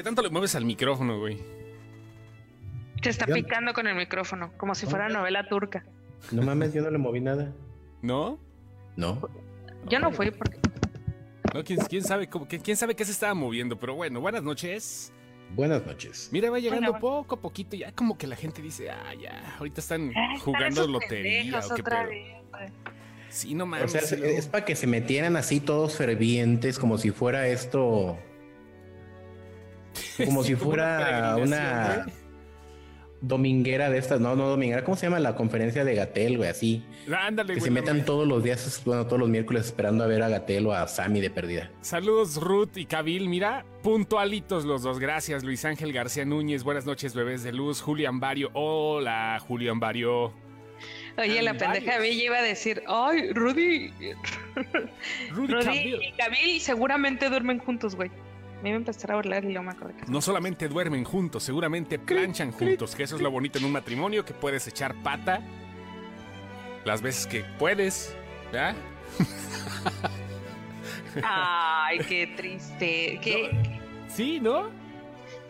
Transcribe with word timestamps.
¿Qué 0.00 0.04
tanto 0.04 0.22
le 0.22 0.30
mueves 0.30 0.54
al 0.54 0.64
micrófono, 0.64 1.18
güey? 1.18 1.36
Se 3.02 3.10
está 3.10 3.26
picando 3.26 3.74
con 3.74 3.86
el 3.86 3.94
micrófono, 3.94 4.50
como 4.56 4.74
si 4.74 4.86
fuera 4.86 5.10
novela 5.10 5.46
turca. 5.46 5.84
No 6.32 6.40
mames, 6.40 6.72
yo 6.72 6.80
no 6.80 6.90
le 6.90 6.96
moví 6.96 7.20
nada. 7.20 7.52
¿No? 8.00 8.38
No. 8.96 9.20
Yo 9.90 9.98
no 9.98 10.10
fui 10.10 10.30
porque 10.30 10.58
¿No? 11.52 11.62
¿Quién, 11.64 11.80
quién 11.80 12.02
sabe 12.02 12.30
cómo, 12.30 12.48
quién 12.48 12.78
sabe 12.78 12.94
qué 12.94 13.04
se 13.04 13.12
estaba 13.12 13.34
moviendo? 13.34 13.78
Pero 13.78 13.94
bueno, 13.94 14.22
buenas 14.22 14.42
noches. 14.42 15.12
Buenas 15.54 15.84
noches. 15.84 16.30
Mira, 16.32 16.48
va 16.48 16.58
llegando 16.60 16.92
Bueno. 16.92 16.98
poco 16.98 17.34
a 17.34 17.40
poquito, 17.42 17.76
ya 17.76 17.92
como 17.92 18.16
que 18.16 18.26
la 18.26 18.36
gente 18.36 18.62
dice, 18.62 18.88
ah, 18.88 19.12
ya, 19.20 19.56
ahorita 19.58 19.82
están 19.82 20.14
jugando 20.40 20.80
están 20.80 20.92
lotería 20.92 21.58
o 21.58 21.74
qué 21.74 21.82
otra 21.82 22.08
pedo. 22.08 22.10
vez. 22.58 22.72
Sí, 23.28 23.52
no 23.52 23.64
O 23.64 23.66
mames. 23.66 23.92
sea, 23.92 24.00
sí, 24.00 24.16
es, 24.18 24.46
para 24.48 24.64
que 24.64 24.74
se 24.76 24.86
metieran 24.86 25.36
así 25.36 25.60
todos 25.60 25.94
fervientes, 25.98 26.78
como 26.78 26.96
si 26.96 27.10
fuera 27.10 27.46
esto. 27.48 28.16
Como 30.24 30.42
si 30.42 30.50
Sí, 30.50 30.54
como 30.56 30.70
una 30.72 30.82
fuera 30.98 31.36
una 31.36 32.02
güey. 32.04 32.14
dominguera 33.20 33.90
de 33.90 33.98
estas. 33.98 34.20
No, 34.20 34.34
no 34.36 34.48
dominguera. 34.48 34.82
¿Cómo 34.84 34.96
se 34.96 35.06
llama 35.06 35.20
la 35.20 35.34
conferencia 35.36 35.84
de 35.84 35.94
Gatel, 35.94 36.38
güey? 36.38 36.48
Así. 36.48 36.84
Ándale, 37.14 37.54
Que 37.54 37.60
güey. 37.60 37.64
se 37.68 37.70
metan 37.70 38.04
todos 38.04 38.26
los 38.26 38.42
días, 38.42 38.82
bueno, 38.84 39.06
todos 39.06 39.18
los 39.20 39.28
miércoles 39.28 39.66
esperando 39.66 40.04
a 40.04 40.06
ver 40.06 40.22
a 40.22 40.28
Gatel 40.28 40.66
o 40.66 40.72
a 40.72 40.86
Sammy 40.88 41.20
de 41.20 41.30
perdida. 41.30 41.70
Saludos 41.80 42.36
Ruth 42.40 42.76
y 42.76 42.86
Kabil, 42.86 43.28
mira, 43.28 43.64
puntualitos 43.82 44.64
los 44.64 44.82
dos, 44.82 44.98
gracias 44.98 45.42
Luis 45.44 45.64
Ángel 45.64 45.92
García 45.92 46.24
Núñez, 46.24 46.62
buenas 46.64 46.86
noches 46.86 47.14
bebés 47.14 47.42
de 47.42 47.52
luz, 47.52 47.80
Julián 47.82 48.20
Bario, 48.20 48.50
hola 48.54 49.38
Julián 49.46 49.80
Bario, 49.80 50.32
Oye, 51.18 51.42
la 51.42 51.52
pendeja. 51.54 51.98
Bella 51.98 52.24
iba 52.24 52.38
a 52.38 52.42
decir, 52.42 52.82
ay, 52.86 53.32
Rudy, 53.34 53.90
Rudy 55.32 55.52
Rudy 55.52 55.94
y 56.06 56.12
Kabil 56.12 56.60
seguramente 56.60 57.28
duermen 57.28 57.58
juntos, 57.58 57.94
güey. 57.96 58.10
Me 58.62 58.68
iba 58.68 58.76
a 58.76 58.80
empezar 58.80 59.12
a 59.12 59.16
burlar 59.16 59.44
y 59.44 59.52
no 59.54 59.62
me 59.62 59.70
acuerdo. 59.72 59.96
No 60.06 60.20
solamente 60.20 60.68
duermen 60.68 61.04
juntos, 61.04 61.42
seguramente 61.42 61.98
planchan 61.98 62.52
juntos, 62.52 62.94
que 62.94 63.04
eso 63.04 63.16
es 63.16 63.22
lo 63.22 63.30
bonito 63.30 63.58
en 63.58 63.64
un 63.64 63.72
matrimonio, 63.72 64.24
que 64.24 64.34
puedes 64.34 64.66
echar 64.68 64.94
pata 65.02 65.40
las 66.84 67.00
veces 67.02 67.26
que 67.26 67.44
puedes, 67.58 68.14
¿ya? 68.52 68.74
Ay, 71.22 71.98
qué 72.00 72.26
triste. 72.36 73.18
¿Qué? 73.22 73.50
Sí, 74.08 74.38
¿no? 74.40 74.70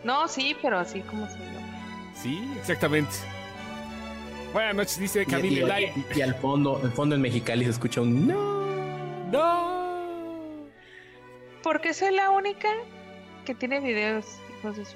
No, 0.03 0.27
sí, 0.27 0.55
pero 0.61 0.79
así 0.79 1.01
como 1.01 1.27
se 1.27 1.37
llama. 1.37 2.11
Sí, 2.15 2.51
exactamente. 2.59 3.11
Buenas 4.53 4.75
noches, 4.75 4.99
dice 4.99 5.21
Y, 5.23 5.25
Kabil 5.25 5.53
y- 5.59 5.61
y- 5.61 6.19
y 6.19 6.21
al 6.21 6.35
fondo, 6.35 6.79
al 6.83 6.91
fondo 6.91 7.15
en 7.15 7.21
Mexicali 7.21 7.65
se 7.65 7.71
escucha 7.71 8.01
un 8.01 8.27
no. 8.27 9.31
No. 9.31 9.71
Porque 11.63 11.93
soy 11.93 12.13
la 12.13 12.31
única 12.31 12.67
que 13.53 13.55
tiene 13.59 13.79
videos, 13.81 14.25
hijos 14.59 14.77
de 14.77 14.85
su... 14.85 14.95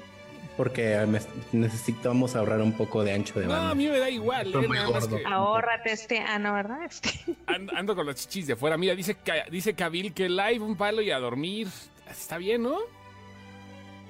Porque 0.56 1.06
necesitamos 1.52 2.36
ahorrar 2.38 2.62
un 2.62 2.72
poco 2.72 3.04
de 3.04 3.12
ancho 3.14 3.38
de 3.42 3.46
No, 3.48 3.54
a 3.54 3.58
banda. 3.58 3.76
mí 3.76 3.88
me 3.88 4.00
da 4.00 4.10
igual, 4.10 4.48
eh, 4.54 4.58
muy 4.68 4.78
nada 4.78 4.90
más 4.90 5.04
gordo. 5.10 5.18
que- 5.18 5.24
Ahórrate 5.26 5.92
este... 5.92 6.20
Ah, 6.22 6.40
no, 6.40 6.54
¿verdad? 6.54 6.80
Este... 6.86 7.10
Ando, 7.48 7.76
ando 7.76 7.96
con 7.96 8.06
los 8.06 8.16
chichis 8.16 8.48
de 8.48 8.56
fuera. 8.56 8.78
Mira, 8.78 8.96
dice, 8.96 9.18
dice 9.52 9.74
Kabil 9.74 10.14
que 10.14 10.30
live, 10.30 10.60
un 10.60 10.78
palo 10.78 11.02
y 11.02 11.12
a 11.12 11.20
dormir. 11.20 11.68
Está 12.10 12.38
bien, 12.38 12.64
¿no? 12.64 12.78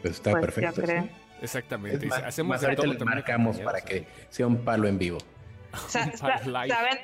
Pues 0.04 0.16
está 0.16 0.32
Pues, 0.32 0.42
perfecto. 0.46 0.76
yo 0.82 0.84
creo. 0.84 1.04
sí. 1.04 1.10
Exactamente. 1.42 1.96
Es 1.96 2.02
dice, 2.02 2.16
más, 2.16 2.24
hacemos 2.28 2.50
más 2.62 2.64
ahorita 2.64 3.06
marcamos 3.06 3.60
para 3.60 3.82
que 3.82 4.06
sea 4.30 4.46
un 4.46 4.64
palo 4.64 4.88
en 4.88 5.00
vivo. 5.00 5.18
¿Saben? 5.88 7.00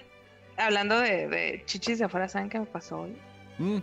Hablando 0.58 1.00
de, 1.00 1.28
de 1.28 1.64
chichis 1.66 1.98
de 2.00 2.06
afuera, 2.06 2.30
¿saben 2.30 2.48
qué 2.50 2.60
me 2.60 2.66
pasó 2.68 3.02
hoy? 3.02 3.16
Mm, 3.58 3.78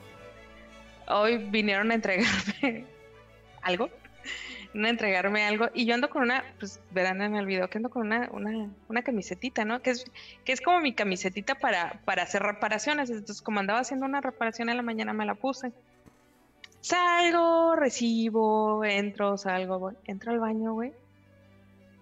Hoy 1.09 1.39
vinieron 1.39 1.91
a 1.91 1.95
entregarme 1.95 2.85
algo. 3.63 3.91
A 4.75 4.89
entregarme 4.89 5.45
algo. 5.45 5.69
Y 5.75 5.87
yo 5.87 5.95
ando 5.95 6.11
con 6.11 6.23
una, 6.23 6.45
pues 6.59 6.81
verán 6.91 7.23
en 7.23 7.35
el 7.35 7.47
video 7.47 7.69
que 7.69 7.79
ando 7.79 7.91
con 7.91 8.07
una, 8.07 8.29
una, 8.33 8.69
una 8.89 9.03
camisetita, 9.03 9.65
¿no? 9.65 9.81
Que 9.81 9.91
es, 9.91 10.05
que 10.45 10.53
es 10.53 10.61
como 10.61 10.81
mi 10.81 10.95
camisetita 10.95 11.55
para, 11.57 12.01
para 12.05 12.23
hacer 12.23 12.43
reparaciones. 12.43 13.11
Entonces, 13.11 13.43
como 13.43 13.61
andaba 13.61 13.81
haciendo 13.81 14.07
una 14.07 14.21
reparación 14.21 14.69
en 14.69 14.77
la 14.77 14.83
mañana, 14.83 15.13
me 15.13 15.25
la 15.25 15.35
puse. 15.35 15.73
Salgo, 16.81 17.75
recibo, 17.77 18.85
entro, 18.85 19.37
salgo, 19.37 19.79
voy. 19.79 19.95
Entro 20.05 20.33
al 20.33 20.39
baño, 20.39 20.75
güey. 20.75 20.93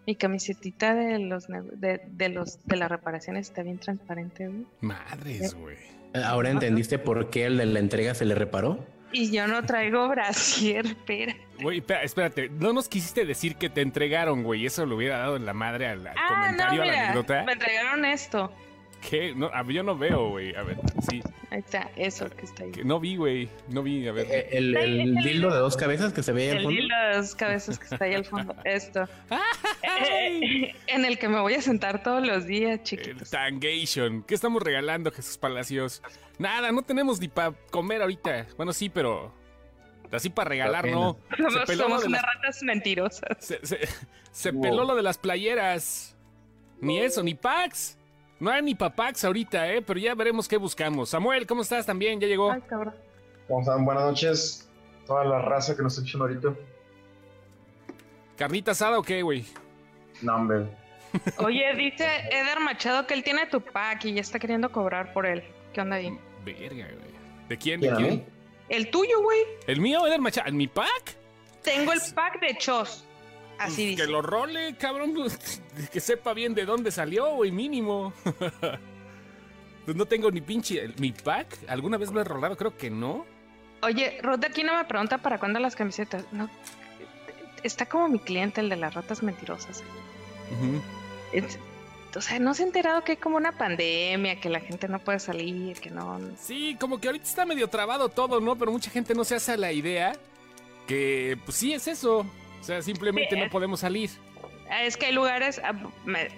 Mi 0.07 0.15
camisetita 0.15 0.95
de 0.95 1.19
los 1.19 1.47
de, 1.49 2.01
de 2.07 2.29
los 2.29 2.65
de 2.65 2.77
las 2.77 2.91
reparaciones 2.91 3.49
está 3.49 3.63
bien 3.63 3.79
transparente, 3.79 4.47
güey. 4.47 4.67
madres, 4.81 5.55
güey. 5.55 5.77
Ahora 6.25 6.51
entendiste 6.51 6.99
por 6.99 7.31
qué 7.31 7.47
el 7.47 7.57
de 7.59 7.67
la 7.67 7.79
entrega 7.79 8.15
se 8.15 8.25
le 8.25 8.35
reparó. 8.35 8.85
Y 9.13 9.31
yo 9.31 9.47
no 9.47 9.65
traigo 9.65 10.09
brasier, 10.11 10.87
espera. 10.87 11.35
Güey, 11.61 11.79
espera- 11.79 12.03
espérate. 12.03 12.49
No 12.51 12.73
nos 12.73 12.89
quisiste 12.89 13.25
decir 13.25 13.57
que 13.57 13.71
te 13.71 13.81
entregaron, 13.81 14.43
güey. 14.43 14.67
Eso 14.67 14.85
le 14.87 14.95
hubiera 14.95 15.19
dado 15.19 15.37
en 15.37 15.47
la 15.47 15.53
madre 15.55 15.87
al, 15.89 16.07
al 16.07 16.15
Ah, 16.17 16.29
no, 16.29 16.35
comentario, 16.43 16.83
a 16.83 16.87
la 16.87 17.05
anécdota. 17.05 17.43
me 17.45 17.53
entregaron 17.53 18.05
esto. 18.05 18.53
¿Qué? 19.09 19.35
No, 19.37 19.51
yo 19.71 19.83
no 19.83 19.97
veo, 19.97 20.31
güey. 20.31 20.55
A 20.57 20.63
ver, 20.63 20.79
sí. 21.09 21.23
Ahí 21.51 21.59
está, 21.61 21.91
eso 21.97 22.29
que 22.31 22.47
está 22.47 22.65
ahí. 22.65 22.73
No 22.83 22.99
vi, 22.99 23.17
güey. 23.17 23.49
No 23.69 23.83
vi, 23.83 24.09
a 24.09 24.13
ver. 24.13 24.27
Eh, 24.29 24.49
El, 24.53 24.77
el 24.77 25.15
dildo 25.17 25.53
de 25.53 25.59
dos 25.59 25.77
cabezas 25.77 26.13
que 26.13 26.23
se 26.23 26.33
ve 26.33 26.45
ahí 26.45 26.49
al 26.51 26.57
El 26.59 26.63
fondo. 26.65 26.81
hilo 26.81 26.95
de 27.11 27.17
dos 27.19 27.35
cabezas 27.37 27.79
que 27.79 27.85
está 27.85 28.05
ahí 28.07 28.15
al 28.15 28.25
fondo. 28.25 28.57
Esto. 28.65 29.07
¡Ay! 29.83 30.73
en 30.87 31.05
el 31.05 31.19
que 31.19 31.29
me 31.29 31.41
voy 31.41 31.55
a 31.55 31.63
sentar 31.63 32.03
todos 32.03 32.27
los 32.27 32.47
días, 32.47 32.79
El 32.79 32.83
chiquitos. 32.83 33.31
Tangation. 33.31 34.23
¿Qué 34.23 34.35
estamos 34.35 34.63
regalando, 34.63 35.11
Jesús 35.13 35.39
Palacios? 35.39 36.03
Nada, 36.39 36.73
no 36.73 36.83
tenemos 36.83 37.21
ni 37.21 37.29
para 37.29 37.53
comer 37.71 38.03
ahorita. 38.03 38.47
Bueno, 38.57 38.73
sí, 38.73 38.89
pero 38.89 39.33
así 40.13 40.31
para 40.31 40.49
regalar, 40.51 40.87
no. 40.89 41.17
Se 41.31 41.37
Somos, 41.37 41.77
somos 41.77 42.01
de 42.03 42.09
unas 42.09 42.23
las, 42.23 42.35
ratas 42.35 42.63
mentirosas. 42.63 43.37
se, 43.41 43.65
se- 43.67 43.89
se 44.31 44.51
Wow. 44.51 44.63
peló 44.63 44.85
lo 44.85 44.95
de 44.95 45.03
las 45.03 45.19
playeras. 45.19 46.15
Ni 46.81 46.99
eso, 47.01 47.23
ni 47.23 47.35
packs. 47.35 47.97
No 48.39 48.51
hay 48.51 48.61
ni 48.63 48.75
papax 48.75 49.25
ahorita, 49.25 49.73
¿eh? 49.73 49.81
Pero 49.81 49.99
ya 49.99 50.15
veremos 50.15 50.47
qué 50.47 50.59
buscamos. 50.59 51.09
Samuel, 51.09 51.47
¿cómo 51.47 51.63
estás 51.63 51.87
también? 51.87 52.21
¿Ya 52.21 52.27
llegó? 52.29 52.53
Ay, 52.53 52.61
cabrón. 52.69 52.95
¿Cómo 53.49 53.61
están? 53.61 53.85
Buenas 53.87 54.05
noches. 54.05 54.69
Toda 55.07 55.25
la 55.25 55.39
raza 55.41 55.75
que 55.75 55.83
nos 55.83 55.95
está 55.95 56.05
escuchando 56.07 56.27
ahorita. 56.27 56.61
¿Carnita 58.37 58.73
asada 58.73 58.99
o 58.99 59.03
qué, 59.03 59.23
güey? 59.23 59.47
No, 60.21 60.35
hombre. 60.37 60.67
Oye, 61.39 61.75
dice 61.77 62.05
Eder 62.31 62.61
Machado 62.61 63.07
que 63.07 63.15
él 63.15 63.25
tiene 63.25 63.47
tu 63.47 63.61
pack 63.63 64.05
y 64.05 64.13
ya 64.15 64.21
está 64.21 64.39
queriendo 64.39 64.71
cobrar 64.71 65.13
por 65.15 65.25
él. 65.25 65.43
¿Qué 65.73 65.81
onda 65.81 65.97
ahí? 65.97 66.19
Verga, 66.45 66.89
güey. 66.89 67.17
¿De 67.49 67.57
quién? 67.57 67.81
¿De 67.81 67.95
¿Quién? 67.95 68.27
El 68.69 68.91
tuyo, 68.91 69.21
güey. 69.23 69.39
¿El 69.67 69.81
mío, 69.81 70.07
Eder 70.07 70.21
Machado? 70.21 70.51
¿Mi 70.53 70.67
pack? 70.69 71.17
Tengo 71.63 71.93
el 71.93 72.01
pack 72.15 72.41
de 72.41 72.57
Chos. 72.59 73.05
Así 73.59 73.75
Pues 73.75 73.77
dice. 73.77 74.03
Que 74.03 74.09
lo 74.09 74.23
role, 74.23 74.77
cabrón. 74.77 75.15
Que 75.93 76.01
sepa 76.01 76.33
bien 76.35 76.55
de 76.55 76.65
dónde 76.65 76.91
salió, 76.91 77.35
güey, 77.35 77.51
mínimo. 77.53 78.13
Pues 79.85 79.97
no 79.97 80.05
tengo 80.05 80.33
ni 80.33 80.41
pinche. 80.41 80.89
¿Mi 80.99 81.13
pack? 81.13 81.59
¿Alguna 81.69 81.97
vez 81.97 82.11
lo 82.11 82.21
he 82.21 82.25
rolado? 82.25 82.57
Creo 82.57 82.77
que 82.77 82.91
no. 82.91 83.25
Oye, 83.83 84.19
Ruth 84.21 84.41
de 84.41 84.49
aquí 84.49 84.65
no 84.65 84.77
me 84.77 84.85
pregunta 84.85 85.19
para 85.19 85.39
cuándo 85.39 85.61
las 85.61 85.77
camisetas. 85.77 86.25
No. 86.33 86.51
Está 87.63 87.87
como 87.87 88.09
mi 88.09 88.19
cliente, 88.19 88.61
el 88.61 88.69
de 88.69 88.75
las 88.75 88.95
ratas 88.95 89.23
mentirosas. 89.23 89.85
Es- 91.33 91.59
o 92.17 92.21
sea, 92.21 92.39
no 92.39 92.55
se 92.55 92.63
ha 92.63 92.67
enterado 92.67 93.05
que 93.05 93.13
hay 93.13 93.19
como 93.19 93.37
una 93.37 93.53
pandemia, 93.53 94.41
que 94.41 94.49
la 94.49 94.61
gente 94.61 94.89
no 94.89 94.99
puede 94.99 95.19
salir, 95.19 95.81
que 95.81 95.91
no. 95.91 96.19
Sí, 96.41 96.77
como 96.81 97.01
que 97.01 97.09
ahorita 97.09 97.25
está 97.25 97.45
medio 97.45 97.69
trabado 97.69 98.09
todo, 98.09 98.41
¿no? 98.41 98.57
Pero 98.57 98.73
mucha 98.73 98.91
gente 98.91 99.15
no 99.15 99.25
se 99.25 99.35
hace 99.37 99.53
a 99.53 99.57
la 99.57 99.73
idea 99.73 100.15
que, 100.87 101.39
pues 101.45 101.57
sí, 101.57 101.73
es 101.75 101.87
eso. 101.87 102.27
O 102.61 102.65
sea, 102.65 102.83
simplemente 102.83 103.35
Sí, 103.35 103.41
no 103.41 103.51
podemos 103.51 103.81
salir. 103.81 104.11
Es 104.83 104.97
que 104.97 105.07
hay 105.07 105.13
lugares, 105.13 105.61
ah, 105.63 105.73
me, 106.05 106.29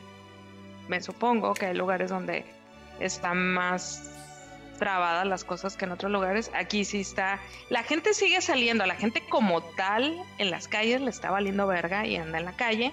me 0.89 1.01
supongo 1.01 1.55
que 1.55 1.67
hay 1.67 1.75
lugares 1.75 2.11
donde 2.11 2.45
están 3.01 3.55
más 3.55 4.11
trabadas 4.79 5.27
las 5.27 5.45
cosas 5.45 5.77
que 5.77 5.85
en 5.85 5.93
otros 5.93 6.11
lugares. 6.11 6.51
Aquí 6.55 6.85
sí 6.85 7.01
está. 7.01 7.41
La 7.69 7.83
gente 7.83 8.15
sigue 8.15 8.41
saliendo, 8.41 8.87
la 8.87 8.95
gente 8.95 9.23
como 9.29 9.63
tal 9.63 10.17
en 10.39 10.51
las 10.51 10.69
calles 10.69 11.01
le 11.01 11.11
está 11.11 11.31
valiendo 11.31 11.67
verga 11.67 12.07
y 12.07 12.17
anda 12.17 12.39
en 12.39 12.45
la 12.45 12.53
calle. 12.53 12.93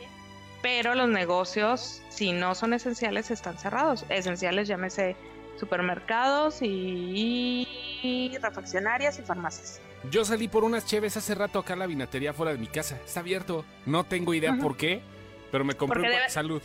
Pero 0.65 0.95
los 0.95 1.07
negocios, 1.07 2.01
si 2.09 2.31
no 2.31 2.56
son 2.56 2.73
esenciales, 2.73 3.29
están 3.29 3.56
cerrados. 3.59 4.03
Esenciales, 4.09 4.67
llámese 4.67 5.15
supermercados 5.59 6.63
y, 6.63 7.67
y 8.01 8.35
refaccionarias 8.41 9.19
y 9.19 9.21
farmacias. 9.21 9.79
Yo 10.09 10.25
salí 10.25 10.47
por 10.47 10.63
unas 10.63 10.83
cheves 10.88 11.15
hace 11.17 11.35
rato 11.35 11.59
acá 11.59 11.73
a 11.73 11.75
la 11.75 11.85
vinatería 11.85 12.33
fuera 12.33 12.51
de 12.51 12.57
mi 12.57 12.65
casa. 12.65 13.00
Está 13.06 13.19
abierto. 13.19 13.63
No 13.85 14.06
tengo 14.06 14.33
idea 14.33 14.57
por 14.59 14.75
qué, 14.75 15.03
pero 15.51 15.63
me 15.63 15.75
compré 15.75 16.00
Porque 16.01 16.15
un 16.15 16.19
debe- 16.19 16.29
salud. 16.29 16.63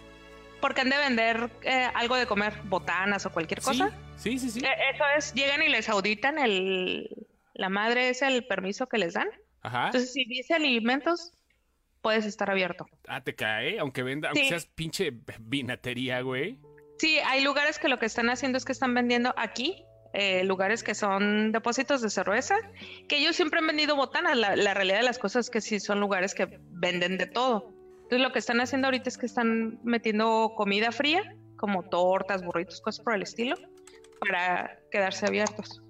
Porque 0.63 0.81
han 0.81 0.89
de 0.89 0.97
vender 0.97 1.51
eh, 1.61 1.87
algo 1.95 2.17
de 2.17 2.25
comer, 2.27 2.55
botanas 2.65 3.27
o 3.27 3.31
cualquier 3.33 3.61
cosa. 3.61 3.91
Sí, 4.17 4.39
sí, 4.39 4.51
sí. 4.51 4.61
sí. 4.61 4.67
Eh, 4.67 4.71
Eso 4.95 5.05
es, 5.15 5.35
llegan 5.35 5.63
y 5.63 5.69
les 5.69 5.91
auditan 5.91 6.39
el, 6.39 7.27
la 7.53 7.69
madre 7.69 8.09
es 8.09 8.23
el 8.23 8.47
permiso 8.47 8.87
que 8.87 8.97
les 8.97 9.13
dan. 9.13 9.29
Ajá. 9.61 9.87
Entonces, 9.89 10.11
si 10.15 10.25
dice 10.25 10.55
alimentos, 10.55 11.35
puedes 12.03 12.25
estar 12.27 12.51
abierto. 12.51 12.87
Ah, 13.09 13.23
te 13.23 13.35
cae, 13.35 13.79
aunque 13.79 14.03
venda, 14.03 14.29
aunque 14.29 14.43
Sí. 14.45 14.49
seas 14.49 14.67
pinche 14.67 15.13
vinatería, 15.41 16.21
güey. 16.23 16.59
Sí, 16.99 17.19
hay 17.27 17.43
lugares 17.43 17.79
que 17.79 17.89
lo 17.89 17.99
que 17.99 18.07
están 18.07 18.29
haciendo 18.31 18.59
es 18.59 18.65
que 18.65 18.73
están 18.73 18.95
vendiendo 18.95 19.33
aquí, 19.37 19.85
eh, 20.13 20.45
lugares 20.45 20.83
que 20.83 20.95
son 20.95 21.53
depósitos 21.53 22.03
de 22.03 22.11
cerveza, 22.11 22.57
que 23.09 23.19
ellos 23.19 23.37
siempre 23.37 23.61
han 23.61 23.67
vendido 23.67 23.97
botanas. 23.97 24.37
La, 24.37 24.57
la 24.57 24.75
realidad 24.75 24.99
de 24.99 25.05
las 25.05 25.19
cosas 25.19 25.47
es 25.47 25.51
que 25.51 25.61
sí 25.61 25.81
son 25.81 26.01
lugares 26.01 26.35
que 26.35 26.59
venden 26.71 27.17
de 27.17 27.27
todo. 27.27 27.73
Entonces 28.03 28.21
lo 28.21 28.33
que 28.33 28.41
están 28.41 28.61
haciendo 28.61 28.89
ahorita 28.89 29.09
es 29.09 29.17
que 29.17 29.27
están 29.27 29.79
metiendo 29.85 30.53
comida 30.57 30.91
fría, 30.93 31.37
como 31.57 31.85
tortas, 31.85 32.45
burritos, 32.45 32.81
cosas 32.81 33.05
por 33.05 33.15
el 33.15 33.23
estilo, 33.23 33.55
para 34.19 34.79
quedarse 34.91 35.27
abiertos. 35.27 35.81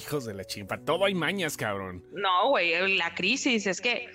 Hijos 0.00 0.24
de 0.26 0.34
la 0.34 0.44
chimpa, 0.44 0.78
todo 0.84 1.04
hay 1.06 1.14
mañas, 1.14 1.56
cabrón. 1.56 2.04
No, 2.12 2.48
güey, 2.50 2.96
la 2.98 3.14
crisis 3.14 3.66
es 3.66 3.80
que 3.80 4.08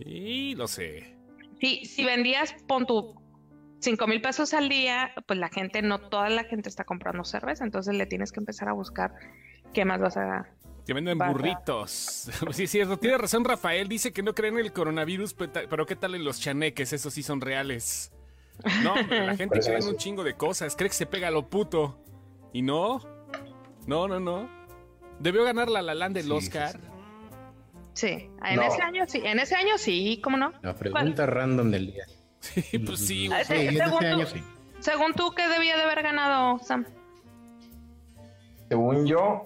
Y 0.00 0.54
lo 0.54 0.66
sé. 0.68 1.16
si, 1.60 1.84
si 1.84 2.04
vendías, 2.04 2.54
pon 2.66 2.86
tu 2.86 3.14
5 3.80 4.06
mil 4.06 4.20
pesos 4.20 4.54
al 4.54 4.68
día, 4.68 5.12
pues 5.26 5.38
la 5.38 5.48
gente, 5.48 5.82
no 5.82 5.98
toda 5.98 6.28
la 6.30 6.44
gente 6.44 6.68
está 6.68 6.84
comprando 6.84 7.24
cerveza, 7.24 7.64
entonces 7.64 7.94
le 7.94 8.06
tienes 8.06 8.30
que 8.32 8.40
empezar 8.40 8.68
a 8.68 8.72
buscar 8.72 9.12
qué 9.74 9.84
más 9.84 10.00
vas 10.00 10.16
a... 10.16 10.48
Que 10.86 10.94
venden 10.94 11.18
burritos. 11.18 12.28
Sí, 12.52 12.64
es 12.64 12.70
cierto. 12.70 12.96
Tiene 12.98 13.16
razón 13.16 13.44
Rafael. 13.44 13.86
Dice 13.88 14.12
que 14.12 14.22
no 14.24 14.34
creen 14.34 14.54
en 14.54 14.64
el 14.64 14.72
coronavirus, 14.72 15.34
pe- 15.34 15.48
pero 15.48 15.86
¿qué 15.86 15.94
tal 15.94 16.14
en 16.16 16.24
los 16.24 16.40
chaneques? 16.40 16.92
Esos 16.92 17.14
sí 17.14 17.22
son 17.22 17.40
reales. 17.40 18.12
No, 18.82 18.94
la 18.96 19.36
gente 19.36 19.60
cree 19.60 19.78
en 19.78 19.84
un 19.86 19.96
chingo 19.96 20.24
de 20.24 20.34
cosas. 20.34 20.74
Cree 20.74 20.90
que 20.90 20.96
se 20.96 21.06
pega 21.06 21.28
a 21.28 21.30
lo 21.30 21.48
puto. 21.48 22.02
Y 22.52 22.62
no. 22.62 23.00
No, 23.86 24.08
no, 24.08 24.18
no. 24.18 24.48
Debió 25.20 25.44
ganar 25.44 25.68
la 25.70 25.82
La 25.82 25.94
Land 25.94 26.16
del 26.16 26.24
Sí, 26.24 26.30
sí, 26.30 26.36
Oscar. 26.36 26.80
Sí, 27.94 28.30
en 28.44 28.56
No. 28.56 28.62
ese 28.62 28.82
año 28.82 29.04
sí, 29.06 29.20
en 29.24 29.38
ese 29.38 29.54
año 29.54 29.76
sí, 29.78 30.20
¿cómo 30.24 30.36
no? 30.36 30.52
La 30.62 30.74
pregunta 30.74 31.26
random 31.26 31.70
del 31.70 31.92
día. 31.92 32.04
Sí, 32.40 32.78
pues 32.78 33.06
sí, 33.06 33.28
güey. 33.28 33.44
Sí, 33.44 33.52
en 33.54 33.76
según 33.76 33.98
tú- 34.00 34.06
año 34.06 34.26
sí. 34.26 34.42
Según 34.80 35.12
tú, 35.14 35.30
¿qué 35.36 35.46
debía 35.48 35.76
de 35.76 35.82
haber 35.82 36.02
ganado, 36.02 36.58
Sam? 36.58 36.84
Según 38.68 39.06
yo, 39.06 39.42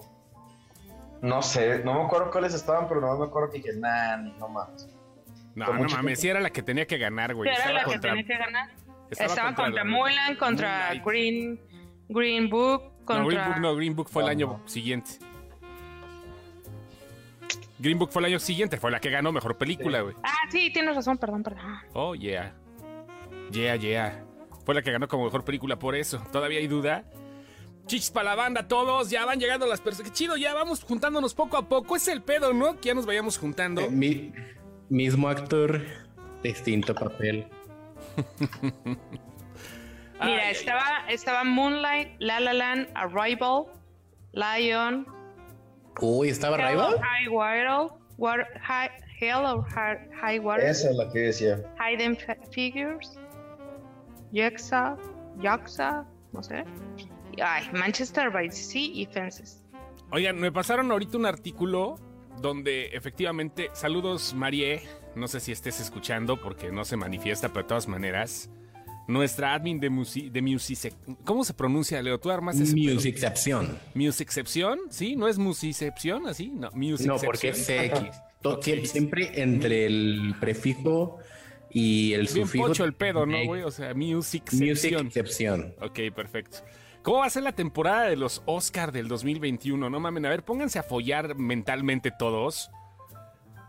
no 1.21 1.41
sé, 1.41 1.79
no 1.83 1.93
me 1.95 2.01
acuerdo 2.05 2.31
cuáles 2.31 2.53
estaban, 2.53 2.87
pero 2.87 3.01
no 3.01 3.17
me 3.17 3.25
acuerdo 3.25 3.51
que 3.51 3.57
dije, 3.57 3.73
nah, 3.77 4.17
ni 4.17 4.31
no 4.33 4.47
más. 4.47 4.87
No, 5.55 5.65
Con 5.65 5.75
no 5.77 5.81
mames, 5.83 5.99
tiempo. 6.01 6.21
sí 6.21 6.27
era 6.29 6.39
la 6.39 6.49
que 6.51 6.61
tenía 6.63 6.85
que 6.87 6.97
ganar, 6.97 7.33
güey. 7.35 7.49
¿Qué 7.49 7.55
era 7.55 7.59
Estaba 7.65 7.73
la 7.79 7.83
que 7.85 7.91
contra- 7.91 8.11
tenía 8.11 8.25
que 8.25 8.37
ganar? 8.37 8.69
estaba 9.09 9.29
Estaban 9.29 9.55
contra, 9.55 9.83
la- 9.83 9.89
Mulan, 9.89 10.35
contra 10.37 10.77
Moonlight. 10.93 11.05
Green, 11.05 11.59
Green 12.09 12.49
Book, 12.49 12.83
contra... 13.05 13.17
No, 13.23 13.25
Green 13.27 13.45
Book 13.51 13.59
no, 13.61 13.75
Green 13.75 13.95
Book 13.95 14.09
fue 14.09 14.23
el 14.23 14.29
año 14.29 14.47
no. 14.47 14.67
siguiente. 14.67 15.11
Green 17.79 17.99
Book 17.99 18.11
fue 18.11 18.21
el 18.21 18.25
año 18.25 18.39
siguiente, 18.39 18.77
fue 18.77 18.89
la 18.91 18.99
que 18.99 19.09
ganó 19.09 19.31
mejor 19.31 19.57
película, 19.57 19.99
Sí. 19.99 20.03
güey. 20.03 20.15
Ah, 20.23 20.33
sí, 20.49 20.71
tienes 20.73 20.95
razón, 20.95 21.17
perdón, 21.17 21.43
perdón. 21.43 21.61
Oh, 21.93 22.15
yeah. 22.15 22.53
Yeah, 23.51 23.75
yeah. 23.75 24.23
Fue 24.65 24.73
la 24.75 24.81
que 24.81 24.91
ganó 24.91 25.07
como 25.07 25.25
mejor 25.25 25.43
película 25.45 25.77
por 25.79 25.95
eso. 25.95 26.19
¿Todavía 26.31 26.59
hay 26.59 26.67
duda? 26.67 27.03
Chichis 27.85 28.11
para 28.11 28.31
la 28.31 28.35
banda, 28.35 28.67
todos. 28.67 29.09
Ya 29.09 29.23
van 29.25 29.39
llegando 29.39 29.65
las 29.67 29.79
personas. 29.79 30.11
Qué 30.11 30.15
chido, 30.17 30.35
ya 30.37 30.53
vamos 30.53 30.83
juntándonos 30.83 31.33
poco 31.33 31.55
a 31.57 31.69
poco. 31.69 31.95
Es 31.95 32.07
el 32.09 32.21
pedo, 32.21 32.51
¿no? 32.53 32.75
Que 32.81 32.87
ya 32.89 32.93
nos 32.95 33.05
vayamos 33.05 33.37
juntando. 33.37 33.81
Eh, 33.81 33.89
mi- 33.89 34.33
mismo 34.89 35.29
actor, 35.29 35.81
distinto 36.43 36.93
papel. 36.95 37.47
Mira, 40.19 40.47
ay, 40.47 40.51
estaba, 40.51 41.05
estaba 41.09 41.43
Moonlight, 41.43 42.15
La 42.19 42.39
La 42.39 42.53
Land, 42.53 42.87
Arrival, 42.95 43.65
Lion, 44.33 45.05
Uy, 46.01 46.29
¿estaba 46.29 46.57
Rival? 46.57 46.99
High 47.01 47.27
Water, 47.29 47.67
Water- 48.17 48.47
High, 48.61 48.89
Hell 49.19 49.45
or 49.45 49.63
High, 49.69 50.09
High 50.21 50.39
Water, 50.39 50.65
Esa 50.65 50.89
es 50.91 50.95
la 50.95 51.09
que 51.11 51.19
decía. 51.19 51.59
Hidden 51.79 52.15
Fi- 52.17 52.35
Figures, 52.51 53.19
Jaxa, 54.33 54.97
Jaxa, 55.41 56.05
no 56.33 56.43
sé. 56.43 56.63
Ay, 57.41 57.69
Manchester 57.73 58.29
by 58.31 58.49
the 58.49 58.55
Sea 58.55 58.81
y 58.93 59.05
Fences. 59.05 59.63
Oigan, 60.11 60.39
me 60.39 60.51
pasaron 60.51 60.91
ahorita 60.91 61.17
un 61.17 61.25
artículo 61.25 61.95
donde 62.41 62.87
efectivamente, 62.87 63.69
saludos 63.73 64.33
Marie, 64.33 64.81
no 65.15 65.27
sé 65.27 65.39
si 65.39 65.51
estés 65.51 65.79
escuchando 65.79 66.39
porque 66.39 66.71
no 66.71 66.85
se 66.85 66.95
manifiesta, 66.97 67.49
pero 67.49 67.63
de 67.63 67.67
todas 67.69 67.87
maneras, 67.87 68.49
nuestra 69.07 69.53
admin 69.53 69.79
de, 69.79 69.89
musi 69.89 70.29
de 70.29 70.41
Music, 70.41 70.93
¿cómo 71.23 71.43
se 71.43 71.53
pronuncia, 71.53 72.01
Leo? 72.01 72.19
Tú 72.19 72.29
armas 72.29 72.59
ese. 72.59 72.75
Musiccepción. 72.75 73.77
Musiccepción, 73.95 74.79
¿sí? 74.89 75.15
¿No 75.15 75.27
es 75.27 75.37
Musicepción 75.37 76.27
así? 76.27 76.49
No, 76.49 76.69
Musiccepción. 76.71 77.15
No, 77.15 77.21
porque 77.21 77.49
es 77.49 77.65
CX. 77.65 78.21
To- 78.41 78.55
Ok. 78.55 78.63
sie- 78.65 78.85
Siempre 78.85 79.41
entre 79.41 79.85
el 79.85 80.35
prefijo 80.39 81.17
y 81.71 82.13
el 82.13 82.27
Bien 82.27 82.45
sufijo. 82.45 82.67
pocho 82.67 82.83
el 82.85 82.93
pedo, 82.93 83.25
¿no, 83.25 83.43
güey? 83.45 83.63
O 83.63 83.71
sea, 83.71 83.93
Musiccepción. 83.93 85.05
Musiccepción. 85.05 85.75
Ok, 85.81 85.99
perfecto. 86.15 86.59
¿Cómo 87.01 87.19
va 87.19 87.25
a 87.27 87.29
ser 87.29 87.43
la 87.43 87.53
temporada 87.53 88.03
de 88.09 88.17
los 88.17 88.41
Oscar 88.45 88.91
del 88.91 89.07
2021? 89.07 89.89
No 89.89 89.99
mamen, 89.99 90.25
a 90.25 90.29
ver, 90.29 90.43
pónganse 90.43 90.77
a 90.79 90.83
follar 90.83 91.35
mentalmente 91.35 92.11
todos. 92.11 92.69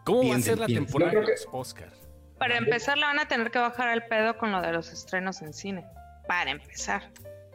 ¿Cómo 0.04 0.28
va 0.30 0.36
a 0.36 0.40
ser 0.40 0.58
la 0.58 0.66
temporada 0.66 1.12
de 1.12 1.20
los 1.28 1.46
Oscar? 1.52 1.92
Para 2.38 2.56
empezar, 2.56 2.96
le 2.96 3.04
van 3.04 3.18
a 3.18 3.26
tener 3.26 3.50
que 3.50 3.58
bajar 3.58 3.88
el 3.88 4.04
pedo 4.04 4.38
con 4.38 4.52
lo 4.52 4.60
de 4.60 4.72
los 4.72 4.92
estrenos 4.92 5.42
en 5.42 5.52
cine. 5.52 5.84
Para 6.26 6.50
empezar. 6.50 7.02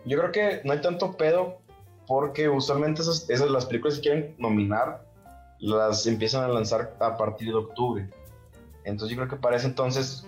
Yo 0.06 0.18
creo 0.19 0.31
que 0.31 0.62
no 0.65 0.74
hay 0.74 0.81
tanto 0.81 1.15
pedo 1.15 1.62
porque 2.07 2.50
usualmente 2.50 3.01
esas, 3.01 3.30
esas 3.30 3.50
las 3.50 3.65
películas 3.65 3.95
que 3.95 4.01
quieren 4.01 4.35
nominar 4.38 5.06
las 5.59 6.06
empiezan 6.06 6.44
a 6.44 6.47
lanzar 6.50 6.95
a 7.00 7.18
partir 7.18 7.47
de 7.47 7.56
octubre. 7.56 8.09
Entonces 8.83 9.15
yo 9.15 9.24
creo 9.24 9.30
que 9.30 9.41
para 9.41 9.56
ese 9.56 9.68
entonces 9.68 10.27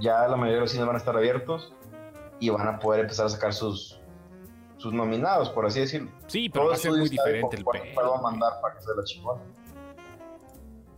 ya 0.00 0.26
la 0.26 0.36
mayoría 0.36 0.56
de 0.56 0.60
los 0.62 0.72
cines 0.72 0.86
van 0.86 0.96
a 0.96 0.98
estar 0.98 1.16
abiertos 1.16 1.72
y 2.40 2.50
van 2.50 2.66
a 2.66 2.78
poder 2.80 3.02
empezar 3.02 3.26
a 3.26 3.28
sacar 3.28 3.54
sus, 3.54 4.00
sus 4.78 4.92
nominados, 4.92 5.50
por 5.50 5.66
así 5.66 5.80
decirlo. 5.80 6.10
Sí, 6.26 6.48
pero 6.48 6.66
va 6.66 6.74
a 6.74 6.76
ser 6.76 6.90
muy 6.90 7.08
diferente 7.08 7.56
el 7.56 7.64
pedo. 7.64 7.84
puedo 7.94 8.18
mandar 8.18 8.60
para 8.60 8.74
que 8.74 8.82
sea 8.82 8.94
la 8.96 9.04
chingona. 9.04 9.40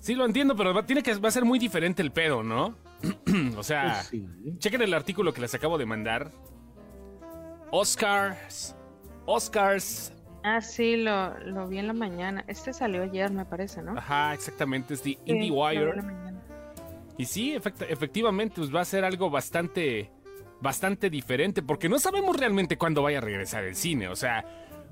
Sí, 0.00 0.14
lo 0.14 0.24
entiendo, 0.24 0.56
pero 0.56 0.72
va, 0.72 0.84
tiene 0.84 1.02
que, 1.02 1.14
va 1.14 1.28
a 1.28 1.32
ser 1.32 1.44
muy 1.44 1.58
diferente 1.58 2.00
el 2.00 2.10
pedo, 2.10 2.42
¿no? 2.42 2.74
o 3.56 3.62
sea, 3.62 3.94
Pues 3.94 4.06
sí. 4.08 4.26
chequen 4.58 4.82
el 4.82 4.94
artículo 4.94 5.32
que 5.32 5.40
les 5.40 5.54
acabo 5.54 5.78
de 5.78 5.86
mandar. 5.86 6.30
Oscars. 7.70 8.76
Oscars. 9.26 10.12
Ah, 10.42 10.60
sí, 10.60 10.96
lo, 10.96 11.38
lo 11.40 11.66
vi 11.68 11.78
en 11.78 11.86
la 11.86 11.92
mañana. 11.94 12.44
Este 12.48 12.72
salió 12.72 13.02
ayer, 13.02 13.30
me 13.30 13.44
parece, 13.46 13.82
¿no? 13.82 13.96
Ajá, 13.96 14.34
exactamente, 14.34 14.94
es 14.94 15.02
The 15.02 15.18
Sí, 15.24 15.48
la 15.48 16.02
mañana. 16.02 16.42
Y 17.16 17.24
sí, 17.24 17.54
efect- 17.54 17.86
efectivamente, 17.88 18.56
pues 18.56 18.74
va 18.74 18.82
a 18.82 18.84
ser 18.84 19.04
algo 19.04 19.30
bastante, 19.30 20.10
bastante 20.60 21.08
diferente, 21.08 21.62
porque 21.62 21.88
no 21.88 21.98
sabemos 21.98 22.36
realmente 22.36 22.76
cuándo 22.76 23.02
vaya 23.02 23.18
a 23.18 23.20
regresar 23.22 23.64
el 23.64 23.74
cine. 23.74 24.08
O 24.08 24.16
sea, 24.16 24.44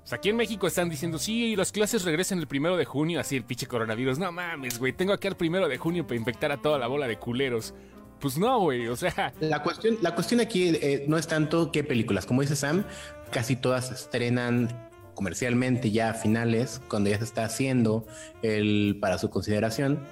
o 0.02 0.06
sea, 0.06 0.16
aquí 0.16 0.30
en 0.30 0.36
México 0.36 0.66
están 0.66 0.88
diciendo, 0.88 1.18
sí, 1.18 1.54
las 1.54 1.70
clases 1.70 2.04
regresan 2.04 2.38
el 2.38 2.46
primero 2.46 2.76
de 2.76 2.84
junio, 2.86 3.20
así 3.20 3.36
el 3.36 3.44
pinche 3.44 3.66
coronavirus. 3.66 4.18
No 4.18 4.32
mames, 4.32 4.78
güey, 4.78 4.92
tengo 4.94 5.12
aquí 5.12 5.28
al 5.28 5.36
primero 5.36 5.68
de 5.68 5.76
junio 5.78 6.06
para 6.06 6.16
infectar 6.18 6.50
a 6.52 6.56
toda 6.56 6.78
la 6.78 6.86
bola 6.86 7.06
de 7.06 7.18
culeros. 7.18 7.74
Pues 8.22 8.38
no, 8.38 8.60
güey, 8.60 8.86
o 8.86 8.94
sea, 8.94 9.34
La 9.40 9.64
cuestión, 9.64 9.98
la 10.00 10.14
cuestión 10.14 10.40
aquí 10.40 10.68
eh, 10.68 11.04
no 11.08 11.18
es 11.18 11.26
tanto 11.26 11.72
qué 11.72 11.82
películas. 11.82 12.24
Como 12.24 12.40
dice 12.40 12.54
Sam, 12.54 12.84
casi 13.32 13.56
todas 13.56 13.88
se 13.88 13.94
estrenan 13.94 14.68
comercialmente 15.14 15.90
ya 15.90 16.10
a 16.10 16.14
finales, 16.14 16.80
cuando 16.88 17.10
ya 17.10 17.18
se 17.18 17.24
está 17.24 17.44
haciendo 17.44 18.06
el 18.42 18.96
para 19.00 19.18
su 19.18 19.28
consideración. 19.28 20.06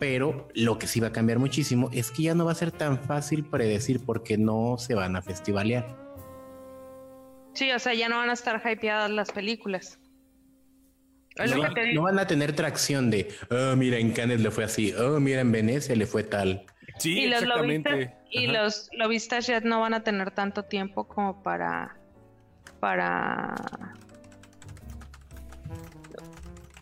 Pero 0.00 0.48
lo 0.54 0.78
que 0.78 0.86
sí 0.86 1.00
va 1.00 1.08
a 1.08 1.12
cambiar 1.12 1.38
muchísimo 1.38 1.90
es 1.92 2.10
que 2.10 2.24
ya 2.24 2.34
no 2.34 2.46
va 2.46 2.52
a 2.52 2.54
ser 2.54 2.72
tan 2.72 2.98
fácil 2.98 3.44
predecir 3.44 4.00
porque 4.04 4.38
no 4.38 4.76
se 4.78 4.94
van 4.94 5.14
a 5.14 5.22
festivalear. 5.22 5.96
Sí, 7.52 7.70
o 7.70 7.78
sea, 7.78 7.94
ya 7.94 8.08
no 8.08 8.16
van 8.16 8.30
a 8.30 8.32
estar 8.32 8.60
hypeadas 8.64 9.10
las 9.10 9.30
películas. 9.30 10.00
Es 11.36 11.50
lo 11.50 11.62
No, 11.62 11.74
que 11.74 11.82
te 11.82 11.92
no 11.92 12.02
van 12.02 12.18
a 12.18 12.26
tener 12.26 12.54
tracción 12.54 13.10
de, 13.10 13.28
oh, 13.50 13.76
mira, 13.76 13.98
en 13.98 14.12
Cannes 14.12 14.40
le 14.40 14.50
fue 14.50 14.64
así, 14.64 14.92
oh, 14.94 15.20
mira, 15.20 15.40
en 15.40 15.52
Venecia 15.52 15.94
le 15.94 16.06
fue 16.06 16.22
tal. 16.24 16.64
Sí, 16.98 17.20
y 17.20 17.26
los 17.28 17.42
exactamente. 17.42 17.90
lobistas, 17.90 18.18
y 18.30 18.44
Ajá. 18.46 18.62
los 18.62 18.88
lobistas 18.92 19.46
ya 19.46 19.60
no 19.60 19.80
van 19.80 19.94
a 19.94 20.02
tener 20.02 20.30
tanto 20.30 20.64
tiempo 20.64 21.04
como 21.04 21.42
para 21.42 21.96
para 22.80 23.54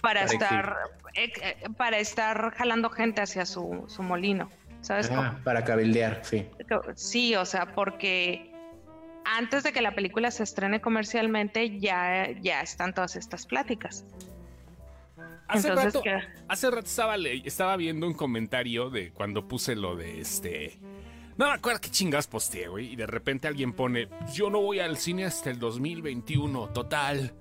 para 0.03 0.25
Para 0.25 0.25
estar 0.25 0.77
eh, 1.15 1.31
para 1.77 1.99
estar 1.99 2.55
jalando 2.55 2.91
gente 2.91 3.21
hacia 3.21 3.45
su, 3.47 3.85
su 3.87 4.03
molino, 4.03 4.51
¿sabes? 4.81 5.11
Ah, 5.13 5.39
para 5.45 5.63
cabildear, 5.65 6.25
sí. 6.25 6.49
Sí, 6.97 7.37
o 7.37 7.45
sea, 7.45 7.75
porque 7.75 8.51
antes 9.25 9.63
de 9.63 9.73
que 9.73 9.83
la 9.83 9.95
película 9.95 10.31
se 10.31 10.43
estrene 10.43 10.81
comercialmente 10.81 11.79
ya 11.79 12.31
ya 12.41 12.61
están 12.63 12.95
todas 12.95 13.15
estas 13.17 13.47
pláticas. 13.47 14.05
Hace 15.49 15.69
Entonces, 15.69 15.95
rato, 15.95 16.03
¿qué? 16.03 16.19
hace 16.49 16.71
rato 16.71 16.87
estaba, 16.87 17.17
estaba 17.17 17.77
viendo 17.77 18.07
un 18.07 18.15
comentario 18.15 18.91
de 18.91 19.11
cuando 19.11 19.47
puse 19.47 19.77
lo 19.77 19.97
de 19.97 20.21
este. 20.21 20.79
No 21.37 21.47
me 21.49 21.55
acuerdo 21.55 21.81
qué 21.81 21.91
chingas 21.91 22.27
posteé, 22.27 22.69
güey. 22.69 22.93
Y 22.93 22.97
de 22.97 23.07
repente 23.07 23.49
alguien 23.49 23.73
pone: 23.73 24.09
Yo 24.33 24.51
no 24.51 24.61
voy 24.61 24.81
al 24.81 24.97
cine 24.97 25.25
hasta 25.25 25.51
el 25.51 25.59
2021, 25.59 26.69
total. 26.69 27.33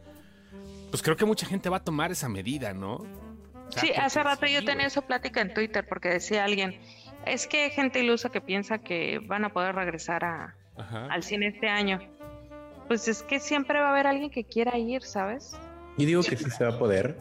Pues 0.90 1.02
creo 1.02 1.16
que 1.16 1.26
mucha 1.26 1.46
gente 1.46 1.70
va 1.70 1.78
a 1.78 1.84
tomar 1.84 2.12
esa 2.12 2.28
medida, 2.28 2.74
¿no? 2.74 2.96
O 2.96 3.72
sea, 3.72 3.82
Sí, 3.82 3.92
hace 3.96 4.22
rato 4.24 4.46
sí, 4.46 4.54
yo 4.54 4.66
tenía 4.66 4.88
esa 4.88 5.02
plática 5.02 5.40
en 5.40 5.54
Twitter 5.54 5.86
porque 5.88 6.10
decía 6.10 6.44
alguien, 6.44 6.78
es 7.26 7.48
que 7.48 7.64
hay 7.64 7.70
gente 7.72 8.00
ilusa 8.04 8.30
que 8.30 8.42
piensa 8.42 8.80
que 8.80 9.20
van 9.20 9.46
a 9.46 9.54
poder 9.54 9.76
regresar 9.76 10.26
a, 10.26 10.56
al 11.10 11.24
cine 11.24 11.48
este 11.48 11.70
año. 11.70 12.00
Pues 12.88 13.08
es 13.08 13.24
que 13.24 13.40
siempre 13.40 13.80
va 13.80 13.88
a 13.88 13.92
haber 13.92 14.08
alguien 14.08 14.30
que 14.30 14.44
quiera 14.44 14.78
ir, 14.78 15.04
¿sabes? 15.04 15.54
Yo 15.98 16.06
digo 16.06 16.24
que 16.24 16.36
sí 16.36 16.50
se 16.50 16.66
va 16.66 16.72
a 16.76 16.80
poder, 16.80 17.18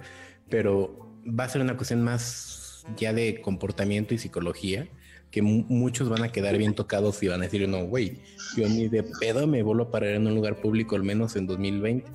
pero 0.51 1.11
va 1.27 1.45
a 1.45 1.49
ser 1.49 1.63
una 1.63 1.77
cuestión 1.77 2.03
más 2.03 2.85
ya 2.97 3.13
de 3.13 3.41
comportamiento 3.41 4.15
y 4.15 4.19
psicología, 4.19 4.89
que 5.31 5.43
muchos 5.43 6.09
van 6.09 6.25
a 6.25 6.33
quedar 6.33 6.59
bien 6.59 6.75
tocados 6.75 7.23
y 7.23 7.29
van 7.29 7.41
a 7.41 7.45
decir, 7.45 7.69
no, 7.69 7.85
güey, 7.85 8.21
yo 8.57 8.69
ni 8.69 8.89
de 8.89 9.05
pedo 9.21 9.47
me 9.47 9.63
vuelvo 9.63 9.85
a 9.85 9.91
parar 9.91 10.11
en 10.11 10.27
un 10.27 10.35
lugar 10.35 10.57
público 10.57 10.97
al 10.97 11.05
menos 11.05 11.37
en 11.37 11.47
2020. 11.47 12.11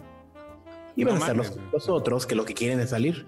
Y 0.97 1.03
van 1.03 1.15
a 1.15 1.19
estar 1.19 1.35
los, 1.35 1.89
otros 1.89 2.25
que 2.25 2.35
lo 2.35 2.45
que 2.45 2.53
quieren 2.53 2.79
es 2.79 2.89
salir. 2.89 3.25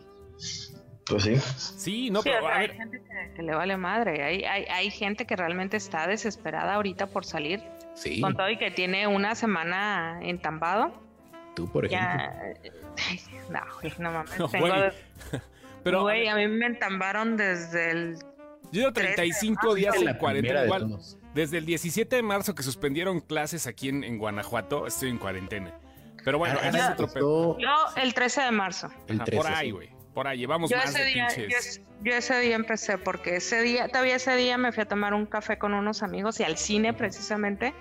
Pues 1.06 1.24
sí. 1.24 1.36
Sí, 1.78 2.10
no, 2.10 2.22
pero 2.22 2.46
hay 2.48 2.68
gente 2.68 3.02
que, 3.36 3.42
le 3.42 3.56
vale 3.56 3.78
madre. 3.78 4.24
Hay, 4.24 4.44
hay, 4.44 4.66
hay, 4.66 4.90
gente 4.92 5.26
que 5.26 5.38
realmente 5.38 5.78
está 5.78 6.06
desesperada 6.06 6.76
ahorita 6.76 7.08
por 7.08 7.26
salir. 7.26 7.62
Sí. 7.94 8.20
Con 8.20 8.36
todo 8.36 8.50
y 8.50 8.58
que 8.58 8.72
tiene 8.72 9.08
una 9.08 9.36
semana 9.36 10.20
entambado. 10.22 11.07
Tú, 11.58 11.68
por 11.68 11.88
ejemplo. 11.88 12.24
no, 13.50 13.62
no 13.98 14.12
mames. 14.12 14.40
No, 14.40 14.48
pero, 15.84 16.04
güey, 16.04 16.28
a 16.28 16.36
mí 16.36 16.48
me 16.48 16.68
entambaron 16.68 17.36
desde 17.36 17.90
el. 17.90 18.20
Yo 18.72 18.94
35 18.94 19.74
días 19.74 19.96
en 19.96 20.14
cuarentena. 20.18 20.66
Igual, 20.66 21.00
desde 21.34 21.58
el 21.58 21.66
17 21.66 22.16
de 22.16 22.22
marzo 22.22 22.54
que 22.54 22.62
suspendieron 22.62 23.22
clases 23.22 23.66
aquí 23.66 23.90
en, 23.90 24.04
en 24.04 24.20
Guanajuato, 24.20 24.86
estoy 24.86 25.10
en 25.10 25.18
cuarentena. 25.18 25.74
Pero 26.24 26.38
bueno, 26.38 26.60
ah, 26.62 26.68
ese 26.68 26.78
es 26.78 26.90
otro 26.90 27.08
pedo. 27.08 27.58
Yo 27.58 27.76
el 27.96 28.14
13 28.14 28.42
de 28.42 28.52
marzo. 28.52 28.90
El 29.08 29.24
13, 29.24 29.36
por 29.36 29.52
ahí, 29.52 29.72
güey. 29.72 29.90
Por 30.14 30.28
ahí, 30.28 30.38
llevamos 30.38 30.70
más 30.70 30.94
de 30.94 31.12
pinches. 31.12 31.82
Yo, 32.04 32.14
ese 32.14 32.40
día 32.40 32.56
empecé 32.56 33.00
porque 33.00 33.38
ese 33.38 33.64
día, 33.64 33.88
todavía 33.88 34.18
ese 34.18 34.36
día 34.36 34.60
me 34.60 34.72
fui 34.72 34.84
a 34.84 34.88
tomar 34.88 35.16
un 35.16 35.26
café 35.26 35.58
con 35.58 35.74
unos 35.74 36.04
amigos 36.04 36.40
y 36.40 36.44
al 36.44 36.58
cine 36.58 36.94
precisamente. 36.94 37.74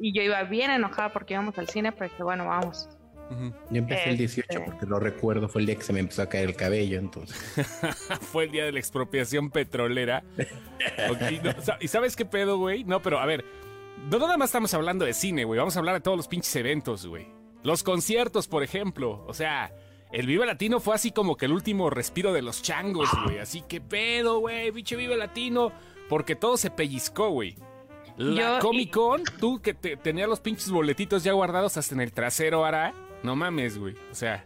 Y 0.00 0.12
yo 0.12 0.22
iba 0.22 0.42
bien 0.42 0.72
enojada 0.72 1.12
porque 1.12 1.34
íbamos 1.34 1.56
al 1.58 1.68
cine, 1.68 1.92
pero 1.92 2.10
dije, 2.10 2.24
bueno, 2.24 2.46
vamos. 2.46 2.88
Yo 3.70 3.78
empecé 3.78 4.10
el 4.10 4.16
18 4.16 4.46
este 4.48 4.60
porque 4.64 4.86
lo 4.86 4.98
recuerdo, 4.98 5.48
fue 5.48 5.62
el 5.62 5.66
día 5.66 5.76
que 5.76 5.82
se 5.82 5.92
me 5.92 6.00
empezó 6.00 6.22
a 6.22 6.28
caer 6.28 6.48
el 6.48 6.56
cabello, 6.56 6.98
entonces. 6.98 7.36
fue 8.32 8.44
el 8.44 8.50
día 8.50 8.64
de 8.64 8.72
la 8.72 8.78
expropiación 8.78 9.50
petrolera. 9.50 10.24
¿Y 11.80 11.88
sabes 11.88 12.16
qué 12.16 12.24
pedo, 12.24 12.58
güey? 12.58 12.84
No, 12.84 13.02
pero 13.02 13.18
a 13.18 13.26
ver, 13.26 13.44
no 14.10 14.18
nada 14.18 14.36
más 14.36 14.50
estamos 14.50 14.74
hablando 14.74 15.04
de 15.04 15.14
cine, 15.14 15.44
güey, 15.44 15.58
vamos 15.58 15.76
a 15.76 15.78
hablar 15.78 15.94
de 15.94 16.00
todos 16.00 16.16
los 16.16 16.28
pinches 16.28 16.54
eventos, 16.56 17.06
güey. 17.06 17.26
Los 17.62 17.82
conciertos, 17.82 18.46
por 18.46 18.62
ejemplo, 18.62 19.24
o 19.26 19.32
sea, 19.32 19.72
el 20.12 20.26
Vive 20.26 20.46
Latino 20.46 20.78
fue 20.78 20.94
así 20.94 21.10
como 21.10 21.36
que 21.36 21.46
el 21.46 21.52
último 21.52 21.90
respiro 21.90 22.32
de 22.32 22.40
los 22.40 22.62
changos, 22.62 23.08
güey. 23.24 23.38
Así 23.38 23.62
que 23.62 23.80
pedo, 23.80 24.38
güey, 24.38 24.70
biche 24.70 24.94
Vive 24.94 25.16
Latino. 25.16 25.72
Porque 26.08 26.36
todo 26.36 26.56
se 26.56 26.70
pellizcó, 26.70 27.30
güey. 27.30 27.56
La 28.16 28.60
Comic 28.60 28.92
Con, 28.92 29.24
tú 29.40 29.60
que 29.60 29.74
te, 29.74 29.96
tenías 29.96 30.28
los 30.28 30.38
pinches 30.38 30.70
boletitos 30.70 31.24
ya 31.24 31.32
guardados 31.32 31.76
hasta 31.76 31.94
en 31.96 32.00
el 32.00 32.12
trasero, 32.12 32.64
ahora. 32.64 32.94
No 33.24 33.34
mames, 33.34 33.76
güey. 33.78 33.96
O 34.10 34.14
sea. 34.14 34.44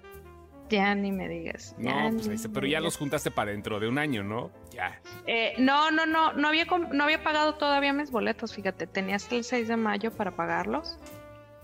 Ya 0.70 0.94
ni 0.94 1.12
me 1.12 1.28
digas. 1.28 1.74
No, 1.78 2.10
pues 2.24 2.48
pero 2.52 2.66
ya 2.66 2.80
los 2.80 2.96
juntaste 2.96 3.30
para 3.30 3.50
dentro 3.50 3.80
de 3.80 3.88
un 3.88 3.98
año, 3.98 4.22
¿no? 4.22 4.50
Ya. 4.70 5.00
Eh, 5.26 5.54
no, 5.58 5.90
no, 5.90 6.06
no. 6.06 6.32
No 6.32 6.48
había, 6.48 6.64
no 6.64 7.04
había 7.04 7.22
pagado 7.22 7.54
todavía 7.54 7.92
mis 7.92 8.10
boletos, 8.10 8.54
fíjate. 8.54 8.86
Tenía 8.86 9.16
hasta 9.16 9.34
el 9.34 9.44
6 9.44 9.68
de 9.68 9.76
mayo 9.76 10.10
para 10.12 10.30
pagarlos. 10.30 10.98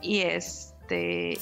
Y 0.03 0.21
este 0.21 1.39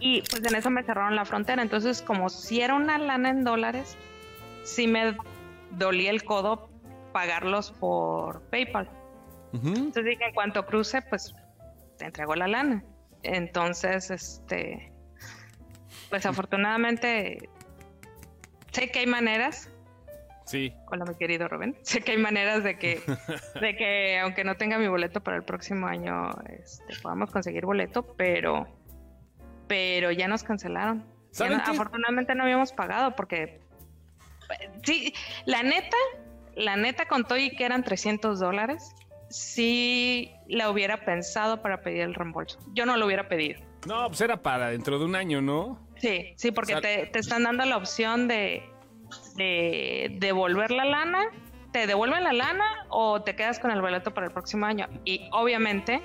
y 0.00 0.20
pues 0.22 0.44
en 0.44 0.54
eso 0.54 0.68
me 0.68 0.82
cerraron 0.82 1.16
la 1.16 1.24
frontera. 1.24 1.62
Entonces, 1.62 2.02
como 2.02 2.28
si 2.28 2.60
era 2.60 2.74
una 2.74 2.98
lana 2.98 3.30
en 3.30 3.44
dólares, 3.44 3.96
sí 4.62 4.86
me 4.86 5.16
dolía 5.70 6.10
el 6.10 6.24
codo 6.24 6.68
pagarlos 7.12 7.70
por 7.72 8.42
PayPal. 8.50 8.90
Entonces 9.52 10.04
dije, 10.04 10.24
en 10.26 10.34
cuanto 10.34 10.66
cruce, 10.66 11.00
pues 11.02 11.32
te 11.96 12.06
entrego 12.06 12.34
la 12.34 12.48
lana. 12.48 12.84
Entonces, 13.22 14.10
este, 14.10 14.92
pues 16.14 16.26
afortunadamente, 16.26 17.48
sé 18.70 18.88
que 18.92 19.00
hay 19.00 19.06
maneras. 19.08 19.68
Sí. 20.46 20.72
Hola, 20.86 21.04
mi 21.06 21.16
querido 21.16 21.48
Rubén. 21.48 21.76
Sé 21.82 22.02
que 22.02 22.12
hay 22.12 22.18
maneras 22.18 22.62
de 22.62 22.78
que, 22.78 23.00
de 23.60 23.74
que 23.74 24.20
aunque 24.20 24.44
no 24.44 24.54
tenga 24.54 24.78
mi 24.78 24.86
boleto 24.86 25.24
para 25.24 25.36
el 25.36 25.42
próximo 25.42 25.88
año, 25.88 26.30
este, 26.56 26.84
podamos 27.02 27.32
conseguir 27.32 27.66
boleto, 27.66 28.14
pero 28.16 28.68
pero 29.66 30.12
ya 30.12 30.28
nos 30.28 30.44
cancelaron. 30.44 31.04
afortunadamente 31.66 32.36
no 32.36 32.44
habíamos 32.44 32.72
pagado 32.72 33.16
porque 33.16 33.60
sí, 34.84 35.14
la 35.46 35.64
neta, 35.64 35.96
la 36.54 36.76
neta 36.76 37.08
contó 37.08 37.36
y 37.36 37.50
que 37.50 37.64
eran 37.64 37.82
300 37.82 38.38
dólares. 38.38 38.94
Si 39.30 40.30
la 40.46 40.70
hubiera 40.70 41.04
pensado 41.04 41.60
para 41.60 41.82
pedir 41.82 42.02
el 42.02 42.14
reembolso. 42.14 42.60
Yo 42.72 42.86
no 42.86 42.96
lo 42.96 43.04
hubiera 43.06 43.28
pedido. 43.28 43.60
No, 43.84 44.06
pues 44.06 44.20
era 44.20 44.40
para 44.40 44.68
dentro 44.68 45.00
de 45.00 45.06
un 45.06 45.16
año, 45.16 45.42
¿no? 45.42 45.83
Sí, 46.08 46.34
sí, 46.36 46.52
porque 46.52 46.76
te, 46.76 47.06
te, 47.06 47.18
están 47.18 47.44
dando 47.44 47.64
la 47.64 47.76
opción 47.76 48.28
de, 48.28 48.62
de 49.36 50.16
devolver 50.18 50.70
la 50.70 50.84
lana, 50.84 51.24
te 51.72 51.86
devuelven 51.86 52.24
la 52.24 52.32
lana 52.32 52.64
o 52.90 53.22
te 53.22 53.34
quedas 53.36 53.58
con 53.58 53.70
el 53.70 53.80
boleto 53.80 54.12
para 54.12 54.26
el 54.26 54.32
próximo 54.32 54.66
año. 54.66 54.88
Y 55.04 55.28
obviamente 55.32 56.02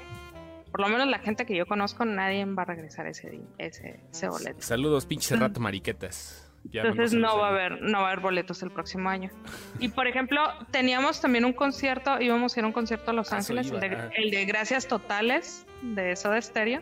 por 0.72 0.82
lo 0.82 0.90
menos 0.90 1.08
la 1.08 1.20
gente 1.20 1.46
que 1.46 1.56
yo 1.56 1.66
conozco, 1.66 2.06
nadie 2.06 2.46
va 2.46 2.64
a 2.64 2.66
regresar 2.66 3.08
ese, 3.08 3.42
ese, 3.58 4.00
ese 4.12 4.30
boleto. 4.30 4.62
Saludos, 4.62 5.06
pinches 5.06 5.38
mm. 5.38 5.42
rato 5.42 5.60
mariquetas. 5.60 6.46
Entonces 6.72 7.14
no 7.14 7.38
va 7.38 7.48
a 7.48 7.50
haber, 7.52 7.82
no 7.82 8.02
va 8.02 8.10
a 8.10 8.12
haber 8.12 8.20
boletos 8.20 8.62
el 8.64 8.72
próximo 8.72 9.10
año. 9.10 9.32
Y 9.80 9.90
por 9.90 10.08
ejemplo, 10.08 10.42
teníamos 10.72 11.22
también 11.22 11.46
un 11.46 11.54
concierto, 11.54 12.22
íbamos 12.22 12.56
a 12.56 12.60
ir 12.60 12.64
a 12.66 12.68
un 12.68 12.74
concierto 12.74 13.12
a 13.12 13.14
Los 13.14 13.32
Ángeles, 13.32 13.72
el 13.72 14.32
de, 14.32 14.46
Gracias 14.46 14.88
Totales 14.88 15.66
de 15.82 16.16
Soda 16.16 16.42
Stereo. 16.42 16.82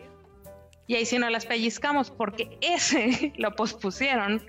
Y 0.88 0.96
ahí 0.96 1.06
sí 1.06 1.18
nos 1.18 1.30
las 1.30 1.46
pellizcamos 1.46 2.10
porque 2.10 2.58
ese 2.60 3.32
lo 3.36 3.54
pospusieron 3.54 4.44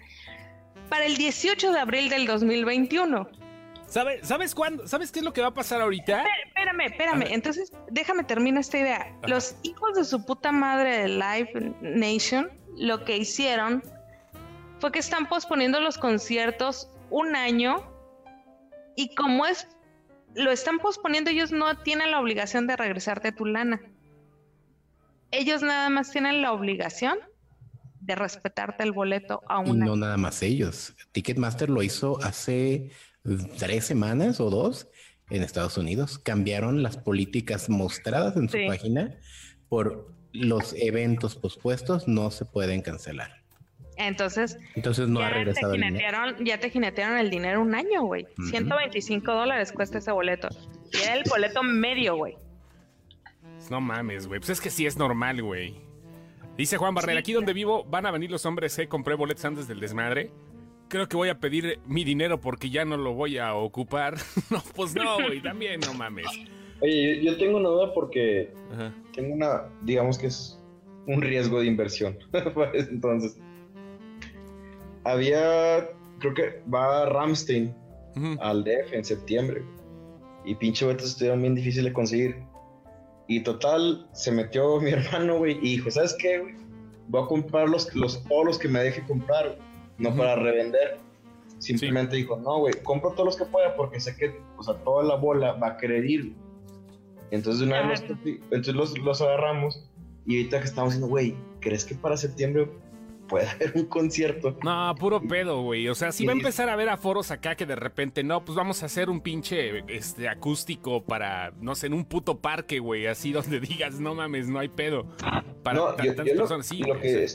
para 0.90 1.06
el 1.06 1.18
18 1.18 1.72
de 1.72 1.80
abril 1.80 2.10
del 2.10 2.26
2021. 2.26 3.30
¿Sabes 3.86 4.54
cuándo? 4.54 4.88
¿Sabes 4.88 5.12
qué 5.12 5.20
es 5.20 5.26
lo 5.26 5.34
que 5.34 5.42
va 5.42 5.48
a 5.48 5.54
pasar 5.54 5.82
ahorita? 5.82 6.24
Espérame, 6.48 6.82
espérame. 6.82 7.24
Entonces, 7.32 7.72
déjame 7.90 8.24
terminar 8.24 8.62
esta 8.62 8.78
idea. 8.78 9.16
Los 9.28 9.56
hijos 9.64 9.96
de 9.96 10.04
su 10.04 10.24
puta 10.26 10.52
madre 10.52 11.00
de 11.00 11.08
Live 11.08 11.76
Nation 11.82 12.52
lo 12.78 13.04
que 13.04 13.18
hicieron 13.18 13.84
fue 14.80 14.92
que 14.92 15.00
están 15.00 15.28
posponiendo 15.28 15.82
los 15.82 15.98
conciertos 15.98 16.90
un 17.10 17.36
año 17.36 17.84
y 18.96 19.14
como 19.16 19.46
es 19.46 19.68
lo 20.36 20.52
están 20.52 20.78
posponiendo, 20.78 21.32
ellos 21.32 21.52
no 21.52 21.76
tienen 21.80 22.12
la 22.12 22.20
obligación 22.20 22.68
de 22.68 22.76
regresarte 22.76 23.32
tu 23.32 23.46
lana. 23.46 23.82
Ellos 25.32 25.62
nada 25.62 25.90
más 25.90 26.12
tienen 26.12 26.42
la 26.42 26.52
obligación 26.54 27.18
de 28.02 28.16
respetarte 28.16 28.84
el 28.84 28.92
boleto 28.92 29.42
a 29.48 29.60
un 29.60 29.68
y 29.68 29.72
no 29.86 29.96
nada 29.96 30.18
más 30.18 30.42
ellos. 30.42 30.96
Ticketmaster 31.12 31.70
lo 31.70 31.84
hizo 31.84 32.22
hace 32.24 32.92
tres 33.58 33.86
semanas 33.86 34.40
o 34.40 34.50
dos 34.50 34.88
en 35.30 35.44
Estados 35.44 35.78
Unidos. 35.78 36.18
Cambiaron 36.18 36.82
las 36.82 36.98
políticas 36.98 37.70
mostradas 37.70 38.36
en 38.36 38.50
su 38.50 38.58
página 38.68 39.16
por 39.68 40.12
los 40.32 40.74
eventos 40.78 41.36
pospuestos 41.36 42.08
no 42.08 42.32
se 42.32 42.46
pueden 42.46 42.82
cancelar. 42.82 43.40
Entonces, 43.98 44.58
Entonces 44.76 45.10
no 45.10 45.20
ha 45.20 45.30
regresado 45.30 45.74
el 45.74 45.82
dinero. 45.82 46.18
Ya 46.40 46.60
te 46.60 46.70
jinetearon 46.70 47.18
el 47.18 47.30
dinero 47.30 47.62
un 47.62 47.76
año, 47.76 48.04
güey. 48.04 48.26
125 48.50 49.32
dólares 49.32 49.74
cuesta 49.74 49.98
ese 49.98 50.12
boleto. 50.12 50.48
Y 50.94 50.98
era 51.04 51.16
el 51.16 51.24
boleto 51.30 51.64
medio, 51.64 52.16
güey. 52.16 52.38
No 53.70 53.82
mames, 53.82 54.28
güey. 54.28 54.40
Pues 54.40 54.50
es 54.50 54.62
que 54.62 54.70
sí 54.70 54.86
es 54.86 54.98
normal, 54.98 55.42
güey. 55.42 55.76
Dice 56.58 56.78
Juan 56.78 56.94
Barrera, 56.94 57.20
aquí 57.20 57.34
donde 57.34 57.54
vivo 57.54 57.84
van 57.86 58.06
a 58.06 58.12
venir 58.12 58.32
los 58.32 58.46
hombres 58.46 58.76
que 58.76 58.88
compré 58.88 59.16
boletos 59.16 59.46
antes 59.46 59.68
del 59.68 59.80
desmadre 59.80 60.32
creo 60.90 61.08
que 61.08 61.16
voy 61.16 61.30
a 61.30 61.40
pedir 61.40 61.80
mi 61.86 62.04
dinero 62.04 62.42
porque 62.42 62.70
ya 62.70 62.84
no 62.84 62.98
lo 62.98 63.14
voy 63.14 63.38
a 63.38 63.56
ocupar. 63.56 64.16
no, 64.50 64.62
pues 64.76 64.94
no, 64.96 65.16
güey, 65.16 65.42
también 65.42 65.80
no 65.80 65.94
mames. 65.94 66.26
Oye, 66.82 67.24
yo 67.24 67.38
tengo 67.38 67.58
una 67.58 67.70
duda 67.70 67.94
porque 67.94 68.52
tengo 69.14 69.34
una, 69.34 69.70
digamos 69.84 70.18
que 70.18 70.28
es 70.28 70.60
un 71.08 71.22
riesgo 71.22 71.62
de 71.62 71.68
inversión. 71.68 72.18
Entonces, 72.74 73.40
había, 75.04 75.90
creo 76.20 76.34
que 76.34 76.62
va 76.74 77.06
Ramstein 77.06 77.74
al 78.42 78.64
DF 78.66 78.94
en 78.94 79.06
septiembre 79.06 79.64
y 80.44 80.56
pinche 80.56 80.84
boletos 80.84 81.12
estuvieron 81.12 81.42
bien 81.42 81.56
difíciles 81.56 81.86
de 81.86 81.94
conseguir. 81.94 82.36
Y 83.30 83.42
total, 83.42 84.08
se 84.12 84.32
metió 84.32 84.80
mi 84.82 84.90
hermano, 84.90 85.38
güey, 85.38 85.58
y 85.60 85.78
dijo, 85.78 85.90
¿sabes 85.90 86.16
qué, 86.20 86.40
güey? 86.40 86.56
Voy 87.08 87.24
a 87.24 87.28
comprar 87.28 87.70
los, 87.70 87.96
los, 87.96 88.22
todos 88.26 88.46
los 88.46 88.60
que 88.60 88.68
me 88.68 88.80
deje 88.82 89.04
comprar, 89.06 89.58
no 89.98 90.16
para 90.16 90.36
revender. 90.36 90.98
Simplemente 91.60 92.16
dijo, 92.16 92.38
no, 92.38 92.60
güey, 92.60 92.74
compro 92.84 93.12
todos 93.12 93.26
los 93.26 93.38
que 93.38 93.46
pueda 93.46 93.76
porque 93.76 94.00
sé 94.00 94.16
que, 94.16 94.40
o 94.58 94.64
sea, 94.64 94.76
toda 94.84 95.04
la 95.04 95.16
bola 95.16 95.54
va 95.54 95.68
a 95.70 95.78
querer 95.78 96.06
ir. 96.06 96.34
Entonces, 97.32 97.62
una 97.66 97.88
vez 97.88 98.02
los, 98.10 98.18
entonces 98.26 98.76
los, 98.76 98.98
los 99.00 99.22
agarramos 99.22 99.88
y 100.26 100.38
ahorita 100.38 100.60
que 100.60 100.66
estamos 100.66 100.94
diciendo, 100.94 101.10
güey, 101.10 101.36
¿crees 101.60 101.86
que 101.86 101.96
para 101.96 102.18
septiembre 102.18 102.70
puede 103.30 103.48
haber 103.50 103.72
un 103.76 103.86
concierto. 103.86 104.58
No, 104.64 104.94
puro 104.96 105.22
pedo, 105.22 105.62
güey. 105.62 105.88
O 105.88 105.96
sea, 105.96 106.12
si 106.12 106.26
va 106.26 106.34
a 106.34 106.36
empezar 106.36 106.68
a 106.68 106.74
haber 106.74 106.90
aforos 106.90 107.32
acá 107.32 107.56
que 107.56 107.66
de 107.66 107.76
repente, 107.76 108.24
no, 108.24 108.44
pues 108.44 108.58
vamos 108.58 108.84
a 108.84 108.88
hacer 108.88 109.10
un 109.10 109.22
pinche 109.22 109.84
este, 109.88 110.28
acústico 110.28 111.06
para, 111.06 111.54
no 111.62 111.76
sé, 111.76 111.88
en 111.88 111.94
un 111.94 112.04
puto 112.04 112.40
parque, 112.40 112.80
güey, 112.80 113.08
así 113.08 113.32
donde 113.32 113.60
digas, 113.62 114.00
no 114.00 114.16
mames, 114.16 114.50
no 114.50 114.60
hay 114.60 114.68
pedo. 114.68 115.06
Para 115.64 115.78
no, 115.78 115.94
tantas 115.94 116.28
personas, 116.28 116.66
sí. 116.66 116.80
Lo 116.80 117.00
que 117.00 117.26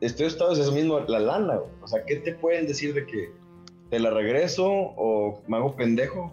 estoy 0.00 0.26
estado 0.26 0.52
es 0.52 0.58
eso 0.58 0.72
mismo, 0.72 1.00
la 1.00 1.20
lana, 1.20 1.56
güey. 1.56 1.72
O 1.80 1.86
sea, 1.86 2.04
¿qué 2.04 2.16
te 2.16 2.34
pueden 2.34 2.66
decir 2.66 2.92
de 2.92 3.06
que 3.06 3.32
te 3.88 3.98
la 3.98 4.10
regreso 4.10 4.66
o 4.66 5.42
me 5.46 5.56
hago 5.56 5.74
pendejo? 5.76 6.32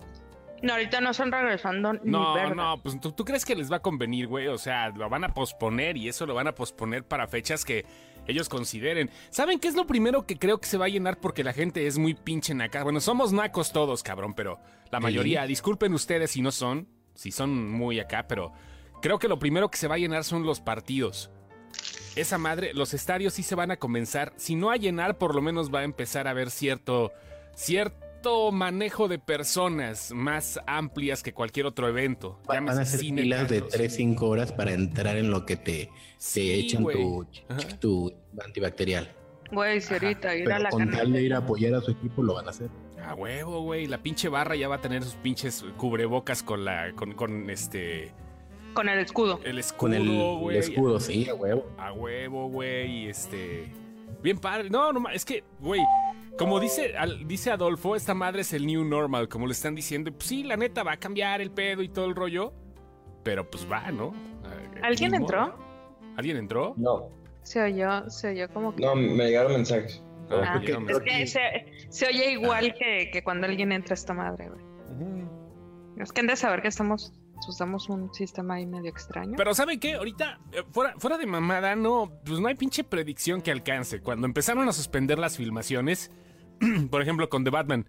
No, 0.62 0.74
ahorita 0.74 1.02
no 1.02 1.10
están 1.10 1.32
regresando 1.32 1.94
No, 2.04 2.54
no, 2.54 2.82
pues 2.84 3.00
¿tú, 3.02 3.12
tú 3.12 3.26
crees 3.26 3.46
que 3.46 3.56
les 3.56 3.72
va 3.72 3.78
a 3.78 3.82
convenir, 3.82 4.28
güey. 4.28 4.48
O 4.48 4.58
sea, 4.58 4.90
lo 4.90 5.10
van 5.10 5.24
a 5.24 5.34
posponer 5.34 5.98
y 5.98 6.08
eso 6.08 6.26
lo 6.26 6.36
van 6.36 6.48
a 6.48 6.54
posponer 6.54 7.04
para 7.04 7.28
fechas 7.28 7.66
que 7.66 7.86
ellos 8.32 8.50
consideren. 8.50 9.10
¿Saben 9.30 9.60
qué 9.60 9.68
es 9.68 9.76
lo 9.76 9.86
primero 9.86 10.26
que 10.26 10.38
creo 10.38 10.60
que 10.60 10.68
se 10.68 10.78
va 10.78 10.86
a 10.86 10.90
llenar 10.90 11.20
porque 11.20 11.44
la 11.44 11.54
gente 11.54 11.88
es 11.88 11.98
muy 11.98 12.14
pinche 12.14 12.54
naca? 12.54 12.84
Bueno, 12.84 13.00
somos 13.00 13.32
nacos 13.32 13.72
todos, 13.72 14.04
cabrón, 14.04 14.34
pero 14.34 14.60
la 14.92 15.00
mayoría, 15.00 15.46
disculpen 15.46 15.94
ustedes 15.94 16.32
si 16.32 16.42
no 16.42 16.52
son, 16.52 16.88
si 17.14 17.32
son 17.32 17.72
muy 17.72 18.00
acá, 18.00 18.28
pero 18.28 18.52
creo 19.02 19.20
que 19.20 19.28
lo 19.28 19.40
primero 19.40 19.70
que 19.70 19.78
se 19.78 19.88
va 19.88 19.96
a 19.96 20.00
llenar 20.00 20.24
son 20.24 20.44
los 20.44 20.60
partidos. 20.60 21.30
Esa 22.16 22.38
madre, 22.38 22.74
los 22.74 22.94
estadios 22.94 23.34
sí 23.34 23.44
se 23.44 23.56
van 23.56 23.72
a 23.72 23.78
comenzar, 23.78 24.34
si 24.36 24.56
no 24.56 24.72
a 24.72 24.76
llenar, 24.76 25.18
por 25.18 25.34
lo 25.34 25.42
menos 25.42 25.74
va 25.74 25.80
a 25.80 25.84
empezar 25.84 26.28
a 26.28 26.32
haber 26.32 26.52
cierto, 26.52 27.12
cierto 27.56 28.11
manejo 28.52 29.08
de 29.08 29.20
personas 29.20 30.12
más 30.14 30.60
amplias 30.68 31.24
que 31.24 31.34
cualquier 31.34 31.66
otro 31.66 31.88
evento. 31.88 32.40
Van 32.48 32.70
a 32.70 32.86
ser 32.86 33.00
cine, 33.00 33.24
filas 33.24 33.50
de 33.50 33.62
teatros. 33.62 33.82
3-5 33.98 34.22
horas 34.22 34.52
para 34.52 34.74
entrar 34.74 35.18
en 35.18 35.32
lo 35.32 35.46
que 35.46 35.56
te, 35.56 35.86
te 35.86 35.90
Sí, 36.18 36.52
echan 36.52 36.84
güey. 36.84 36.98
tu, 36.98 37.28
tu 37.80 38.14
antibacterial. 38.44 39.12
Güey, 39.52 39.82
si 39.82 39.94
ahorita 39.94 40.36
ir 40.36 40.52
a 40.52 40.60
la 40.60 40.70
con 40.70 40.90
tal 40.90 41.12
de 41.12 41.24
ir 41.24 41.34
a 41.34 41.40
apoyar 41.40 41.74
a 41.74 41.82
su 41.82 41.92
equipo 41.92 42.24
lo 42.24 42.36
van 42.36 42.48
a 42.48 42.52
hacer. 42.52 42.70
A 43.04 43.16
huevo, 43.16 43.62
güey. 43.62 43.88
La 43.88 43.98
pinche 43.98 44.30
barra 44.30 44.56
ya 44.56 44.68
va 44.68 44.76
a 44.76 44.82
tener 44.82 45.04
sus 45.04 45.16
pinches 45.16 45.66
cubrebocas 45.78 46.44
con 46.44 46.64
la. 46.64 46.94
con, 46.94 47.14
con 47.14 47.50
este. 47.50 48.14
Con 48.74 48.88
el 48.88 49.00
escudo. 49.00 49.42
El 49.44 49.58
escudo, 49.58 49.80
Con 49.80 49.94
el, 50.52 50.56
escudo, 50.58 51.00
sí, 51.00 51.28
a 51.28 51.34
huevo. 51.34 51.66
A 51.78 51.92
huevo, 51.92 52.48
güey. 52.50 53.08
Este. 53.10 53.74
Bien 54.24 54.38
padre. 54.38 54.70
No, 54.70 54.94
no, 54.94 55.10
es 55.10 55.26
que, 55.26 55.44
güey. 55.60 55.82
Como 56.38 56.60
dice, 56.60 56.98
al- 56.98 57.28
dice 57.28 57.52
Adolfo, 57.52 57.96
esta 57.96 58.14
madre 58.14 58.42
es 58.42 58.54
el 58.54 58.66
new 58.66 58.84
normal, 58.84 59.28
como 59.30 59.46
le 59.48 59.52
están 59.54 59.76
diciendo. 59.76 60.12
Pues 60.12 60.26
sí, 60.28 60.44
la 60.44 60.58
neta 60.58 60.84
va 60.84 60.94
a 60.94 60.98
cambiar 60.98 61.42
el 61.42 61.52
pedo 61.52 61.82
y 61.84 61.90
todo 61.90 62.06
el 62.06 62.16
rollo. 62.16 62.54
Pero 63.24 63.50
pues 63.50 63.70
va, 63.72 63.92
¿no? 63.92 64.14
Ah, 64.44 64.80
¿Alguien 64.84 65.14
entró? 65.14 65.56
¿Alguien 66.18 66.38
entró? 66.38 66.74
No, 66.78 67.10
Se 67.44 67.62
oyó, 67.62 68.10
se 68.10 68.30
oyó 68.30 68.50
como 68.54 68.76
que. 68.76 68.84
no, 68.84 68.96
me 68.96 69.26
llegaron 69.28 69.52
mensajes. 69.54 70.02
Ah, 70.30 70.44
Ah, 70.46 70.54
porque- 70.54 70.94
es 70.94 71.00
que 71.02 71.28
se, 71.28 71.40
se 71.90 72.08
oye 72.08 72.32
igual 72.32 72.74
que, 72.74 73.10
que 73.12 73.24
cuando 73.24 73.46
alguien 73.48 73.72
entra 73.72 73.94
a 73.94 73.96
esta 73.96 74.14
madre, 74.14 74.50
güey. 74.50 74.62
Es 75.98 76.12
que 76.12 76.22
han 76.22 76.28
de 76.28 76.36
saber 76.36 76.62
que 76.62 76.70
estamos, 76.70 77.14
usamos 77.48 77.90
un 77.90 78.14
sistema 78.14 78.56
ahí 78.56 78.66
medio 78.66 78.90
extraño. 78.90 79.34
Pero 79.38 79.54
¿saben 79.54 79.80
qué? 79.80 79.94
Ahorita, 79.94 80.40
eh, 80.52 80.64
fuera, 80.72 80.94
fuera 80.98 81.18
de 81.18 81.26
mamada, 81.26 81.76
no, 81.76 82.12
pues 82.26 82.40
no 82.40 82.48
hay 82.48 82.56
pinche 82.56 82.84
predicción 82.84 83.42
que 83.42 83.52
alcance. 83.52 84.02
Cuando 84.02 84.28
empezaron 84.28 84.68
a 84.68 84.74
suspender 84.74 85.20
las 85.20 85.38
filmaciones, 85.38 86.12
por 86.90 87.02
ejemplo, 87.02 87.30
con 87.30 87.44
The 87.44 87.50
Batman. 87.50 87.88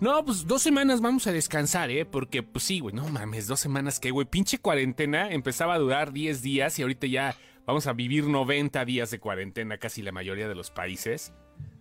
No, 0.00 0.24
pues 0.24 0.46
dos 0.46 0.62
semanas 0.62 1.02
vamos 1.02 1.26
a 1.26 1.32
descansar, 1.32 1.90
¿eh? 1.90 2.06
Porque, 2.06 2.42
pues 2.42 2.64
sí, 2.64 2.80
güey, 2.80 2.94
no 2.94 3.06
mames, 3.08 3.46
dos 3.46 3.60
semanas 3.60 4.00
que, 4.00 4.10
güey, 4.10 4.26
pinche 4.26 4.58
cuarentena 4.58 5.30
empezaba 5.30 5.74
a 5.74 5.78
durar 5.78 6.12
10 6.12 6.40
días 6.40 6.78
y 6.78 6.82
ahorita 6.82 7.06
ya 7.06 7.36
vamos 7.66 7.86
a 7.86 7.92
vivir 7.92 8.24
90 8.26 8.82
días 8.86 9.10
de 9.10 9.20
cuarentena, 9.20 9.76
casi 9.76 10.00
la 10.00 10.10
mayoría 10.10 10.48
de 10.48 10.54
los 10.54 10.70
países. 10.70 11.34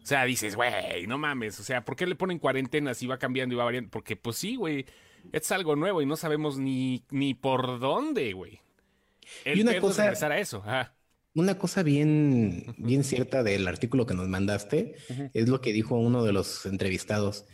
O 0.04 0.06
sea, 0.06 0.26
dices, 0.26 0.58
güey, 0.58 1.08
no 1.08 1.18
mames, 1.18 1.62
o 1.62 1.64
sea, 1.64 1.86
¿por 1.86 1.96
qué 1.96 2.06
le 2.06 2.16
ponen 2.16 2.40
cuarentena 2.40 2.94
si 2.94 3.08
va 3.08 3.18
cambiando 3.18 3.56
y 3.56 3.58
va 3.58 3.64
variando? 3.64 3.90
Porque, 3.90 4.18
pues 4.18 4.36
sí, 4.36 4.58
güey, 4.58 4.86
es 5.32 5.52
algo 5.52 5.76
nuevo 5.76 6.02
y 6.02 6.06
no 6.06 6.16
sabemos 6.16 6.58
ni, 6.58 7.04
ni 7.12 7.34
por 7.34 7.80
dónde, 7.80 8.34
güey. 8.34 8.60
El 9.46 9.60
Y 9.60 9.62
una 9.62 9.80
cosa- 9.80 10.04
regresar 10.04 10.32
a 10.32 10.40
eso, 10.40 10.58
ajá. 10.66 10.96
Una 11.36 11.58
cosa 11.58 11.84
bien, 11.84 12.74
bien 12.78 13.04
cierta 13.04 13.44
del 13.44 13.68
artículo 13.68 14.06
que 14.08 14.16
nos 14.16 14.28
mandaste 14.28 14.96
es 15.34 15.48
lo 15.48 15.62
que 15.62 15.72
dijo 15.72 15.96
uno 15.96 16.24
de 16.24 16.34
los 16.34 16.66
entrevistados. 16.66 17.46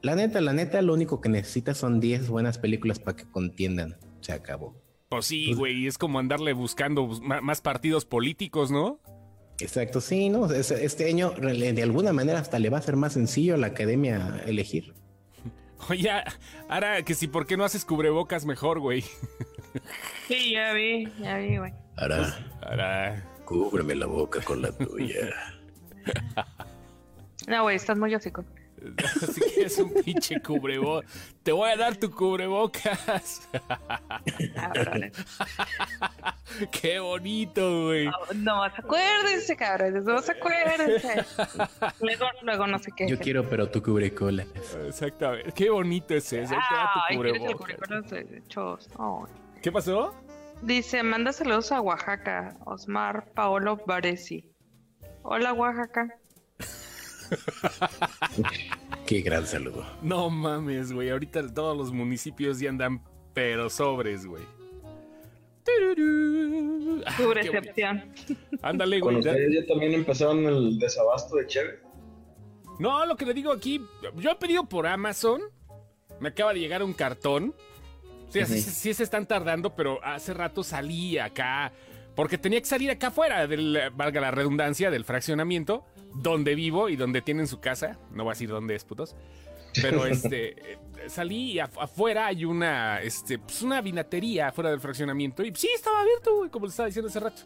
La 0.00 0.16
neta, 0.16 0.40
la 0.40 0.52
neta, 0.54 0.80
lo 0.82 0.94
único 0.94 1.20
que 1.20 1.28
necesitas 1.28 1.76
son 1.76 2.00
10 2.00 2.28
buenas 2.28 2.58
películas 2.58 2.98
para 2.98 3.16
que 3.16 3.24
contiendan. 3.30 3.96
Se 4.20 4.32
acabó. 4.32 4.74
Pues 5.10 5.26
sí, 5.26 5.52
güey, 5.52 5.86
es 5.86 5.98
como 5.98 6.18
andarle 6.18 6.54
buscando 6.54 7.06
más 7.20 7.60
partidos 7.60 8.06
políticos, 8.06 8.70
¿no? 8.70 8.98
Exacto, 9.60 10.00
sí, 10.00 10.30
¿no? 10.30 10.50
Es- 10.50 10.70
Este 10.70 11.08
año, 11.08 11.30
de 11.32 11.82
alguna 11.82 12.12
manera, 12.14 12.38
hasta 12.40 12.58
le 12.58 12.70
va 12.70 12.78
a 12.78 12.82
ser 12.82 12.96
más 12.96 13.12
sencillo 13.12 13.54
a 13.54 13.58
la 13.58 13.68
academia 13.68 14.42
elegir. 14.46 14.94
Oye, 15.88 16.10
ahora 16.68 17.02
que 17.02 17.14
sí, 17.14 17.26
¿por 17.26 17.46
qué 17.46 17.56
no 17.56 17.64
haces 17.64 17.84
cubrebocas 17.84 18.44
mejor, 18.44 18.78
güey? 18.80 19.04
Sí, 20.28 20.52
ya 20.52 20.72
vi, 20.72 21.10
ya 21.18 21.38
vi, 21.38 21.56
güey. 21.56 21.72
Ahora, 21.96 22.38
Ahora, 22.62 23.24
cúbreme 23.44 23.94
la 23.94 24.06
boca 24.06 24.40
con 24.42 24.62
la 24.62 24.70
tuya. 24.72 25.30
No, 27.48 27.62
güey, 27.62 27.76
estás 27.76 27.98
muy 27.98 28.14
hocico. 28.14 28.44
así 29.22 29.40
que 29.54 29.64
es 29.64 29.78
un 29.78 29.92
pinche 30.02 30.40
cubrebocas. 30.40 31.10
Te 31.42 31.52
voy 31.52 31.70
a 31.70 31.76
dar 31.76 31.96
tu 31.96 32.10
cubrebocas. 32.10 33.48
Cabrones. 34.54 35.12
qué 36.80 36.98
bonito, 37.00 37.86
güey. 37.86 38.06
No, 38.06 38.12
no 38.34 38.64
acuérdense, 38.64 39.56
cabrones, 39.56 40.04
no 40.04 40.18
acuérdense. 40.18 41.24
Luego, 42.00 42.26
luego 42.42 42.66
no 42.66 42.78
sé 42.78 42.90
qué. 42.96 43.08
Yo 43.08 43.18
quiero, 43.18 43.48
pero 43.48 43.68
tú 43.68 43.82
cubre 43.82 44.12
cola. 44.14 44.46
Exactamente. 44.86 45.52
Qué 45.52 45.70
bonito 45.70 46.14
es 46.14 46.32
eso. 46.32 46.54
Ay. 47.08 47.18
¿Qué 49.62 49.72
pasó? 49.72 50.14
Dice, 50.62 51.02
manda 51.02 51.32
saludos 51.32 51.72
a 51.72 51.80
Oaxaca, 51.80 52.56
Osmar 52.64 53.32
Paolo 53.34 53.80
Varesi. 53.84 54.48
Hola, 55.22 55.52
Oaxaca. 55.52 56.18
Qué 59.06 59.20
gran 59.20 59.46
saludo. 59.46 59.84
No 60.02 60.30
mames, 60.30 60.92
güey. 60.92 61.10
Ahorita 61.10 61.46
todos 61.52 61.76
los 61.76 61.92
municipios 61.92 62.58
ya 62.60 62.70
andan 62.70 63.02
pero 63.34 63.68
sobres, 63.70 64.26
güey. 64.26 64.44
Ah, 67.06 67.14
Tu 67.16 67.28
qué 67.28 67.34
recepción. 67.34 68.12
Ándale, 68.62 69.00
Con 69.00 69.14
güey. 69.14 69.26
ustedes 69.26 69.52
ya 69.54 69.66
también 69.66 69.94
empezaron 69.94 70.44
el 70.46 70.78
desabasto 70.78 71.36
de 71.36 71.46
Cheve. 71.46 71.80
No, 72.78 73.04
lo 73.06 73.16
que 73.16 73.26
le 73.26 73.34
digo 73.34 73.52
aquí, 73.52 73.80
yo 74.16 74.30
he 74.30 74.34
pedido 74.36 74.64
por 74.68 74.86
Amazon. 74.86 75.40
Me 76.20 76.28
acaba 76.30 76.52
de 76.54 76.60
llegar 76.60 76.82
un 76.82 76.92
cartón. 76.92 77.54
Sí, 78.28 78.40
así- 78.40 78.54
Ujú. 78.60 78.62
sí 78.70 78.94
se 78.94 79.02
están 79.02 79.26
tardando, 79.26 79.74
pero 79.74 80.02
hace 80.04 80.32
rato 80.34 80.62
salí 80.62 81.18
acá. 81.18 81.72
Porque 82.14 82.38
tenía 82.38 82.60
que 82.60 82.66
salir 82.66 82.90
acá 82.90 83.08
afuera, 83.08 83.46
del, 83.46 83.78
valga 83.94 84.20
la 84.20 84.30
redundancia, 84.30 84.90
del 84.90 85.04
fraccionamiento, 85.04 85.84
donde 86.14 86.54
vivo 86.54 86.88
y 86.88 86.96
donde 86.96 87.22
tienen 87.22 87.46
su 87.46 87.60
casa. 87.60 87.98
No 88.10 88.24
voy 88.24 88.32
a 88.32 88.34
decir 88.34 88.48
dónde 88.48 88.74
es, 88.74 88.84
putos. 88.84 89.16
Pero 89.80 90.06
este, 90.06 90.78
salí 91.08 91.52
y 91.52 91.56
af- 91.56 91.70
afuera 91.80 92.26
hay 92.26 92.44
una, 92.44 93.00
este, 93.00 93.38
pues 93.38 93.62
una 93.62 93.80
vinatería 93.80 94.48
afuera 94.48 94.70
del 94.70 94.80
fraccionamiento. 94.80 95.42
Y 95.44 95.54
sí, 95.54 95.68
estaba 95.74 96.00
abierto, 96.02 96.36
güey, 96.36 96.50
como 96.50 96.66
le 96.66 96.70
estaba 96.70 96.86
diciendo 96.88 97.08
hace 97.08 97.20
rato. 97.20 97.42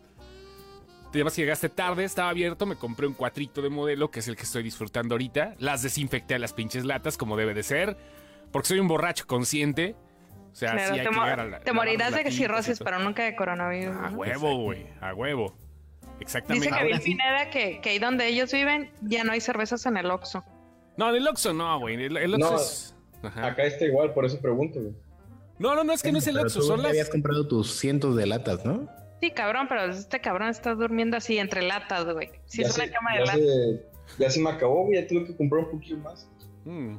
Además, 1.11 1.35
que 1.35 1.42
llegaste 1.42 1.70
tarde, 1.70 2.05
estaba 2.05 2.29
abierto, 2.29 2.66
me 2.66 2.76
compré 2.76 3.07
un 3.07 3.14
cuatrito 3.14 3.62
de 3.62 3.70
modelo, 3.70 4.11
que 4.11 4.18
es 4.20 4.29
el 4.29 4.37
que 4.37 4.42
estoy 4.42 4.62
disfrutando 4.62 5.14
ahorita. 5.14 5.55
Las 5.59 5.83
desinfecté 5.83 6.35
a 6.35 6.38
las 6.38 6.52
pinches 6.52 6.85
latas, 6.85 7.16
como 7.16 7.38
debe 7.38 7.55
de 7.55 7.62
ser. 7.62 7.96
Porque 8.52 8.68
soy 8.68 8.81
un 8.81 8.88
borracho 8.88 9.26
consciente. 9.26 9.94
O 10.52 10.55
sea, 10.55 10.72
Claro, 10.72 10.94
sí 10.94 11.00
hay 11.00 11.07
te, 11.07 11.12
que 11.12 11.20
a 11.20 11.37
la- 11.46 11.61
te 11.61 11.72
morirás 11.72 12.14
de 12.14 12.31
cirrosis, 12.31 12.81
pero 12.85 12.98
nunca 12.98 13.22
de 13.24 13.35
coronavirus. 13.35 13.96
A 13.96 14.11
¿no? 14.11 14.18
huevo, 14.18 14.57
güey, 14.57 14.87
a 15.00 15.14
huevo. 15.14 15.57
Exactamente. 16.20 16.68
Dice 16.85 16.98
sí. 16.98 17.11
Pineda 17.11 17.50
que, 17.50 17.81
que 17.81 17.90
ahí 17.90 17.98
donde 17.98 18.26
ellos 18.29 18.52
viven 18.52 18.90
ya 19.02 19.24
no 19.24 19.33
hay 19.33 19.40
cervezas 19.40 19.85
en 19.87 19.96
el 19.96 20.11
Oxxo. 20.11 20.44
No, 20.96 21.11
en 21.11 21.16
el 21.16 21.29
Oxxo 21.29 21.52
no, 21.52 21.79
güey. 21.79 22.02
El, 22.02 22.16
el 22.16 22.35
Oxxo 22.35 22.50
No. 22.50 22.57
es... 22.57 22.94
Ajá. 23.22 23.46
Acá 23.46 23.64
está 23.64 23.85
igual, 23.85 24.12
por 24.12 24.24
eso 24.24 24.40
pregunto, 24.40 24.81
güey. 24.81 24.94
No, 25.59 25.74
no, 25.74 25.85
no, 25.85 25.92
es 25.92 26.02
que 26.02 26.12
no 26.12 26.18
es 26.18 26.26
el 26.26 26.38
Oxxo, 26.38 26.62
son 26.62 26.83
las... 26.83 26.90
habías 26.90 27.09
comprado 27.09 27.48
tus 27.48 27.79
cientos 27.79 28.14
de 28.16 28.26
latas, 28.26 28.64
¿no? 28.64 28.88
Sí, 29.20 29.31
cabrón, 29.31 29.66
pero 29.68 29.87
este 29.87 30.20
cabrón 30.20 30.48
está 30.48 30.74
durmiendo 30.74 31.16
así 31.16 31.38
entre 31.38 31.62
latas, 31.62 32.05
güey. 32.05 32.31
Sí, 32.44 32.62
ya 32.62 32.68
es 32.68 32.76
una 32.76 32.85
se, 32.85 32.90
cama 32.92 33.12
de 33.14 33.20
latas. 33.20 33.35
se, 33.37 33.83
ya 34.18 34.31
se 34.31 34.40
me 34.40 34.50
acabó, 34.50 34.85
güey. 34.85 35.00
Ya 35.00 35.07
tuve 35.07 35.24
que 35.24 35.37
comprar 35.37 35.64
un 35.64 35.70
poquito 35.70 35.96
más. 35.98 36.29
Mm. 36.64 36.96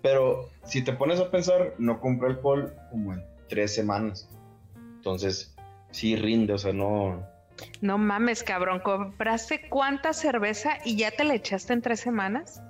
Pero 0.00 0.48
si 0.64 0.82
te 0.82 0.92
pones 0.94 1.20
a 1.20 1.30
pensar, 1.30 1.74
no 1.78 2.00
compré 2.00 2.28
alcohol 2.28 2.74
como 2.90 3.12
en 3.12 3.22
tres 3.48 3.74
semanas. 3.74 4.28
Entonces, 4.96 5.54
sí 5.90 6.16
rinde, 6.16 6.54
o 6.54 6.58
sea, 6.58 6.72
no. 6.72 7.26
No 7.80 7.98
mames, 7.98 8.42
cabrón. 8.42 8.80
¿Compraste 8.80 9.68
cuánta 9.68 10.12
cerveza 10.12 10.78
y 10.84 10.96
ya 10.96 11.10
te 11.10 11.24
la 11.24 11.34
echaste 11.34 11.72
en 11.72 11.82
tres 11.82 12.00
semanas? 12.00 12.62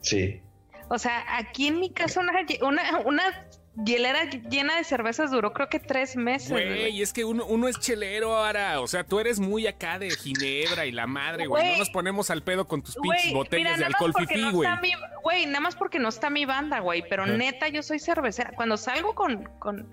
Sí. 0.00 0.40
O 0.88 0.98
sea, 0.98 1.24
aquí 1.36 1.68
en 1.68 1.78
mi 1.80 1.90
casa 1.90 2.20
una, 2.20 2.32
una, 2.62 2.98
una 3.04 3.22
hielera 3.84 4.24
llena 4.24 4.76
de 4.76 4.84
cervezas 4.84 5.30
duró 5.30 5.52
creo 5.52 5.68
que 5.68 5.78
tres 5.78 6.16
meses. 6.16 6.50
güey. 6.50 6.66
Güey, 6.68 7.02
es 7.02 7.12
que 7.12 7.24
uno, 7.24 7.44
uno 7.46 7.68
es 7.68 7.78
chelero 7.78 8.34
ahora. 8.36 8.80
O 8.80 8.88
sea, 8.88 9.04
tú 9.04 9.20
eres 9.20 9.38
muy 9.38 9.66
acá 9.68 9.98
de 10.00 10.10
Ginebra 10.10 10.86
y 10.86 10.92
la 10.92 11.06
madre, 11.06 11.46
güey. 11.46 11.62
Güey. 11.62 11.72
No 11.74 11.78
nos 11.78 11.90
ponemos 11.90 12.30
al 12.30 12.42
pedo 12.42 12.66
con 12.66 12.82
tus 12.82 12.96
pinches 12.96 13.22
Güey, 13.26 13.34
botellas 13.34 13.76
mira, 13.76 13.76
de 13.78 13.84
alcohol 13.84 14.12
porque 14.12 14.26
fifí, 14.34 14.40
no 14.42 14.52
güey. 14.52 14.68
está 14.68 14.80
mi- 14.82 14.92
Güey, 15.22 15.46
nada 15.46 15.60
más 15.60 15.76
porque 15.76 15.98
no 15.98 16.08
está 16.08 16.28
mi 16.30 16.44
banda, 16.46 16.80
güey. 16.80 17.04
Pero 17.08 17.26
neta, 17.26 17.68
yo 17.68 17.82
soy 17.82 17.98
cervecera. 18.00 18.52
Cuando 18.56 18.76
salgo 18.76 19.14
con, 19.14 19.44
con, 19.60 19.86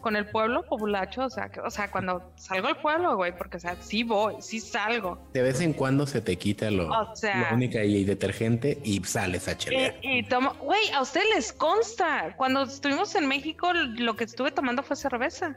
con 0.00 0.16
el 0.16 0.26
pueblo 0.30 0.64
populacho, 0.64 1.24
o 1.24 1.30
sea, 1.30 1.48
que, 1.50 1.60
o 1.60 1.70
sea, 1.70 1.90
cuando 1.90 2.32
salgo 2.36 2.68
al 2.68 2.76
pueblo, 2.80 3.16
güey, 3.16 3.36
porque, 3.36 3.56
o 3.58 3.60
sea, 3.60 3.76
sí 3.80 4.02
voy, 4.02 4.36
sí 4.40 4.60
salgo. 4.60 5.18
De 5.32 5.42
vez 5.42 5.60
en 5.60 5.72
cuando 5.72 6.06
se 6.06 6.20
te 6.20 6.36
quita 6.36 6.70
lo, 6.70 6.88
O 6.88 7.16
sea- 7.16 7.50
lo 7.50 7.56
única 7.56 7.84
y 7.84 8.04
detergente 8.04 8.78
y 8.84 9.02
sales 9.04 9.48
a 9.48 9.52
Y, 9.52 9.56
chelear. 9.56 9.94
y 10.02 10.22
tomo, 10.24 10.54
güey, 10.54 10.90
a 10.94 11.02
ustedes 11.02 11.26
les 11.34 11.52
consta. 11.52 12.34
Cuando 12.36 12.62
estuvimos 12.62 13.14
en 13.14 13.26
México, 13.28 13.72
lo 13.72 14.16
que 14.16 14.24
estuve 14.24 14.50
tomando 14.50 14.82
fue 14.82 14.96
cerveza. 14.96 15.56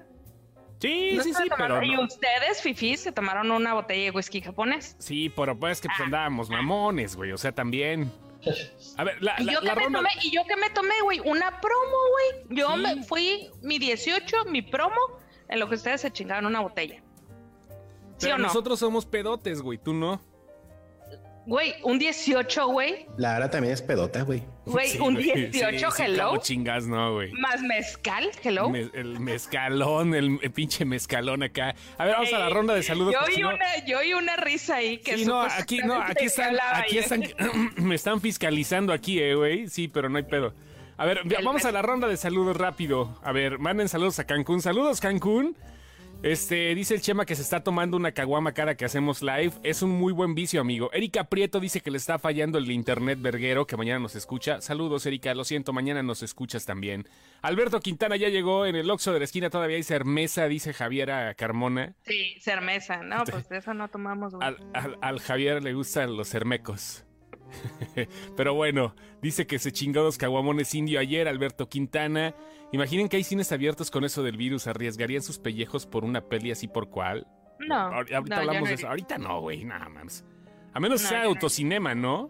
Sí, 0.80 1.14
No 1.16 1.24
sí, 1.24 1.34
sí, 1.34 1.44
tomando- 1.50 1.76
pero 1.80 1.84
Y 1.84 1.96
no- 1.96 2.04
ustedes, 2.04 2.62
fifís, 2.62 3.00
se 3.00 3.14
tomaron 3.14 3.50
una 3.52 3.74
botella 3.74 4.04
de 4.06 4.12
whisky 4.12 4.42
japonés. 4.42 4.98
Sí, 5.00 5.32
pero 5.34 5.58
pues 5.58 5.80
que 5.80 5.88
pues, 5.88 6.00
Ah. 6.02 6.04
andábamos 6.04 6.50
mamones, 6.50 7.16
güey. 7.16 7.32
O 7.32 7.38
sea, 7.38 7.54
también. 7.54 8.12
A 8.98 9.04
ver, 9.04 9.22
la, 9.22 9.36
¿Y 9.40 9.44
la- 9.46 9.54
yo, 9.54 9.62
la 9.62 9.76
ronda. 9.76 10.00
tomé, 10.00 10.10
y 10.24 10.32
yo 10.32 10.44
que 10.46 10.56
me 10.56 10.70
tomé, 10.70 10.94
güey, 11.04 11.20
una 11.22 11.60
promo, 11.62 11.98
güey. 12.12 12.58
Yo 12.60 12.70
Sí. 12.76 12.82
me 12.82 13.04
fui 13.04 13.50
mi 13.62 13.80
18, 13.80 14.46
mi 14.46 14.62
promo, 14.62 15.00
en 15.50 15.60
lo 15.60 15.70
que 15.70 15.76
ustedes 15.76 16.02
se 16.02 16.12
chingaron 16.12 16.46
una 16.46 16.60
botella. 16.62 16.98
¿Sí 18.18 18.28
Pero 18.28 18.36
o 18.36 18.38
no? 18.38 18.48
nosotros 18.48 18.80
somos 18.80 19.06
pedotes, 19.06 19.62
güey. 19.62 19.78
Tú 19.78 19.94
no. 19.94 20.22
Güey, 21.46 21.76
un 21.84 22.00
18, 22.00 22.68
güey. 22.68 23.06
La 23.18 23.36
Ara 23.36 23.50
también 23.52 23.74
es 23.74 23.82
pedota, 23.82 24.22
güey. 24.22 24.44
Güey, 24.66 24.88
Sí, 24.88 25.00
un 25.00 25.16
güey, 25.16 25.26
18, 25.50 25.92
sí, 25.92 25.98
sí, 25.98 26.04
hello. 26.04 26.28
como 26.30 26.42
chingas, 26.42 26.88
no, 26.88 27.16
güey. 27.16 27.32
Más 27.34 27.62
mezcal, 27.62 28.30
hello. 28.44 28.70
Me- 28.70 28.90
el 28.94 29.20
mezcalón, 29.20 30.16
el, 30.16 30.40
el 30.42 30.52
pinche 30.52 30.86
mezcalón 30.86 31.44
acá. 31.44 31.76
A 31.98 32.06
ver, 32.06 32.16
vamos 32.16 32.32
a 32.34 32.40
la 32.40 32.50
ronda 32.50 32.74
de 32.74 32.82
saludos. 32.84 33.14
Yo 33.14 33.20
oí, 33.28 33.34
si 33.36 33.42
no- 33.42 33.50
una, 33.50 33.86
yo 33.86 34.00
oí 34.00 34.14
una 34.14 34.38
risa 34.38 34.78
ahí 34.78 35.00
que 35.00 35.18
Sí, 35.18 35.26
no, 35.26 35.42
aquí, 35.42 35.80
no, 35.80 36.02
aquí 36.02 36.26
están, 36.26 36.56
aquí 36.74 36.98
están, 36.98 37.24
me 37.76 37.96
están 37.96 38.22
fiscalizando 38.22 38.94
aquí, 38.94 39.20
eh, 39.20 39.36
güey. 39.36 39.68
Sí, 39.68 39.90
pero 39.90 40.08
no 40.10 40.18
hay 40.18 40.24
pedo. 40.24 40.54
A 40.96 41.06
ver, 41.06 41.22
El 41.26 41.44
vamos 41.44 41.66
a 41.66 41.72
la 41.74 41.82
ronda 41.82 42.08
de 42.08 42.16
saludos 42.16 42.56
rápido. 42.56 43.20
A 43.24 43.32
ver, 43.34 43.60
manden 43.60 43.90
saludos 43.90 44.20
a 44.20 44.24
Cancún. 44.26 44.62
Saludos, 44.62 45.02
Cancún. 45.02 45.58
Este, 46.24 46.74
dice 46.74 46.96
el 46.96 47.02
Chema 47.02 47.26
que 47.26 47.36
se 47.36 47.42
está 47.42 47.64
tomando 47.66 47.98
una 47.98 48.14
caguama 48.14 48.54
cada 48.54 48.76
que 48.76 48.86
hacemos 48.86 49.22
live. 49.22 49.52
Es 49.62 49.82
un 49.82 49.90
muy 49.92 50.14
buen 50.14 50.36
vicio, 50.36 50.62
amigo. 50.62 50.90
Erika 50.94 51.26
Prieto 51.26 51.60
dice 51.60 51.82
que 51.82 51.92
le 51.92 51.98
está 51.98 52.18
fallando 52.18 52.58
el 52.58 52.72
internet 52.72 53.20
verguero, 53.22 53.68
que 53.68 53.76
mañana 53.76 54.00
nos 54.00 54.16
escucha. 54.16 54.62
Saludos, 54.62 55.06
Erika. 55.06 55.36
Lo 55.36 55.44
siento, 55.44 55.74
mañana 55.74 56.02
nos 56.02 56.24
escuchas 56.24 56.66
también. 56.66 57.10
Alberto 57.42 57.82
Quintana 57.82 58.16
ya 58.16 58.30
llegó 58.30 58.66
en 58.66 58.78
el 58.78 58.90
Oxxo 58.90 59.12
de 59.12 59.20
la 59.20 59.26
esquina. 59.26 59.50
Todavía 59.50 59.76
hay 59.76 59.84
cermesa, 59.84 60.48
dice 60.48 60.72
Javiera 60.74 61.34
Carmona. 61.34 61.94
Sí, 62.06 62.36
cerveza. 62.40 63.04
No, 63.04 63.26
pues 63.30 63.50
de 63.50 63.58
eso 63.58 63.74
no 63.74 63.90
tomamos. 63.90 64.34
Al, 64.40 64.58
al- 64.74 64.98
al 65.02 65.20
Javier 65.20 65.62
le 65.62 65.74
gustan 65.74 66.16
los 66.16 66.34
hermecos. 66.34 67.04
Pero 68.38 68.54
bueno, 68.54 68.96
dice 69.22 69.46
que 69.48 69.60
se 69.60 69.72
chingó 69.72 70.02
dos 70.04 70.18
caguamones 70.18 70.74
indio 70.76 71.00
ayer, 71.00 71.28
Alberto 71.28 71.70
Quintana. 71.70 72.34
Imaginen 72.72 73.08
que 73.10 73.18
hay 73.18 73.24
cines 73.24 73.52
abiertos 73.52 73.92
con 73.92 74.04
eso 74.04 74.24
del 74.24 74.38
virus. 74.38 74.68
¿Arriesgarían 74.68 75.22
sus 75.22 75.38
pellejos 75.39 75.86
por 75.86 76.04
una 76.04 76.22
peli 76.22 76.52
así 76.52 76.68
por 76.68 76.89
cuál? 76.89 77.28
No, 77.60 77.76
Ahor- 77.76 78.13
Ahorita 78.13 78.36
no, 78.36 78.36
hablamos 78.42 78.62
no 78.63 78.68
de 78.68 78.74
eso. 78.74 78.88
Ahorita 78.88 79.18
no, 79.18 79.42
güey, 79.42 79.63
nada 79.63 79.89
más. 79.89 80.26
A 80.74 80.80
menos 80.80 81.02
No, 81.04 81.10
sea 81.10 81.24
autocinema, 81.24 81.94
¿no? 81.94 82.30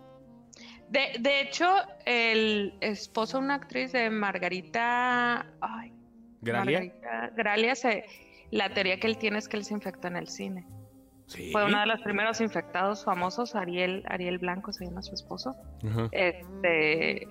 De, 0.89 1.17
de 1.19 1.41
hecho, 1.41 1.65
el 2.05 2.75
esposo 2.81 3.37
de 3.39 3.45
una 3.45 3.55
actriz 3.55 3.93
de 3.93 4.09
Margarita. 4.09 5.47
Ay, 5.61 5.91
Gralia. 6.41 6.79
Margarita 6.79 7.31
Gralia, 7.35 7.75
se, 7.75 8.05
la 8.51 8.73
teoría 8.73 8.99
que 8.99 9.07
él 9.07 9.17
tiene 9.17 9.39
es 9.39 9.47
que 9.47 9.57
él 9.57 9.63
se 9.63 9.73
infectó 9.73 10.07
en 10.09 10.17
el 10.17 10.27
cine. 10.27 10.67
Sí. 11.35 11.51
Fue 11.51 11.65
uno 11.65 11.79
de 11.79 11.85
los 11.87 12.01
primeros 12.01 12.39
infectados 12.41 13.03
famosos, 13.03 13.55
Ariel, 13.55 14.03
Ariel 14.07 14.37
Blanco 14.37 14.71
se 14.71 14.85
llama 14.85 15.01
su 15.01 15.13
esposo. 15.15 15.55
Ajá. 15.89 16.07
Este, 16.11 17.27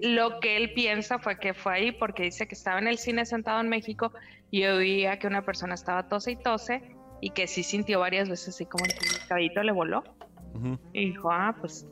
lo 0.00 0.40
que 0.40 0.56
él 0.56 0.72
piensa 0.72 1.18
fue 1.18 1.38
que 1.38 1.54
fue 1.54 1.74
ahí 1.74 1.92
porque 1.92 2.24
dice 2.24 2.46
que 2.48 2.54
estaba 2.54 2.78
en 2.78 2.88
el 2.88 2.98
cine 2.98 3.24
sentado 3.26 3.60
en 3.60 3.68
México 3.68 4.12
y 4.50 4.64
oía 4.64 5.18
que 5.18 5.26
una 5.26 5.42
persona 5.42 5.74
estaba 5.74 6.08
tose 6.08 6.32
y 6.32 6.36
tose 6.36 6.82
y 7.20 7.30
que 7.30 7.46
sí 7.46 7.62
sintió 7.62 8.00
varias 8.00 8.28
veces 8.28 8.48
así 8.48 8.66
como 8.66 8.84
el 8.84 8.92
cabellito 9.28 9.62
le 9.62 9.72
voló 9.72 10.02
y 10.92 11.06
dijo, 11.10 11.30
ah, 11.30 11.54
pues 11.60 11.86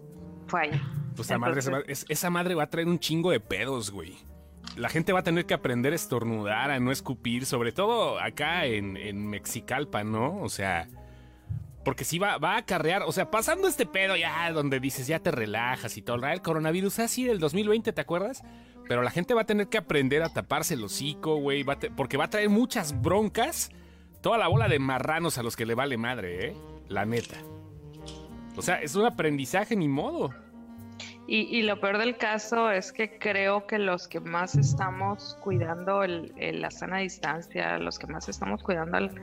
fue 0.47 0.63
ahí. 0.63 0.71
Pues 1.15 1.29
esa 1.29 1.39
madre, 1.39 1.63
se 1.63 1.71
va- 1.71 1.83
es- 1.87 2.07
esa 2.09 2.31
madre 2.31 2.55
va 2.55 2.65
a 2.65 2.71
traer 2.71 2.87
un 2.89 2.99
chingo 2.99 3.31
de 3.31 3.41
pedos, 3.41 3.91
güey. 3.91 4.15
La 4.77 4.89
gente 4.89 5.13
va 5.13 5.21
a 5.21 5.23
tener 5.23 5.47
que 5.47 5.55
aprender 5.55 5.93
a 5.93 5.97
estornudar, 5.97 6.71
a 6.71 6.79
no 6.81 6.91
escupir, 6.93 7.47
sobre 7.47 7.73
todo 7.73 8.21
acá 8.21 8.67
en, 8.67 8.97
en 8.97 9.27
Mexicalpa, 9.29 10.05
¿no? 10.05 10.41
O 10.41 10.49
sea, 10.49 10.89
porque 11.89 12.05
sí 12.05 12.19
va, 12.19 12.37
va 12.37 12.57
a 12.57 12.59
acarrear, 12.59 13.03
o 13.05 13.13
sea, 13.13 13.31
pasando 13.31 13.67
este 13.67 13.87
pedo 13.87 14.15
ya 14.15 14.53
donde 14.53 14.79
dices, 14.79 15.07
ya 15.07 15.21
te 15.21 15.31
relajas 15.31 15.97
y 15.97 16.03
todo, 16.03 16.27
el 16.27 16.43
coronavirus 16.43 16.99
así 16.99 17.25
del 17.25 17.39
2020, 17.39 17.95
¿te 17.95 18.01
acuerdas? 18.03 18.43
Pero 18.87 19.01
la 19.01 19.11
gente 19.11 19.33
va 19.33 19.41
a 19.41 19.47
tener 19.47 19.69
que 19.69 19.79
aprender 19.79 20.23
a 20.23 20.29
taparse 20.29 20.75
el 20.75 20.85
hocico, 20.85 21.37
güey, 21.37 21.65
porque 21.97 22.19
va 22.19 22.25
a 22.25 22.29
traer 22.29 22.51
muchas 22.51 23.01
broncas, 23.01 23.71
toda 24.21 24.37
la 24.37 24.49
bola 24.49 24.69
de 24.69 24.79
marranos 24.79 25.39
a 25.39 25.43
los 25.43 25.57
que 25.57 25.65
le 25.65 25.75
vale 25.75 25.97
madre, 25.97 26.49
¿eh? 26.49 26.57
La 26.91 27.07
neta. 27.07 27.39
O 28.55 28.61
sea, 28.61 28.83
es 28.83 28.95
un 28.95 29.07
aprendizaje 29.07 29.75
ni 29.75 29.89
modo. 29.89 30.35
Y, 31.27 31.57
y 31.57 31.63
lo 31.63 31.81
peor 31.81 31.97
del 31.97 32.19
caso 32.19 32.71
es 32.71 32.93
que 32.93 33.19
creo 33.19 33.67
que 33.67 33.79
los 33.79 34.09
que 34.09 34.21
más 34.21 34.57
estamos 34.57 35.39
cuidando 35.43 36.03
el- 36.03 36.35
el- 36.37 36.61
la 36.61 36.71
sana 36.71 36.99
distancia, 36.99 37.79
los 37.79 37.99
que 37.99 38.07
más 38.09 38.29
estamos 38.29 38.63
cuidando 38.63 38.99
al- 38.99 39.15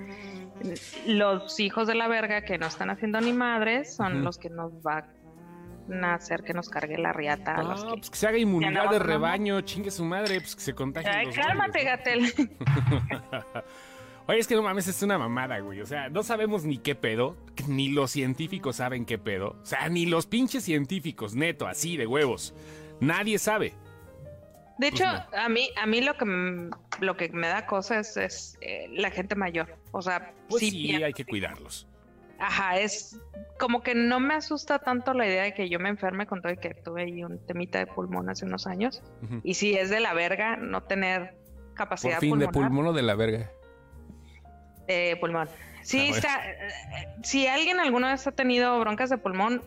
los 1.05 1.59
hijos 1.59 1.87
de 1.87 1.95
la 1.95 2.07
verga 2.07 2.41
que 2.43 2.57
no 2.57 2.67
están 2.67 2.89
haciendo 2.89 3.19
ni 3.21 3.33
madres, 3.33 3.95
son 3.95 4.23
los 4.23 4.37
que 4.37 4.49
nos 4.49 4.71
va 4.85 5.07
a 6.01 6.13
hacer 6.15 6.43
que 6.43 6.53
nos 6.53 6.69
cargue 6.69 6.97
la 6.97 7.13
riata. 7.13 7.55
a 7.55 7.63
los 7.63 7.83
que- 7.85 7.89
pues 7.97 8.09
que 8.09 8.15
se 8.17 8.27
haga 8.27 8.37
inmunidad 8.37 8.89
de 8.89 8.99
rebaño, 8.99 9.61
chingue 9.61 9.91
su 9.91 10.03
madre, 10.05 10.39
pues 10.41 10.55
que 10.55 10.61
se 10.61 10.73
contagien 10.73 11.13
Ay, 11.13 11.25
los 11.27 11.35
cálmate, 11.35 11.83
Gatel. 11.83 12.25
Oye, 14.27 14.39
es 14.39 14.47
que 14.47 14.55
no 14.55 14.63
mames, 14.63 14.87
es 14.87 15.03
una 15.03 15.19
mamada, 15.19 15.59
güey. 15.59 15.81
O 15.81 15.85
sea, 15.85 16.09
no 16.09 16.23
sabemos 16.23 16.63
ni 16.65 16.79
qué 16.79 16.95
pedo, 16.95 17.37
ni 17.67 17.89
los 17.89 18.09
científicos 18.09 18.77
saben 18.77 19.05
qué 19.05 19.19
pedo. 19.19 19.49
O 19.61 19.65
sea, 19.65 19.87
ni 19.89 20.07
los 20.07 20.25
pinches 20.25 20.63
científicos, 20.63 21.35
neto, 21.35 21.67
así 21.67 21.95
de 21.95 22.07
huevos. 22.07 22.55
Nadie 22.99 23.37
sabe. 23.37 23.73
De 24.79 24.89
Pues 24.89 24.93
hecho, 24.99 25.05
no. 25.05 25.37
a 25.37 25.47
mí, 25.47 25.69
a 25.79 25.85
mí 25.85 26.01
lo 26.01 26.15
que 26.15 26.25
lo 26.99 27.17
que 27.17 27.29
me 27.29 27.47
da 27.47 27.65
cosa 27.65 27.99
es, 27.99 28.17
es, 28.17 28.58
eh, 28.62 28.88
la 28.91 29.10
gente 29.12 29.36
mayor. 29.36 29.75
O 29.91 30.01
sea, 30.01 30.34
Pues 30.49 30.62
sí, 30.62 30.71
sí, 30.71 31.03
hay 31.03 31.13
que 31.13 31.25
cuidarlos. 31.25 31.88
Ajá, 32.38 32.77
es 32.79 33.17
como 33.58 33.81
que 33.81 33.95
no 33.95 34.19
me 34.19 34.34
asusta 34.34 34.79
tanto 34.79 35.13
la 35.13 35.25
idea 35.25 35.43
de 35.43 35.53
que 35.53 35.69
yo 35.69 35.79
me 35.79 35.89
enferme 35.89 36.27
con 36.27 36.41
todo 36.41 36.51
y 36.51 36.58
que 36.58 36.73
tuve 36.73 37.03
ahí 37.03 37.23
un 37.23 37.39
temita 37.45 37.79
de 37.79 37.88
pulmón 37.88 38.29
hace 38.29 38.45
unos 38.45 38.67
años. 38.67 39.01
Y 39.43 39.53
si 39.53 39.75
es 39.75 39.89
de 39.89 40.01
la 40.01 40.13
verga 40.13 40.58
no 40.58 40.84
tener 40.84 41.36
capacidad 41.75 42.19
pulmonar. 42.19 42.51
pulmón 42.51 42.88
o 42.88 42.93
de 42.93 43.01
la 43.03 43.15
verga. 43.15 43.49
de 44.88 45.17
pulmón. 45.19 45.47
Sí, 45.81 46.10
Ah, 46.13 46.15
está, 46.17 46.41
si 47.23 47.47
alguien 47.47 47.79
alguna 47.79 48.12
vez 48.12 48.25
ha 48.27 48.31
tenido 48.31 48.79
broncas 48.79 49.10
de 49.10 49.17
pulmón, 49.17 49.62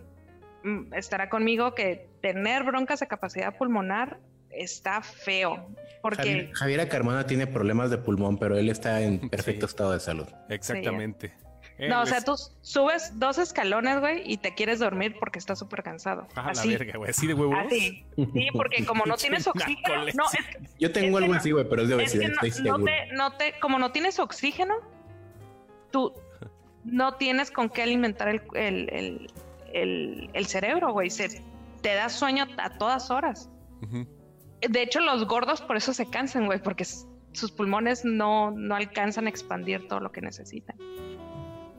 mm, 0.64 0.92
estará 0.94 1.28
conmigo 1.28 1.74
que 1.74 2.08
tener 2.20 2.64
broncas 2.64 3.00
de 3.00 3.06
capacidad 3.06 3.56
pulmonar 3.56 4.18
está 4.50 5.02
feo. 5.02 5.68
Porque 6.02 6.16
Javier, 6.22 6.52
Javiera 6.54 6.88
Carmona 6.88 7.26
tiene 7.26 7.46
problemas 7.46 7.90
de 7.90 7.98
pulmón, 7.98 8.38
pero 8.38 8.56
él 8.56 8.68
está 8.68 9.00
en 9.02 9.28
perfecto 9.28 9.66
Sí. 9.66 9.70
estado 9.72 9.92
de 9.92 10.00
salud. 10.00 10.26
Exactamente. 10.48 11.32
No, 11.88 12.02
o 12.02 12.06
sea, 12.06 12.20
tú 12.22 12.34
subes 12.60 13.20
dos 13.20 13.38
escalones, 13.38 14.00
güey, 14.00 14.22
y 14.24 14.38
te 14.38 14.52
quieres 14.52 14.80
dormir 14.80 15.14
porque 15.20 15.38
estás 15.38 15.60
súper 15.60 15.84
cansado. 15.84 16.26
Ah, 16.34 16.46
la 16.46 16.50
así, 16.50 16.70
verga, 16.70 16.98
güey. 16.98 17.10
Así 17.10 17.26
de 17.28 17.34
huevos. 17.34 17.56
así. 17.66 18.04
Sí, 18.16 18.48
porque 18.52 18.84
como 18.84 19.06
no 19.06 19.16
tienes 19.16 19.46
oxígeno, 19.46 20.04
no, 20.14 20.24
es, 20.24 20.72
Yo 20.80 20.90
tengo 20.90 21.18
Es 21.18 21.22
algo 21.22 21.34
no- 21.34 21.38
así, 21.40 21.52
güey, 21.52 21.68
pero 21.68 21.82
es 21.82 21.88
de 21.88 21.94
es 21.94 22.00
obesidad, 22.00 22.22
que 22.22 22.28
no, 22.28 22.34
estoy 22.34 22.50
no 22.50 22.56
seguro. 22.56 22.84
te, 22.84 23.12
no 23.14 23.32
te, 23.34 23.54
como 23.60 23.78
no 23.78 23.92
tienes 23.92 24.18
oxígeno, 24.18 24.74
tú 25.92 26.12
no 26.84 27.14
tienes 27.14 27.50
con 27.52 27.68
qué 27.68 27.82
alimentar 27.82 28.28
el, 28.28 28.42
el, 28.54 28.88
el, 28.92 29.30
el- 29.72 30.30
el 30.32 30.46
cerebro, 30.46 30.92
güey. 30.92 31.10
Se, 31.10 31.42
te 31.80 31.94
da 31.94 32.08
sueño 32.08 32.46
a 32.58 32.76
todas 32.78 33.08
horas. 33.12 33.48
De 34.60 34.82
hecho, 34.82 35.00
los 35.00 35.26
gordos 35.26 35.60
por 35.60 35.76
eso 35.76 35.92
se 35.94 36.08
cansan, 36.10 36.46
güey, 36.46 36.60
porque 36.62 36.84
sus 36.84 37.52
pulmones 37.52 38.04
no, 38.04 38.50
no 38.50 38.74
alcanzan 38.74 39.26
a 39.26 39.30
expandir 39.30 39.86
todo 39.88 40.00
lo 40.00 40.10
que 40.10 40.20
necesitan. 40.20 40.76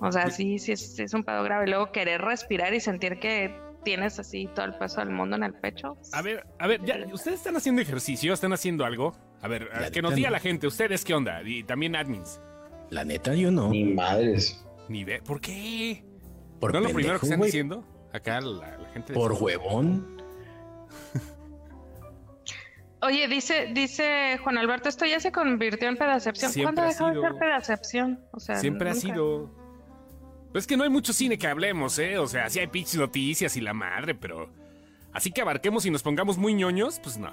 O 0.02 0.12
sea, 0.12 0.30
sí, 0.30 0.60
sí 0.60 0.72
es, 0.72 0.96
sí 0.96 1.04
es 1.04 1.14
un 1.14 1.24
pedo 1.24 1.44
grave. 1.44 1.68
Luego 1.68 1.92
querer 1.92 2.22
respirar 2.22 2.74
y 2.74 2.80
sentir 2.80 3.20
que 3.20 3.54
tienes 3.84 4.18
así 4.20 4.48
todo 4.56 4.66
el 4.66 4.76
peso 4.76 5.02
del 5.02 5.10
mundo 5.10 5.36
en 5.36 5.44
el 5.44 5.54
pecho. 5.54 5.98
A 6.14 6.22
ver, 6.22 6.46
a 6.58 6.68
ver, 6.68 6.84
ya, 6.86 6.98
¿ustedes 7.12 7.40
están 7.40 7.56
haciendo 7.58 7.82
ejercicio? 7.82 8.34
¿Están 8.34 8.54
haciendo 8.54 8.86
algo? 8.86 9.14
A 9.42 9.48
ver, 9.48 9.70
La 9.80 9.92
que 9.92 10.02
nos 10.02 10.16
diga 10.16 10.30
no. 10.30 10.34
la 10.34 10.40
gente, 10.40 10.68
¿ustedes 10.68 11.04
qué 11.04 11.14
onda? 11.14 11.42
Y 11.44 11.64
también 11.64 11.96
admins. 11.96 12.40
La 12.90 13.04
neta, 13.04 13.34
yo 13.36 13.52
no. 13.52 13.70
Ni 13.70 13.84
madres. 13.84 14.66
Ni 14.88 15.04
ve. 15.04 15.22
¿Por 15.22 15.42
qué? 15.42 16.04
Por 16.60 16.74
¿No 16.74 16.80
es 16.80 16.86
lo 16.88 16.94
primero 16.94 17.20
que 17.20 17.26
están 17.26 17.40
güey. 17.40 17.50
diciendo? 17.50 17.86
Acá 18.14 18.42
la, 18.42 18.78
la 18.78 18.90
gente. 18.94 19.14
Por 19.14 19.34
huevón. 19.34 20.22
Oye, 23.02 23.28
dice, 23.28 23.70
dice 23.74 24.38
Juan 24.44 24.58
Alberto, 24.58 24.90
esto 24.90 25.06
ya 25.06 25.20
se 25.20 25.32
convirtió 25.32 25.88
en 25.88 25.98
pedacepción. 25.98 26.52
Siempre 26.52 26.76
¿Cuándo 26.76 26.82
ha 26.82 27.10
dejó 27.12 27.22
de 27.22 27.30
ser 27.30 27.40
pedacepción? 27.40 28.20
O 28.32 28.40
sea, 28.40 28.58
Siempre 28.58 28.90
ha 28.90 28.96
sido. 28.96 29.50
Pues 30.52 30.64
es 30.64 30.68
que 30.68 30.76
no 30.76 30.84
hay 30.84 30.90
mucho 30.90 31.14
cine 31.14 31.38
que 31.38 31.48
hablemos, 31.48 31.98
¿eh? 32.00 32.18
O 32.18 32.28
sea, 32.28 32.50
sí 32.50 32.60
hay 32.60 32.68
pinches 32.68 32.96
noticias 32.96 33.56
y 33.56 33.62
la 33.62 33.74
madre, 33.74 34.16
pero. 34.16 34.52
Así 35.14 35.32
que 35.32 35.42
abarquemos 35.42 35.86
y 35.86 35.92
nos 35.92 36.04
pongamos 36.04 36.38
muy 36.38 36.54
ñoños, 36.54 37.00
pues 37.00 37.18
no. 37.18 37.32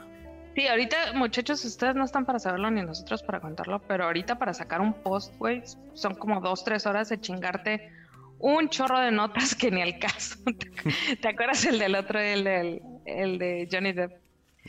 Sí, 0.54 0.66
ahorita, 0.66 1.12
muchachos, 1.14 1.62
ustedes 1.64 1.94
no 1.94 2.04
están 2.04 2.24
para 2.24 2.38
saberlo 2.38 2.70
ni 2.70 2.82
nosotros 2.82 3.22
para 3.22 3.40
contarlo, 3.40 3.82
pero 3.86 4.04
ahorita 4.04 4.38
para 4.38 4.54
sacar 4.54 4.80
un 4.80 4.94
post, 4.94 5.36
güey, 5.36 5.62
son 5.92 6.14
como 6.14 6.40
dos, 6.40 6.64
tres 6.64 6.86
horas 6.86 7.10
de 7.10 7.20
chingarte 7.20 7.92
un 8.38 8.68
chorro 8.68 9.00
de 9.00 9.10
notas 9.10 9.54
que 9.54 9.70
ni 9.70 9.82
al 9.82 9.98
caso. 9.98 10.38
¿Te 11.20 11.28
acuerdas 11.28 11.64
el 11.66 11.78
del 11.78 11.94
otro, 11.94 12.20
el, 12.20 12.44
del, 12.44 12.82
el 13.04 13.38
de 13.38 13.68
Johnny 13.70 13.92
Depp? 13.92 14.25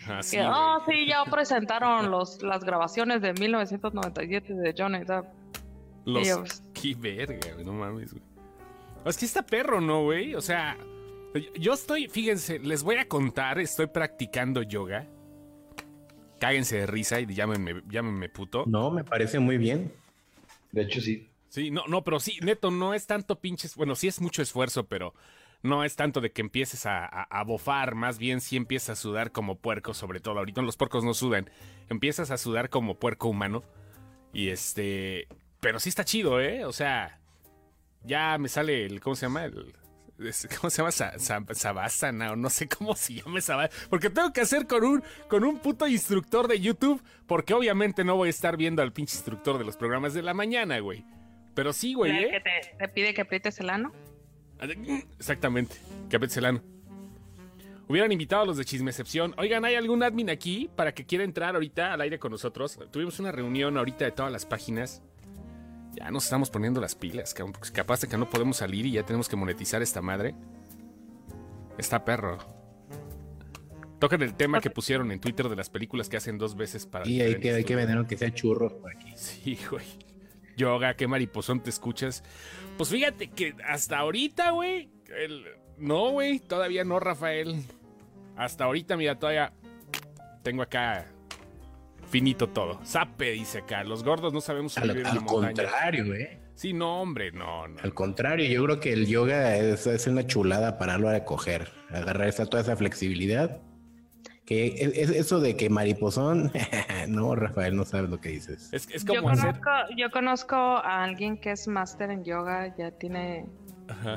Ah, 0.08 0.22
sí, 0.22 0.38
oh, 0.40 0.84
sí, 0.88 1.08
ya 1.08 1.24
presentaron 1.26 2.12
los, 2.12 2.42
las 2.44 2.64
grabaciones 2.64 3.22
de 3.22 3.34
1997 3.34 4.54
de 4.54 4.76
Johnny 4.78 5.00
Depp. 5.00 5.26
Los... 6.06 6.26
Y 6.26 6.30
yo, 6.30 6.40
pues, 6.40 6.64
Qué 6.74 6.96
verga, 6.96 7.54
güey, 7.54 7.66
no 7.66 7.74
mames, 7.74 8.14
güey. 8.14 8.24
Es 9.06 9.18
que 9.18 9.26
está 9.26 9.42
perro, 9.42 9.80
¿no, 9.80 10.04
güey? 10.04 10.36
O 10.36 10.42
sea, 10.42 10.78
yo 11.60 11.74
estoy, 11.74 12.08
fíjense, 12.08 12.60
les 12.60 12.84
voy 12.84 12.98
a 12.98 13.08
contar, 13.08 13.60
estoy 13.60 13.88
practicando 13.88 14.64
yoga. 14.64 15.08
Cáguense 16.40 16.78
de 16.78 16.88
risa 16.88 17.20
y 17.20 17.26
llámenme, 17.34 17.82
llámenme 17.90 18.30
puto. 18.30 18.66
No, 18.68 18.92
me 18.92 19.04
parece 19.04 19.40
muy 19.40 19.58
bien. 19.58 19.92
De 20.72 20.84
hecho, 20.84 21.02
sí. 21.02 21.30
Sí, 21.50 21.72
no, 21.72 21.84
no, 21.88 22.04
pero 22.04 22.20
sí, 22.20 22.38
neto, 22.42 22.70
no 22.70 22.94
es 22.94 23.08
tanto 23.08 23.40
pinches. 23.40 23.76
Bueno, 23.76 23.96
sí 23.96 24.08
es 24.08 24.22
mucho 24.22 24.42
esfuerzo, 24.42 24.86
pero 24.88 25.14
no 25.68 25.84
es 25.84 25.96
tanto 25.96 26.20
de 26.22 26.32
que 26.32 26.42
empieces 26.42 26.86
a, 26.88 27.06
a, 27.06 27.24
a 27.24 27.44
bofar, 27.44 27.94
más 27.96 28.18
bien 28.18 28.42
sí 28.42 28.58
empiezas 28.58 28.98
a 28.98 29.02
sudar 29.02 29.32
como 29.32 29.56
puerco, 29.60 29.94
sobre 29.94 30.20
todo. 30.20 30.40
Ahorita 30.40 30.62
los 30.64 30.78
puercos 30.78 31.04
no 31.04 31.14
sudan. 31.14 31.50
Empiezas 31.90 32.32
a 32.32 32.38
sudar 32.38 32.70
como 32.70 32.96
puerco 32.96 33.28
humano. 33.28 33.64
Y 34.34 34.50
este. 34.50 35.28
Pero 35.60 35.80
sí 35.80 35.90
está 35.90 36.04
chido, 36.04 36.42
¿eh? 36.42 36.66
O 36.66 36.74
sea, 36.74 37.20
ya 38.04 38.38
me 38.38 38.50
sale 38.50 38.86
el. 38.86 39.00
¿Cómo 39.02 39.16
se 39.16 39.26
llama? 39.28 39.46
El. 39.46 39.74
¿Cómo 40.60 40.70
se 40.72 40.78
llama? 40.78 40.92
Sa- 40.92 41.18
sa- 41.20 41.44
Savasana 41.54 42.32
o 42.32 42.36
no 42.36 42.50
sé 42.50 42.68
cómo 42.68 42.96
se 42.96 43.14
llama 43.16 43.38
esa 43.40 43.70
Porque 43.90 44.10
tengo 44.10 44.34
que 44.34 44.42
hacer 44.42 44.66
con 44.66 44.84
un, 44.84 45.04
con 45.30 45.44
un 45.44 45.60
puto 45.60 45.88
instructor 45.88 46.48
de 46.48 46.60
YouTube. 46.60 47.02
Porque 47.28 47.54
obviamente 47.54 48.04
no 48.04 48.16
voy 48.16 48.28
a 48.28 48.32
estar 48.32 48.58
viendo 48.58 48.82
al 48.82 48.94
pinche 48.94 49.16
instructor 49.16 49.58
de 49.58 49.66
los 49.66 49.78
programas 49.78 50.14
de 50.14 50.24
la 50.24 50.34
mañana, 50.34 50.80
güey. 50.80 51.06
Pero 51.54 51.74
sí, 51.74 51.94
güey, 51.96 52.12
¿eh? 52.12 52.30
que 52.32 52.40
te, 52.40 52.76
te 52.78 52.88
pide 52.90 53.14
que 53.16 53.22
aprietes 53.22 53.60
el 53.60 53.70
ano. 53.72 53.92
Exactamente. 55.18 55.76
Capetzelano. 56.10 56.62
Hubieran 57.90 58.12
invitado 58.12 58.42
a 58.42 58.46
los 58.46 58.58
de 58.58 58.66
Chismecepción. 58.66 59.34
Oigan, 59.38 59.64
¿hay 59.64 59.76
algún 59.76 60.04
admin 60.04 60.30
aquí 60.30 60.70
para 60.76 60.94
que 60.94 61.06
quiera 61.06 61.24
entrar 61.24 61.56
ahorita 61.56 61.94
al 61.94 62.02
aire 62.02 62.20
con 62.20 62.32
nosotros? 62.32 62.78
Tuvimos 62.92 63.20
una 63.20 63.32
reunión 63.32 63.78
ahorita 63.78 64.04
de 64.04 64.12
todas 64.12 64.32
las 64.32 64.46
páginas. 64.46 65.02
Ya 65.94 66.12
nos 66.12 66.26
estamos 66.26 66.50
poniendo 66.50 66.82
las 66.82 66.96
pilas, 66.96 67.34
cabrón, 67.34 67.54
porque 67.54 67.72
capaz 67.72 68.02
de 68.02 68.08
que 68.08 68.18
no 68.18 68.30
podemos 68.30 68.58
salir 68.58 68.86
y 68.86 68.92
ya 68.92 69.04
tenemos 69.04 69.30
que 69.30 69.38
monetizar 69.38 69.82
esta 69.82 70.02
madre. 70.02 70.36
Está 71.78 72.04
perro. 72.04 72.38
Tocan 74.00 74.22
el 74.22 74.36
tema 74.36 74.60
que 74.60 74.70
pusieron 74.70 75.12
en 75.12 75.20
Twitter 75.20 75.48
de 75.48 75.56
las 75.56 75.70
películas 75.70 76.10
que 76.10 76.18
hacen 76.18 76.38
dos 76.38 76.56
veces 76.56 76.86
para. 76.86 77.08
Y 77.08 77.22
hay 77.22 77.40
que, 77.40 77.52
hay 77.52 77.64
que 77.64 77.76
vender 77.76 77.98
aunque 77.98 78.18
sea 78.18 78.32
churros 78.34 78.74
por 78.74 78.92
aquí. 78.92 79.12
Sí, 79.16 79.58
güey. 79.72 79.86
Yoga, 80.58 80.96
qué 80.96 81.08
mariposón 81.08 81.62
te 81.62 81.70
escuchas. 81.70 82.24
Pues 82.78 82.90
fíjate 82.90 83.30
que 83.30 83.56
hasta 83.66 84.00
ahorita, 84.00 84.52
güey. 84.52 84.90
No, 85.78 86.10
güey, 86.10 86.40
todavía 86.40 86.84
no, 86.84 87.00
Rafael. 87.00 87.64
Hasta 88.36 88.66
ahorita, 88.66 88.98
mira, 88.98 89.18
todavía 89.18 89.54
tengo 90.44 90.64
acá 90.64 91.08
finito 92.10 92.50
todo. 92.50 92.80
Sape, 92.84 93.32
dice 93.32 93.60
acá. 93.60 93.84
Los 93.84 94.04
gordos 94.04 94.34
no 94.34 94.42
sabemos 94.42 94.78
Al, 94.78 94.90
en 94.92 95.06
al 95.06 95.16
la 95.16 95.22
montaña. 95.22 95.54
contrario, 95.54 96.14
¿eh? 96.16 96.40
Sí, 96.56 96.74
no, 96.74 97.02
hombre, 97.02 97.32
no, 97.32 97.68
no. 97.68 97.80
Al 97.84 97.94
contrario, 97.94 98.48
yo 98.50 98.64
creo 98.64 98.80
que 98.80 98.94
el 98.94 99.06
yoga 99.06 99.56
es, 99.58 99.86
es 99.86 100.08
una 100.08 100.26
chulada 100.26 100.80
para 100.80 100.98
lo 100.98 101.10
de 101.10 101.24
coger. 101.24 101.72
Agarrar 101.92 102.28
esa, 102.28 102.48
toda 102.48 102.64
esa 102.64 102.76
flexibilidad. 102.76 103.62
Que 104.48 104.68
es, 104.68 104.98
es 104.98 105.10
eso 105.12 105.40
de 105.42 105.56
que 105.58 105.70
mariposón. 105.70 106.52
no, 107.10 107.36
Rafael, 107.36 107.76
no 107.76 107.84
sabes 107.86 108.10
lo 108.10 108.20
que 108.22 108.30
dices. 108.30 108.72
Es, 108.74 108.90
es 108.90 109.04
Yo 109.06 109.16
como 109.22 109.30
hacer. 109.30 109.60
conozco, 109.60 109.72
yo 109.98 110.10
conozco 110.10 110.56
a 110.56 111.04
alguien 111.04 111.38
que 111.38 111.52
es 111.52 111.68
máster 111.68 112.10
en 112.12 112.24
yoga, 112.24 112.74
ya 112.78 112.90
tiene 112.92 113.46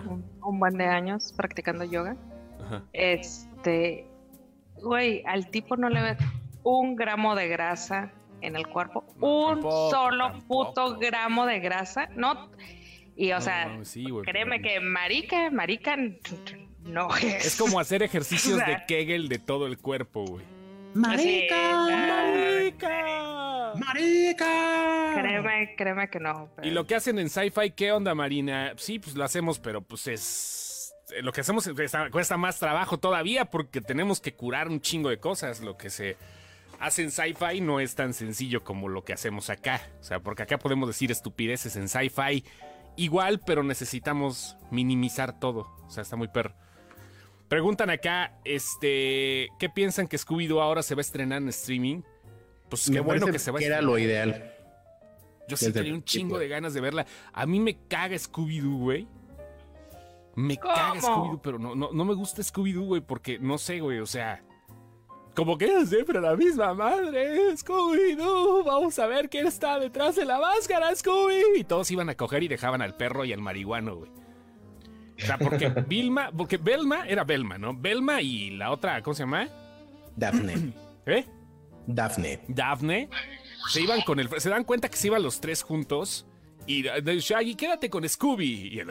un, 0.09 0.25
un 0.43 0.59
buen 0.61 0.75
de 0.79 0.87
años 0.87 1.35
practicando 1.37 1.85
yoga. 1.85 2.17
ajá. 2.65 2.85
Este, 2.93 4.07
güey, 4.81 5.23
al 5.27 5.51
tipo 5.51 5.77
no 5.77 5.89
le 5.91 6.01
ve 6.01 6.17
un 6.63 6.95
gramo 6.95 7.35
de 7.35 7.49
grasa 7.49 8.13
en 8.41 8.55
el 8.57 8.67
cuerpo, 8.69 9.05
No, 9.19 9.49
un 9.49 9.55
tampoco, 9.55 9.91
solo 9.91 10.29
tampoco. 10.31 10.69
puto 10.75 10.99
gramo 10.99 11.45
de 11.47 11.59
grasa, 11.61 12.09
no. 12.15 12.51
Y 13.17 13.33
o 13.33 13.35
No, 13.35 13.41
sea, 13.41 13.67
no, 13.67 13.85
sí, 13.85 14.09
güey, 14.09 14.25
créeme 14.25 14.61
pero- 14.61 14.75
que 14.75 14.81
marica, 14.81 15.51
marica, 15.51 15.97
no 16.91 17.15
es. 17.17 17.47
Es 17.47 17.57
como 17.57 17.81
hacer 17.81 18.03
ejercicios 18.03 18.55
O 18.55 18.59
sea- 18.59 18.67
de 18.67 18.85
Kegel 18.87 19.29
de 19.29 19.39
todo 19.39 19.67
el 19.67 19.79
cuerpo, 19.79 20.25
güey. 20.25 20.45
Así, 21.05 21.47
¡Marica! 21.51 22.81
¡Marica! 23.77 25.13
Créeme, 25.15 25.75
créeme 25.77 26.11
que 26.11 26.21
no. 26.21 26.49
pero- 26.57 26.69
Y 26.69 26.71
lo 26.71 26.87
que 26.87 26.95
hacen 26.95 27.19
en 27.19 27.29
Sci-Fi, 27.31 27.71
¿qué 27.73 27.93
onda, 27.93 28.15
Marina? 28.15 28.73
Sí, 28.77 28.99
pues 28.99 29.15
lo 29.15 29.25
hacemos, 29.25 29.59
pero 29.59 29.83
pues 29.83 30.07
es... 30.09 30.95
eh, 31.15 31.23
Lo 31.23 31.33
que 31.33 31.41
hacemos 31.43 31.69
cuesta, 31.69 32.11
cuesta 32.11 32.37
más 32.37 32.59
trabajo 32.59 32.99
todavía 32.99 33.45
porque 33.47 33.81
tenemos 33.81 34.21
que 34.21 34.35
curar 34.35 34.69
un 34.69 34.81
chingo 34.81 35.11
de 35.11 35.19
cosas. 35.19 35.61
Lo 35.61 35.77
que 35.77 35.91
se 35.91 36.17
hace 36.81 37.03
en 37.03 37.11
Sci-Fi 37.11 37.61
no 37.61 37.81
es 37.81 37.95
tan 37.95 38.15
sencillo 38.15 38.65
como 38.65 38.89
lo 38.89 39.05
que 39.05 39.13
hacemos 39.13 39.51
acá. 39.51 39.81
O 40.01 40.05
sea, 40.05 40.21
porque 40.21 40.43
acá 40.43 40.59
podemos 40.59 40.89
decir 40.89 41.11
estupideces 41.11 41.77
en 41.77 41.89
Sci-Fi 41.89 42.45
igual, 42.97 43.41
pero 43.47 43.63
necesitamos 43.63 44.57
minimizar 44.71 45.39
todo. 45.39 45.69
O 45.87 45.91
sea, 45.91 46.03
está 46.03 46.17
muy 46.17 46.29
perro. 46.29 46.55
Preguntan 47.51 47.91
acá, 47.91 48.39
este, 48.45 49.49
¿qué 49.59 49.69
piensan 49.69 50.07
que 50.07 50.17
Scooby-Doo 50.17 50.61
ahora 50.63 50.85
se 50.85 50.95
va 50.95 51.01
a 51.01 51.03
estrenar 51.03 51.43
en 51.43 51.49
streaming? 51.49 52.03
Pues 52.69 52.87
qué 52.87 52.93
Me 52.93 53.01
bueno 53.01 53.27
que 53.27 53.41
se 53.41 53.51
va 53.51 53.59
a 53.59 53.59
que 53.59 53.67
era 53.67 53.79
estrenar. 53.79 53.93
lo 53.93 53.99
ideal. 53.99 54.55
Yo 55.49 55.57
sí 55.57 55.73
tenía 55.73 55.93
un 55.93 56.05
chingo 56.05 56.39
de 56.39 56.47
ganas 56.47 56.75
de 56.75 56.81
verla. 56.81 57.07
A 57.33 57.47
mí 57.47 57.59
me 57.59 57.77
caga 57.89 58.15
Scooby-Doo, 58.15 58.79
güey. 58.79 59.09
Me 60.37 60.57
caga. 60.59 61.01
Scooby-Doo, 61.01 61.41
pero 61.43 61.59
no, 61.59 61.75
no, 61.75 61.91
no 61.93 62.05
me 62.05 62.15
gusta 62.15 62.41
Scooby-Doo, 62.41 62.85
güey, 62.85 63.01
porque 63.01 63.41
no 63.41 63.59
sé, 63.59 63.81
güey, 63.81 63.99
o 63.99 64.07
sea. 64.07 64.45
Como 65.35 65.59
que 65.59 65.65
es 65.65 65.89
siempre 65.89 66.21
la 66.21 66.37
misma 66.37 66.73
madre, 66.73 67.57
Scooby-Doo. 67.57 68.63
Vamos 68.63 68.97
a 69.01 69.09
ver 69.09 69.29
quién 69.29 69.49
está 69.49 69.77
detrás 69.81 70.15
de 70.15 70.25
la 70.25 70.39
máscara, 70.39 70.95
Scooby. 70.95 71.43
Y 71.57 71.65
todos 71.65 71.91
iban 71.91 72.11
a 72.11 72.15
coger 72.15 72.45
y 72.45 72.49
dejaban 72.49 72.81
al 72.81 72.97
perro 72.97 73.25
y 73.25 73.33
al 73.33 73.41
marihuano, 73.41 73.97
güey. 73.97 74.13
O 75.23 75.27
sea, 75.27 75.39
porque 75.39 75.69
Vilma, 75.87 76.31
porque 76.37 76.57
Belma 76.57 77.07
era 77.07 77.25
Belma, 77.25 77.59
¿no? 77.59 77.75
Belma 77.75 78.23
y 78.23 78.51
la 78.51 78.71
otra, 78.71 79.03
¿cómo 79.03 79.15
se 79.15 79.23
llama? 79.23 79.49
Daphne. 80.17 80.73
¿Eh? 81.07 81.25
Daphne. 81.87 82.41
Daphne, 82.49 83.09
se 83.69 83.83
iban 83.83 84.01
con 84.03 84.21
el. 84.21 84.29
Se 84.41 84.49
dan 84.49 84.65
cuenta 84.65 84.89
que 84.89 84.97
se 84.97 85.09
iban 85.09 85.23
los 85.23 85.41
tres 85.41 85.63
juntos. 85.63 86.27
Y 86.67 86.83
de 86.83 87.19
Shaggy, 87.19 87.57
quédate 87.57 87.91
con 87.91 88.09
Scooby. 88.09 88.69
Y 88.69 88.79
el, 88.79 88.89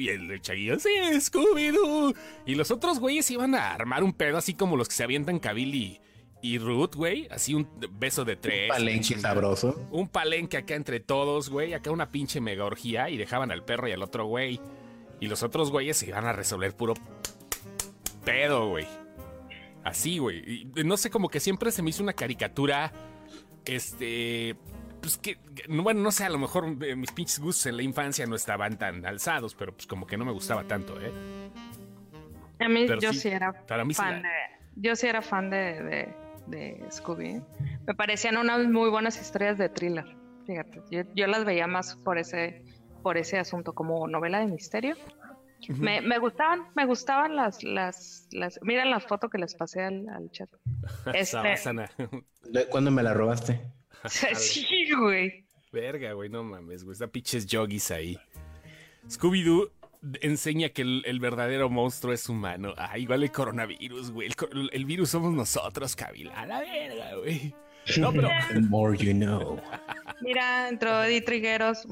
y 0.00 0.08
el 0.08 0.40
Shaggy, 0.40 0.80
sí, 0.80 0.88
Scooby-Doo. 1.20 2.14
Y 2.46 2.54
los 2.54 2.70
otros 2.70 2.98
güeyes 2.98 3.30
iban 3.30 3.54
a 3.54 3.72
armar 3.72 4.02
un 4.02 4.12
pedo 4.12 4.38
así 4.38 4.54
como 4.54 4.76
los 4.76 4.88
que 4.88 4.94
se 4.94 5.04
avientan 5.04 5.38
Kabil 5.38 5.74
y, 5.74 6.00
y 6.40 6.58
Ruth, 6.58 6.94
güey. 6.96 7.28
Así 7.30 7.54
un 7.54 7.68
beso 7.92 8.24
de 8.24 8.36
tres. 8.36 8.68
Palenque 8.68 9.18
sabroso. 9.18 9.86
Un 9.92 10.08
palenque 10.08 10.56
acá 10.56 10.74
entre 10.74 10.98
todos, 10.98 11.50
güey. 11.50 11.74
Acá 11.74 11.90
una 11.92 12.10
pinche 12.10 12.40
mega 12.40 12.64
orgía. 12.64 13.10
Y 13.10 13.16
dejaban 13.16 13.52
al 13.52 13.64
perro 13.64 13.86
y 13.86 13.92
al 13.92 14.02
otro 14.02 14.24
güey. 14.24 14.60
Y 15.22 15.28
los 15.28 15.44
otros 15.44 15.70
güeyes 15.70 15.96
se 15.96 16.08
iban 16.08 16.24
a 16.24 16.32
resolver 16.32 16.74
puro 16.74 16.94
pedo, 18.24 18.70
güey. 18.70 18.88
Así, 19.84 20.18
güey. 20.18 20.68
Y 20.74 20.82
no 20.84 20.96
sé, 20.96 21.10
como 21.10 21.28
que 21.28 21.38
siempre 21.38 21.70
se 21.70 21.80
me 21.80 21.90
hizo 21.90 22.02
una 22.02 22.12
caricatura. 22.12 22.90
Este. 23.64 24.56
Pues 25.00 25.18
que. 25.18 25.38
Bueno, 25.68 26.00
no 26.00 26.10
sé, 26.10 26.24
a 26.24 26.28
lo 26.28 26.40
mejor 26.40 26.76
eh, 26.84 26.96
mis 26.96 27.12
pinches 27.12 27.38
gustos 27.38 27.66
en 27.66 27.76
la 27.76 27.84
infancia 27.84 28.26
no 28.26 28.34
estaban 28.34 28.78
tan 28.78 29.06
alzados, 29.06 29.54
pero 29.54 29.72
pues 29.72 29.86
como 29.86 30.08
que 30.08 30.16
no 30.16 30.24
me 30.24 30.32
gustaba 30.32 30.64
tanto, 30.64 31.00
¿eh? 31.00 31.12
A 32.58 32.68
mí 32.68 32.86
Pero 32.88 32.98
yo 33.00 33.12
sí, 33.12 33.20
sí, 33.20 33.28
era 33.28 33.52
para 33.52 33.84
mí 33.84 33.94
sí 33.94 34.02
fan 34.02 34.22
de, 34.22 34.28
yo 34.74 34.96
sí 34.96 35.06
era 35.06 35.22
fan 35.22 35.50
de, 35.50 35.82
de, 35.84 36.14
de 36.48 36.84
Scooby. 36.90 37.40
Me 37.86 37.94
parecían 37.94 38.38
unas 38.38 38.66
muy 38.66 38.90
buenas 38.90 39.20
historias 39.20 39.56
de 39.56 39.68
thriller. 39.68 40.16
Fíjate, 40.48 40.82
yo, 40.90 41.02
yo 41.14 41.28
las 41.28 41.44
veía 41.44 41.68
más 41.68 41.94
por 41.94 42.18
ese, 42.18 42.64
por 43.02 43.16
ese 43.18 43.38
asunto, 43.38 43.72
como 43.74 44.06
novela 44.08 44.40
de 44.40 44.46
misterio. 44.46 44.96
Me, 45.68 46.00
me 46.00 46.18
gustaban, 46.18 46.66
me 46.74 46.86
gustaban 46.86 47.36
las, 47.36 47.62
las, 47.62 48.26
las, 48.32 48.58
miren 48.62 48.90
la 48.90 48.98
foto 48.98 49.28
que 49.28 49.38
les 49.38 49.54
pasé 49.54 49.82
al, 49.82 50.08
al 50.08 50.30
chat. 50.30 50.48
Este, 51.06 51.26
Sabásana. 51.26 51.90
¿De- 52.44 52.66
¿Cuándo 52.66 52.90
me 52.90 53.02
la 53.02 53.14
robaste? 53.14 53.60
sí, 54.06 54.88
güey. 54.98 55.44
Verga, 55.72 56.12
güey, 56.12 56.28
no 56.28 56.42
mames, 56.42 56.84
güey. 56.84 56.92
Está 56.92 57.06
pinches 57.06 57.46
yogis 57.46 57.90
ahí. 57.90 58.18
Scooby-Doo 59.08 59.70
enseña 60.20 60.70
que 60.70 60.82
el, 60.82 61.02
el 61.06 61.20
verdadero 61.20 61.70
monstruo 61.70 62.12
es 62.12 62.28
humano. 62.28 62.74
Ah, 62.76 62.98
igual 62.98 63.22
el 63.22 63.30
coronavirus, 63.30 64.10
güey. 64.10 64.30
El, 64.72 64.84
virus 64.84 65.10
somos 65.10 65.32
nosotros, 65.32 65.94
Kabila. 65.96 66.34
A 66.34 66.46
la 66.46 66.60
verga, 66.60 67.16
güey. 67.16 67.54
No, 67.98 68.12
pero. 68.12 68.28
The 68.52 68.60
more 68.60 68.96
you 68.96 69.12
know. 69.12 69.60
Mira, 70.20 70.68
entró 70.68 71.04
Edith 71.04 71.24
Trigueros. 71.24 71.86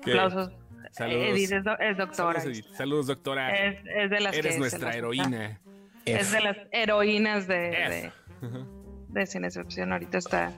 Eh, 0.00 0.04
¿Qué? 0.04 0.10
Aplausos. 0.12 0.52
Saludos. 0.92 1.22
Edith 1.28 1.52
es, 1.52 1.64
do- 1.64 1.78
es 1.78 1.96
doctora. 1.96 2.40
Saludos, 2.40 2.58
Edith. 2.58 2.74
Saludos, 2.76 3.06
doctora. 3.06 3.50
Es, 3.56 3.78
es 3.86 4.10
de 4.10 4.20
las 4.20 4.36
Eres 4.36 4.52
que 4.54 4.58
nuestra 4.58 4.88
las- 4.88 4.96
heroína. 4.96 5.60
Es 6.04 6.32
de 6.32 6.40
las 6.40 6.56
heroínas 6.72 7.46
de, 7.46 8.10
de 9.08 9.26
Sin 9.26 9.44
Excepción. 9.44 9.92
Ahorita 9.92 10.18
está 10.18 10.52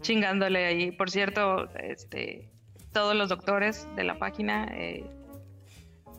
chingándole 0.00 0.64
ahí. 0.66 0.90
Por 0.90 1.10
cierto, 1.10 1.68
este, 1.76 2.50
todos 2.92 3.14
los 3.14 3.28
doctores 3.28 3.86
de 3.94 4.04
la 4.04 4.18
página, 4.18 4.66
eh, 4.72 5.04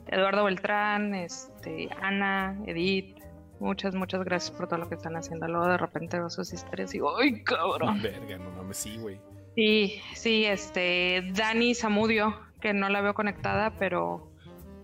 Eduardo 0.07 0.45
Beltrán, 0.45 1.13
este, 1.15 1.89
Ana, 2.01 2.57
Edith, 2.65 3.17
muchas, 3.59 3.93
muchas 3.93 4.23
gracias 4.23 4.55
por 4.55 4.67
todo 4.67 4.79
lo 4.79 4.89
que 4.89 4.95
están 4.95 5.15
haciendo. 5.15 5.47
Luego 5.47 5.67
de 5.67 5.77
repente 5.77 6.17
veo 6.17 6.29
sus 6.29 6.53
historias 6.53 6.91
y 6.91 6.93
digo, 6.97 7.17
¡ay, 7.17 7.43
cabrón! 7.43 8.01
Verga, 8.01 8.37
no 8.37 8.49
mames, 8.51 8.77
sí, 8.77 8.97
güey. 8.97 9.19
Sí, 9.55 10.01
sí, 10.13 10.45
este, 10.45 11.23
Dani 11.33 11.75
Zamudio, 11.75 12.35
que 12.61 12.73
no 12.73 12.89
la 12.89 13.01
veo 13.01 13.13
conectada, 13.13 13.73
pero 13.79 14.31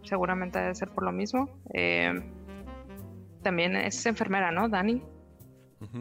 seguramente 0.04 0.60
debe 0.60 0.76
ser 0.76 0.90
por 0.90 1.04
lo 1.04 1.12
mismo. 1.12 1.50
Eh, 1.74 2.14
también 3.44 3.76
es 3.76 4.06
enfermera, 4.06 4.52
¿no, 4.52 4.70
Dani? 4.70 5.02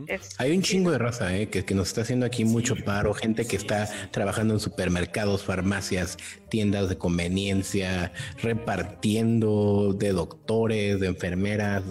Es- 0.06 0.40
Hay 0.40 0.56
un 0.56 0.62
chingo 0.62 0.90
de 0.92 0.98
raza 0.98 1.36
eh, 1.36 1.50
que, 1.50 1.64
que 1.64 1.74
nos 1.74 1.88
está 1.88 2.02
haciendo 2.02 2.24
aquí 2.24 2.44
mucho 2.44 2.74
paro, 2.86 3.12
gente 3.12 3.46
que 3.46 3.56
está 3.56 3.86
trabajando 4.12 4.54
en 4.54 4.60
supermercados, 4.60 5.44
farmacias, 5.44 6.16
tiendas 6.48 6.88
de 6.88 6.96
conveniencia, 6.96 8.12
repartiendo 8.40 9.92
de 9.94 10.12
doctores, 10.12 11.00
de 11.00 11.08
enfermeras. 11.08 11.82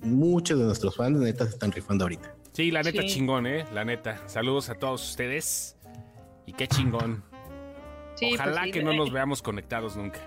muchos 0.00 0.58
de 0.58 0.64
nuestros 0.64 0.96
fans 0.96 1.18
neta 1.18 1.44
se 1.44 1.50
están 1.52 1.72
rifando 1.72 2.04
ahorita. 2.04 2.34
Sí, 2.52 2.70
la 2.70 2.82
neta 2.82 3.02
Sí. 3.02 3.08
chingón, 3.08 3.46
¿eh? 3.46 3.64
La 3.72 3.84
neta. 3.84 4.26
Saludos 4.28 4.68
a 4.70 4.74
todos 4.74 5.08
ustedes. 5.10 5.76
Y 6.46 6.52
qué 6.52 6.66
chingón. 6.66 7.22
Sí, 8.20 8.28
pues 8.28 8.40
Ojalá 8.40 8.64
sí, 8.64 8.70
que 8.70 8.82
no 8.82 8.92
nos 8.92 9.10
veamos 9.10 9.40
conectados 9.40 9.96
nunca. 9.96 10.20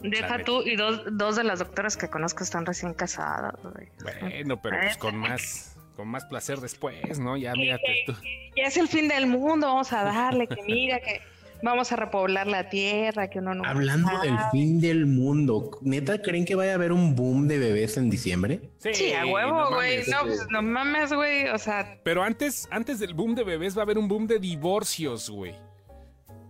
Deja 0.00 0.44
tú, 0.44 0.62
y 0.62 0.76
dos, 0.76 1.02
dos 1.10 1.36
de 1.36 1.44
las 1.44 1.58
doctoras 1.58 1.96
que 1.96 2.08
conozco 2.08 2.44
están 2.44 2.66
recién 2.66 2.92
casadas. 2.92 3.54
güey. 3.62 3.88
Bueno, 4.02 4.60
pero 4.60 4.76
pues 4.80 4.96
con 4.98 5.16
más, 5.16 5.76
con 5.96 6.08
más 6.08 6.26
placer 6.26 6.60
después, 6.60 7.18
¿no? 7.18 7.36
Ya 7.38 7.52
mírate 7.54 8.04
tú. 8.06 8.14
Ya 8.54 8.64
es 8.64 8.76
el 8.76 8.86
fin 8.86 9.08
del 9.08 9.26
mundo, 9.26 9.66
vamos 9.66 9.92
a 9.92 10.04
darle, 10.04 10.46
que 10.46 10.62
mira, 10.62 11.00
que 11.00 11.20
vamos 11.62 11.90
a 11.90 11.96
repoblar 11.96 12.46
la 12.46 12.68
tierra, 12.68 13.28
que 13.28 13.38
uno 13.38 13.54
no. 13.54 13.64
Hablando 13.64 14.10
del 14.20 14.36
fin 14.52 14.80
del 14.80 15.06
mundo, 15.06 15.70
¿neta 15.80 16.20
creen 16.20 16.44
que 16.44 16.54
vaya 16.54 16.72
a 16.72 16.74
haber 16.74 16.92
un 16.92 17.16
boom 17.16 17.48
de 17.48 17.58
bebés 17.58 17.96
en 17.96 18.10
diciembre? 18.10 18.60
Sí, 18.78 19.12
a 19.14 19.24
no 19.24 19.32
huevo, 19.32 19.74
güey. 19.74 19.98
mames. 19.98 20.08
No, 20.08 20.20
pues 20.22 20.46
no 20.50 20.62
mames, 20.62 21.12
güey. 21.12 21.48
O 21.48 21.58
sea, 21.58 21.98
Pero 22.04 22.22
antes, 22.22 22.68
antes 22.70 22.98
del 23.00 23.14
boom 23.14 23.34
de 23.34 23.42
bebés 23.42 23.76
va 23.76 23.80
a 23.80 23.84
haber 23.84 23.98
un 23.98 24.06
boom 24.06 24.26
de 24.26 24.38
divorcios, 24.38 25.30
güey. 25.30 25.54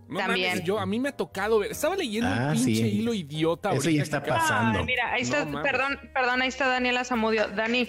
No 0.09 0.19
También. 0.19 0.49
mames, 0.49 0.63
yo 0.65 0.79
a 0.79 0.85
mí 0.85 0.99
me 0.99 1.09
ha 1.09 1.15
tocado 1.15 1.59
ver. 1.59 1.71
Estaba 1.71 1.95
leyendo 1.95 2.27
Ah, 2.29 2.47
un 2.47 2.53
pinche 2.53 2.81
sí. 2.81 2.99
hilo 2.99 3.13
idiota. 3.13 3.71
Eso 3.73 3.89
ya 3.91 4.01
está 4.03 4.23
pasando. 4.23 4.79
Ay, 4.79 4.85
mira, 4.85 5.13
ahí 5.13 5.21
está, 5.21 5.45
perdón, 5.61 5.99
perdón, 6.13 6.41
ahí 6.41 6.47
está 6.47 6.67
Daniela 6.67 7.03
Zamudio. 7.05 7.47
Dani, 7.49 7.85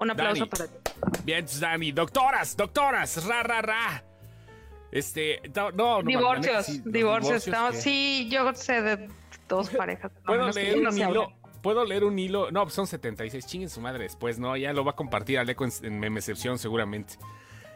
un 0.00 0.10
aplauso 0.10 0.46
Dani. 0.46 0.50
para 0.50 0.66
ti. 0.66 0.90
Bien, 1.24 1.46
Dani. 1.60 1.92
Doctoras, 1.92 2.56
doctoras, 2.56 3.24
ra, 3.26 3.42
ra, 3.42 3.62
ra. 3.62 4.04
Este, 4.90 5.40
no, 5.54 5.70
no, 5.72 6.02
divorcios, 6.02 6.82
divorcios. 6.84 7.44
que- 7.44 7.76
sí, 7.76 8.28
yo 8.30 8.54
sé 8.54 8.80
de 8.80 9.08
dos 9.48 9.68
parejas. 9.70 10.12
Puedo 10.24 10.50
leer 10.50 10.80
no 10.80 10.90
un 10.90 10.98
hilo. 10.98 11.32
Puedo 11.62 11.84
leer 11.84 12.04
un 12.04 12.18
hilo. 12.18 12.50
No, 12.50 12.62
pues 12.62 12.74
son 12.74 12.86
76. 12.86 13.46
Chinguen 13.46 13.70
su 13.70 13.80
madre 13.80 14.04
después, 14.04 14.38
¿no? 14.38 14.56
Ya 14.56 14.72
lo 14.72 14.84
va 14.84 14.92
a 14.92 14.96
compartir 14.96 15.38
Aleco 15.38 15.64
en, 15.64 15.72
en 15.82 15.98
Memecepción 15.98 16.58
seguramente. 16.58 17.14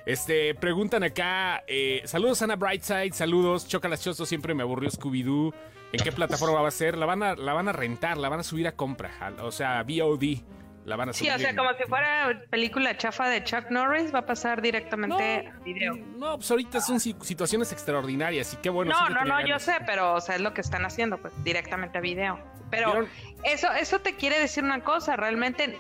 Este, 0.09 0.55
preguntan 0.55 1.03
acá. 1.03 1.63
eh, 1.67 2.01
saludos, 2.05 2.41
Ana 2.41 2.57
Brightside. 2.57 3.13
Saludos. 3.13 3.69
Chocalachoso, 3.69 4.25
siempre 4.25 4.55
me 4.55 4.63
aburrió 4.63 4.89
Scooby-Doo. 4.91 5.53
¿En 5.93 6.01
qué 6.03 6.13
plataforma 6.13 6.63
va 6.63 6.69
a 6.69 6.71
ser? 6.71 6.97
La 6.97 7.05
van 7.05 7.23
a, 7.23 7.35
la 7.37 7.53
van 7.53 7.69
a 7.69 7.73
rentar, 7.73 8.17
la 8.17 8.29
van 8.31 8.41
a 8.41 8.43
subir 8.43 8.67
a 8.67 8.73
compra. 8.73 9.11
O 9.43 9.51
sea, 9.53 9.83
VOD. 9.83 10.43
La 10.87 10.97
van 10.97 11.11
a 11.11 11.13
Sí, 11.13 11.27
subir. 11.27 11.33
o 11.35 11.39
sea, 11.39 11.55
como 11.55 11.69
si 11.75 11.85
fuera 11.85 12.43
película 12.49 12.97
chafa 12.97 13.29
de 13.29 13.45
Chuck 13.45 13.71
Norris, 13.71 14.15
va 14.15 14.21
a 14.21 14.27
pasar 14.27 14.63
directamente 14.63 15.49
a 15.49 15.59
video. 15.63 15.95
No, 16.17 16.37
pues 16.39 16.51
ahorita 16.51 16.81
son 16.81 16.99
si- 17.01 17.15
situaciones 17.21 17.71
extraordinarias 17.73 18.55
y 18.55 18.57
qué 18.57 18.71
bueno. 18.71 18.93
no, 18.93 19.07
sí 19.09 19.13
no, 19.13 19.25
no, 19.27 19.47
yo 19.47 19.59
sé, 19.59 19.75
pero 19.85 20.15
o 20.15 20.21
sea, 20.23 20.37
es 20.37 20.41
lo 20.41 20.55
que 20.55 20.63
están 20.63 20.87
haciendo, 20.87 21.19
pues 21.19 21.35
directamente 21.45 21.99
a 21.99 22.01
video. 22.01 22.39
Pero 22.71 22.93
¿Vieron? 22.93 23.09
eso, 23.45 23.71
eso 23.73 23.99
te 24.01 24.15
quiere 24.17 24.39
decir 24.41 24.65
una 24.65 24.81
cosa, 24.83 25.17
realmente 25.17 25.79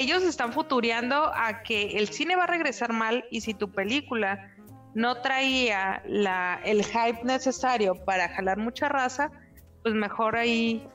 ellos 0.00 0.22
están 0.22 0.52
futureando 0.52 1.32
a 1.34 1.62
que 1.62 1.98
el 1.98 2.08
cine 2.08 2.36
va 2.36 2.44
a 2.44 2.46
regresar 2.46 2.92
mal 2.92 3.24
y 3.30 3.40
si 3.40 3.54
tu 3.54 3.70
película 3.70 4.52
no 4.94 5.20
traía 5.20 6.02
la, 6.06 6.60
el 6.64 6.84
hype 6.84 7.22
necesario 7.24 7.94
para 8.04 8.28
jalar 8.28 8.58
mucha 8.58 8.88
raza, 8.88 9.30
pues 9.82 9.94
mejor 9.94 10.36
ahí 10.36 10.86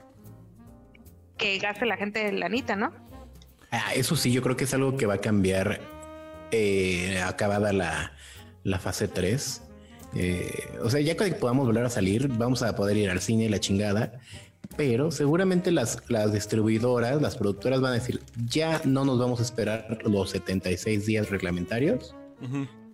que 1.37 1.57
gaste 1.59 1.85
la 1.85 1.97
gente 1.97 2.31
la 2.31 2.39
lanita, 2.39 2.75
¿no? 2.75 2.93
Ah, 3.71 3.93
eso 3.95 4.15
sí, 4.15 4.31
yo 4.31 4.41
creo 4.41 4.57
que 4.57 4.65
es 4.65 4.73
algo 4.73 4.97
que 4.97 5.05
va 5.05 5.15
a 5.15 5.21
cambiar 5.21 5.79
eh, 6.51 7.21
acabada 7.25 7.71
la, 7.71 8.13
la 8.63 8.79
fase 8.79 9.07
3. 9.07 9.61
Eh, 10.15 10.77
o 10.83 10.89
sea, 10.89 10.99
ya 10.99 11.15
que 11.15 11.31
podamos 11.33 11.65
volver 11.65 11.85
a 11.85 11.89
salir, 11.89 12.27
vamos 12.27 12.63
a 12.63 12.75
poder 12.75 12.97
ir 12.97 13.09
al 13.09 13.21
cine 13.21 13.49
la 13.49 13.59
chingada. 13.59 14.19
Pero 14.81 15.11
seguramente 15.11 15.69
las, 15.69 16.01
las 16.09 16.33
distribuidoras, 16.33 17.21
las 17.21 17.37
productoras 17.37 17.81
van 17.81 17.91
a 17.91 17.93
decir, 17.93 18.19
ya 18.47 18.81
no 18.83 19.05
nos 19.05 19.19
vamos 19.19 19.39
a 19.39 19.43
esperar 19.43 19.99
los 20.05 20.31
76 20.31 21.05
días 21.05 21.29
reglamentarios. 21.29 22.15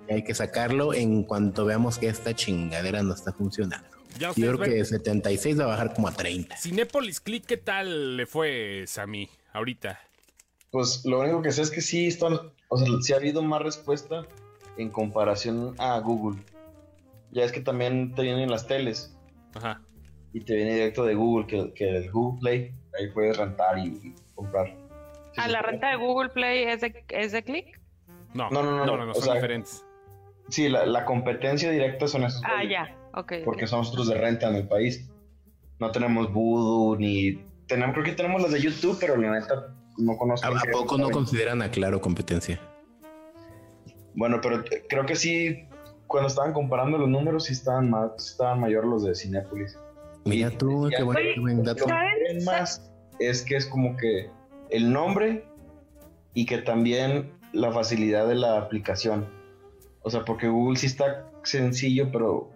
Hay 0.09 0.21
que 0.25 0.33
sacarlo 0.35 0.93
en 0.93 1.23
cuanto 1.23 1.63
veamos 1.63 1.97
que 1.97 2.09
esta 2.09 2.35
chingadera 2.35 3.01
no 3.03 3.13
está 3.13 3.31
funcionando. 3.31 3.87
Ya 4.19 4.33
Yo 4.35 4.47
creo 4.47 4.57
ven. 4.57 4.71
que 4.71 4.83
76 4.83 5.57
va 5.61 5.63
a 5.63 5.67
bajar 5.67 5.93
como 5.93 6.09
a 6.09 6.11
30. 6.11 6.57
Cinépolis 6.57 7.21
Click, 7.21 7.45
¿qué 7.45 7.55
tal 7.55 8.17
le 8.17 8.25
fue, 8.25 8.83
Sammy, 8.85 9.29
ahorita? 9.53 9.97
Pues 10.71 11.05
lo 11.05 11.21
único 11.21 11.41
que 11.41 11.53
sé 11.53 11.61
es 11.61 11.71
que 11.71 11.79
sí 11.79 12.07
están, 12.07 12.33
o 12.67 12.77
sea, 12.77 12.87
sí 13.01 13.13
ha 13.13 13.15
habido 13.15 13.41
más 13.43 13.61
respuesta 13.61 14.27
en 14.77 14.89
comparación 14.89 15.73
a 15.77 15.97
Google. 15.99 16.37
Ya 17.31 17.45
es 17.45 17.53
que 17.53 17.61
también 17.61 18.13
te 18.13 18.23
vienen 18.23 18.51
las 18.51 18.67
teles 18.67 19.13
Ajá. 19.53 19.81
Y 20.37 20.45
te 20.45 20.55
viene 20.55 20.73
directo 20.73 21.03
de 21.03 21.15
Google, 21.15 21.47
que, 21.47 21.73
que 21.73 21.97
el 21.97 22.11
Google 22.11 22.39
Play, 22.39 22.71
ahí 22.99 23.07
puedes 23.13 23.37
rentar 23.37 23.77
y, 23.79 23.87
y 23.87 24.15
comprar. 24.35 24.67
Sí, 25.33 25.41
¿A 25.41 25.45
sí, 25.45 25.51
la 25.51 25.61
renta 25.61 25.89
de 25.89 25.95
Google 25.95 26.29
Play 26.29 26.63
es 26.63 26.81
de, 26.81 27.03
es 27.09 27.31
de 27.31 27.43
click? 27.43 27.79
No, 28.33 28.49
No, 28.51 28.61
no, 28.61 28.71
no, 28.77 28.85
no, 28.85 29.05
no, 29.05 29.11
o 29.11 29.15
son 29.15 29.23
sea, 29.23 29.33
diferentes. 29.35 29.83
Sí, 30.49 30.69
la, 30.69 30.85
la 30.85 31.05
competencia 31.05 31.71
directa 31.71 32.07
son 32.07 32.23
esos. 32.23 32.41
Ah, 32.45 32.63
ya, 32.63 32.95
ok. 33.13 33.33
Porque 33.43 33.63
ok. 33.65 33.69
son 33.69 33.79
nosotros 33.79 34.07
de 34.09 34.15
renta 34.15 34.47
en 34.49 34.55
el 34.55 34.67
país. 34.67 35.09
No 35.79 35.91
tenemos 35.91 36.31
Voodoo 36.31 36.97
ni... 36.97 37.43
Tenemos, 37.67 37.93
creo 37.93 38.05
que 38.05 38.13
tenemos 38.13 38.41
las 38.41 38.51
de 38.51 38.61
YouTube, 38.61 38.97
pero 38.99 39.17
la 39.17 39.31
neta 39.31 39.75
no 39.97 40.17
conozco. 40.17 40.47
¿A, 40.47 40.51
a 40.51 40.71
poco 40.71 40.97
no 40.97 41.09
consideran 41.09 41.61
a 41.61 41.69
Claro 41.69 41.99
competencia? 41.99 42.59
Bueno, 44.15 44.39
pero 44.41 44.63
t- 44.63 44.85
creo 44.87 45.05
que 45.05 45.15
sí, 45.15 45.67
cuando 46.07 46.27
estaban 46.29 46.53
comparando 46.53 46.97
los 46.97 47.09
números, 47.09 47.45
sí 47.45 47.53
estaban 47.53 47.89
más, 47.89 48.11
sí 48.17 48.31
estaban 48.31 48.59
mayor 48.59 48.85
los 48.85 49.03
de 49.03 49.13
Cinépolis. 49.15 49.77
Mira 50.27 50.51
Y 50.51 50.57
tú, 50.57 50.85
decían 50.85 50.97
qué 50.99 51.03
buen, 51.03 51.17
Oye, 51.17 51.33
qué 51.35 51.39
buen 51.39 51.63
dato. 51.63 51.85
Más 52.45 52.91
es 53.19 53.41
que 53.43 53.55
es 53.57 53.65
como 53.65 53.95
que 53.97 54.29
el 54.69 54.91
nombre 54.91 55.45
y 56.33 56.45
que 56.45 56.59
también 56.59 57.31
la 57.53 57.71
facilidad 57.71 58.27
de 58.27 58.35
la 58.35 58.57
aplicación. 58.57 59.25
O 60.01 60.09
sea, 60.09 60.23
porque 60.25 60.47
Google 60.47 60.77
sí 60.77 60.85
está 60.87 61.27
sencillo, 61.43 62.09
pero 62.11 62.49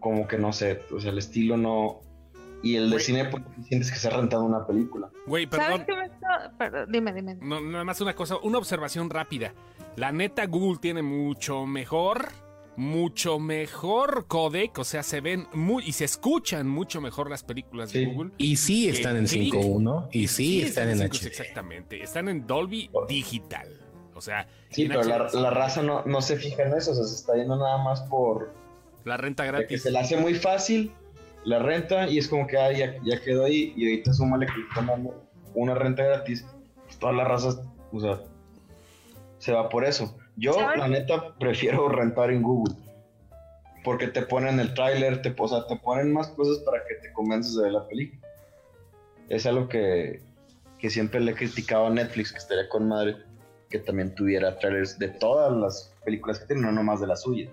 como 0.00 0.26
que 0.28 0.38
no 0.38 0.52
sé, 0.52 0.80
o 0.94 1.00
sea, 1.00 1.10
el 1.10 1.18
estilo 1.18 1.56
no... 1.56 2.00
Y 2.62 2.76
el 2.76 2.84
de 2.84 2.96
Güey. 2.96 3.04
Cinépolis 3.04 3.46
sientes 3.68 3.92
que 3.92 3.98
se 3.98 4.08
ha 4.08 4.12
rentado 4.12 4.42
una 4.42 4.66
película. 4.66 5.10
Güey, 5.26 5.46
¿Sabes 5.50 5.66
perdón. 5.66 5.84
qué 5.86 5.96
me 5.96 6.04
está- 6.06 6.52
perdón, 6.58 6.90
Dime, 6.90 7.12
dime. 7.12 7.36
No, 7.40 7.60
nada 7.60 7.84
más 7.84 8.00
una 8.00 8.14
cosa, 8.14 8.36
una 8.42 8.58
observación 8.58 9.10
rápida. 9.10 9.52
La 9.96 10.10
neta, 10.10 10.46
Google 10.46 10.78
tiene 10.80 11.02
mucho 11.02 11.66
mejor, 11.66 12.28
mucho 12.76 13.38
mejor 13.38 14.26
codec, 14.26 14.78
o 14.78 14.84
sea, 14.84 15.02
se 15.02 15.20
ven 15.20 15.46
muy 15.54 15.84
y 15.86 15.92
se 15.92 16.04
escuchan 16.04 16.68
mucho 16.68 17.00
mejor 17.00 17.30
las 17.30 17.42
películas 17.42 17.92
de 17.92 18.00
Sí. 18.00 18.06
Google. 18.06 18.30
Y 18.38 18.56
sí 18.56 18.88
están 18.88 19.16
en 19.16 19.26
Click. 19.26 19.54
5.1 19.54 20.08
y 20.12 20.28
sí, 20.28 20.62
están 20.62 20.88
en 20.90 20.98
HD. 21.00 21.26
Exactamente, 21.26 22.02
están 22.02 22.28
en 22.28 22.46
Dolby 22.46 22.90
Digital. 23.08 23.68
O 24.14 24.20
sea, 24.20 24.46
Sí, 24.70 24.86
pero 24.88 25.02
la, 25.04 25.28
la 25.32 25.50
raza 25.50 25.82
no, 25.82 26.02
no 26.04 26.20
se 26.22 26.36
fija 26.36 26.62
en 26.64 26.74
eso, 26.74 26.90
o 26.92 26.94
sea, 26.94 27.04
se 27.04 27.14
está 27.16 27.34
yendo 27.36 27.56
nada 27.56 27.78
más 27.82 28.02
por... 28.02 28.52
la 29.04 29.16
renta 29.16 29.42
de 29.44 29.50
que 29.50 29.56
gratis. 29.58 29.82
se 29.82 29.90
la 29.90 30.00
hace 30.00 30.16
muy 30.16 30.34
fácil, 30.34 30.92
la 31.44 31.58
renta, 31.60 32.08
y 32.08 32.18
es 32.18 32.28
como 32.28 32.46
que 32.46 32.58
ah, 32.58 32.72
ya, 32.72 32.96
ya 33.04 33.20
quedó 33.22 33.44
ahí, 33.44 33.72
y 33.76 33.84
ahorita 33.90 34.12
súmale 34.12 34.46
que 34.46 34.60
están 34.68 34.86
dando 34.86 35.22
una 35.54 35.74
renta 35.74 36.02
gratis, 36.02 36.44
pues 36.84 36.98
todas 36.98 37.14
las 37.16 37.28
razas, 37.28 37.60
o 37.92 38.00
sea, 38.00 38.20
se 39.38 39.52
va 39.52 39.68
por 39.68 39.84
eso. 39.84 40.16
Yo, 40.36 40.52
la 40.76 40.88
neta, 40.88 41.34
prefiero 41.38 41.88
rentar 41.88 42.30
en 42.30 42.42
Google, 42.42 42.74
porque 43.84 44.08
te 44.08 44.22
ponen 44.22 44.60
el 44.60 44.74
tráiler, 44.74 45.22
te, 45.22 45.34
o 45.36 45.48
sea, 45.48 45.66
te 45.66 45.76
ponen 45.76 46.12
más 46.12 46.28
cosas 46.28 46.58
para 46.58 46.84
que 46.86 46.94
te 46.96 47.12
convences 47.12 47.56
de 47.56 47.62
ver 47.64 47.72
la 47.72 47.86
película. 47.86 48.20
Es 49.28 49.46
algo 49.46 49.68
que, 49.68 50.20
que 50.78 50.90
siempre 50.90 51.20
le 51.20 51.32
he 51.32 51.34
criticado 51.34 51.86
a 51.86 51.90
Netflix, 51.90 52.32
que 52.32 52.38
estaría 52.38 52.68
con 52.68 52.86
madre, 52.88 53.16
que 53.70 53.78
también 53.78 54.14
tuviera 54.14 54.58
trailers 54.58 54.98
de 54.98 55.08
todas 55.08 55.52
las 55.52 55.94
películas 56.04 56.38
que 56.38 56.46
tiene, 56.46 56.62
no 56.62 56.72
nomás 56.72 57.00
de 57.00 57.06
la 57.06 57.16
suya. 57.16 57.48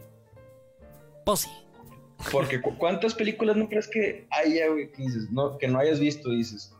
Pues 1.25 1.47
Porque 2.31 2.61
cu- 2.61 2.77
¿cuántas 2.77 3.13
películas 3.15 3.55
no 3.55 3.67
crees 3.69 3.87
que 3.87 4.27
haya, 4.29 4.67
güey, 4.67 4.91
que 4.91 5.03
dices, 5.03 5.31
no, 5.31 5.57
que 5.57 5.67
no 5.67 5.79
hayas 5.79 5.99
visto, 5.99 6.29
dices? 6.29 6.75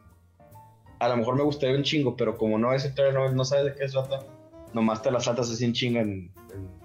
a 1.00 1.10
lo 1.10 1.18
mejor 1.18 1.36
me 1.36 1.44
gustaría 1.44 1.76
un 1.76 1.84
chingo, 1.84 2.16
pero 2.16 2.38
como 2.38 2.58
no, 2.58 2.74
ese 2.74 2.90
trailer 2.90 3.14
no, 3.14 3.30
no 3.34 3.44
sabes 3.44 3.66
de 3.66 3.74
qué 3.76 3.86
se 3.90 3.92
trata, 3.94 4.22
nomás 4.74 5.02
te 5.02 5.12
las 5.12 5.26
saltas 5.26 5.50
así 5.52 5.66
en 5.66 5.74
chinga 5.74 6.02
en, 6.02 6.32
en- 6.54 6.84